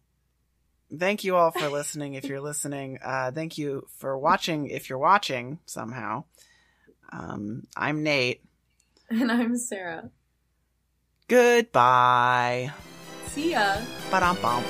thank 0.97 1.23
you 1.25 1.35
all 1.35 1.51
for 1.51 1.67
listening 1.69 2.13
if 2.13 2.25
you're 2.25 2.39
listening. 2.41 2.99
Uh 3.03 3.31
thank 3.31 3.57
you 3.57 3.87
for 3.97 4.17
watching 4.17 4.67
if 4.67 4.89
you're 4.89 4.99
watching 4.99 5.59
somehow. 5.65 6.23
Um 7.11 7.63
I'm 7.75 8.03
Nate. 8.03 8.41
And 9.09 9.29
I'm 9.31 9.57
Sarah. 9.57 10.09
Goodbye. 11.27 12.71
See 13.33 13.57
ya. 13.57 13.81
Ba-dum-bum. 14.13 14.61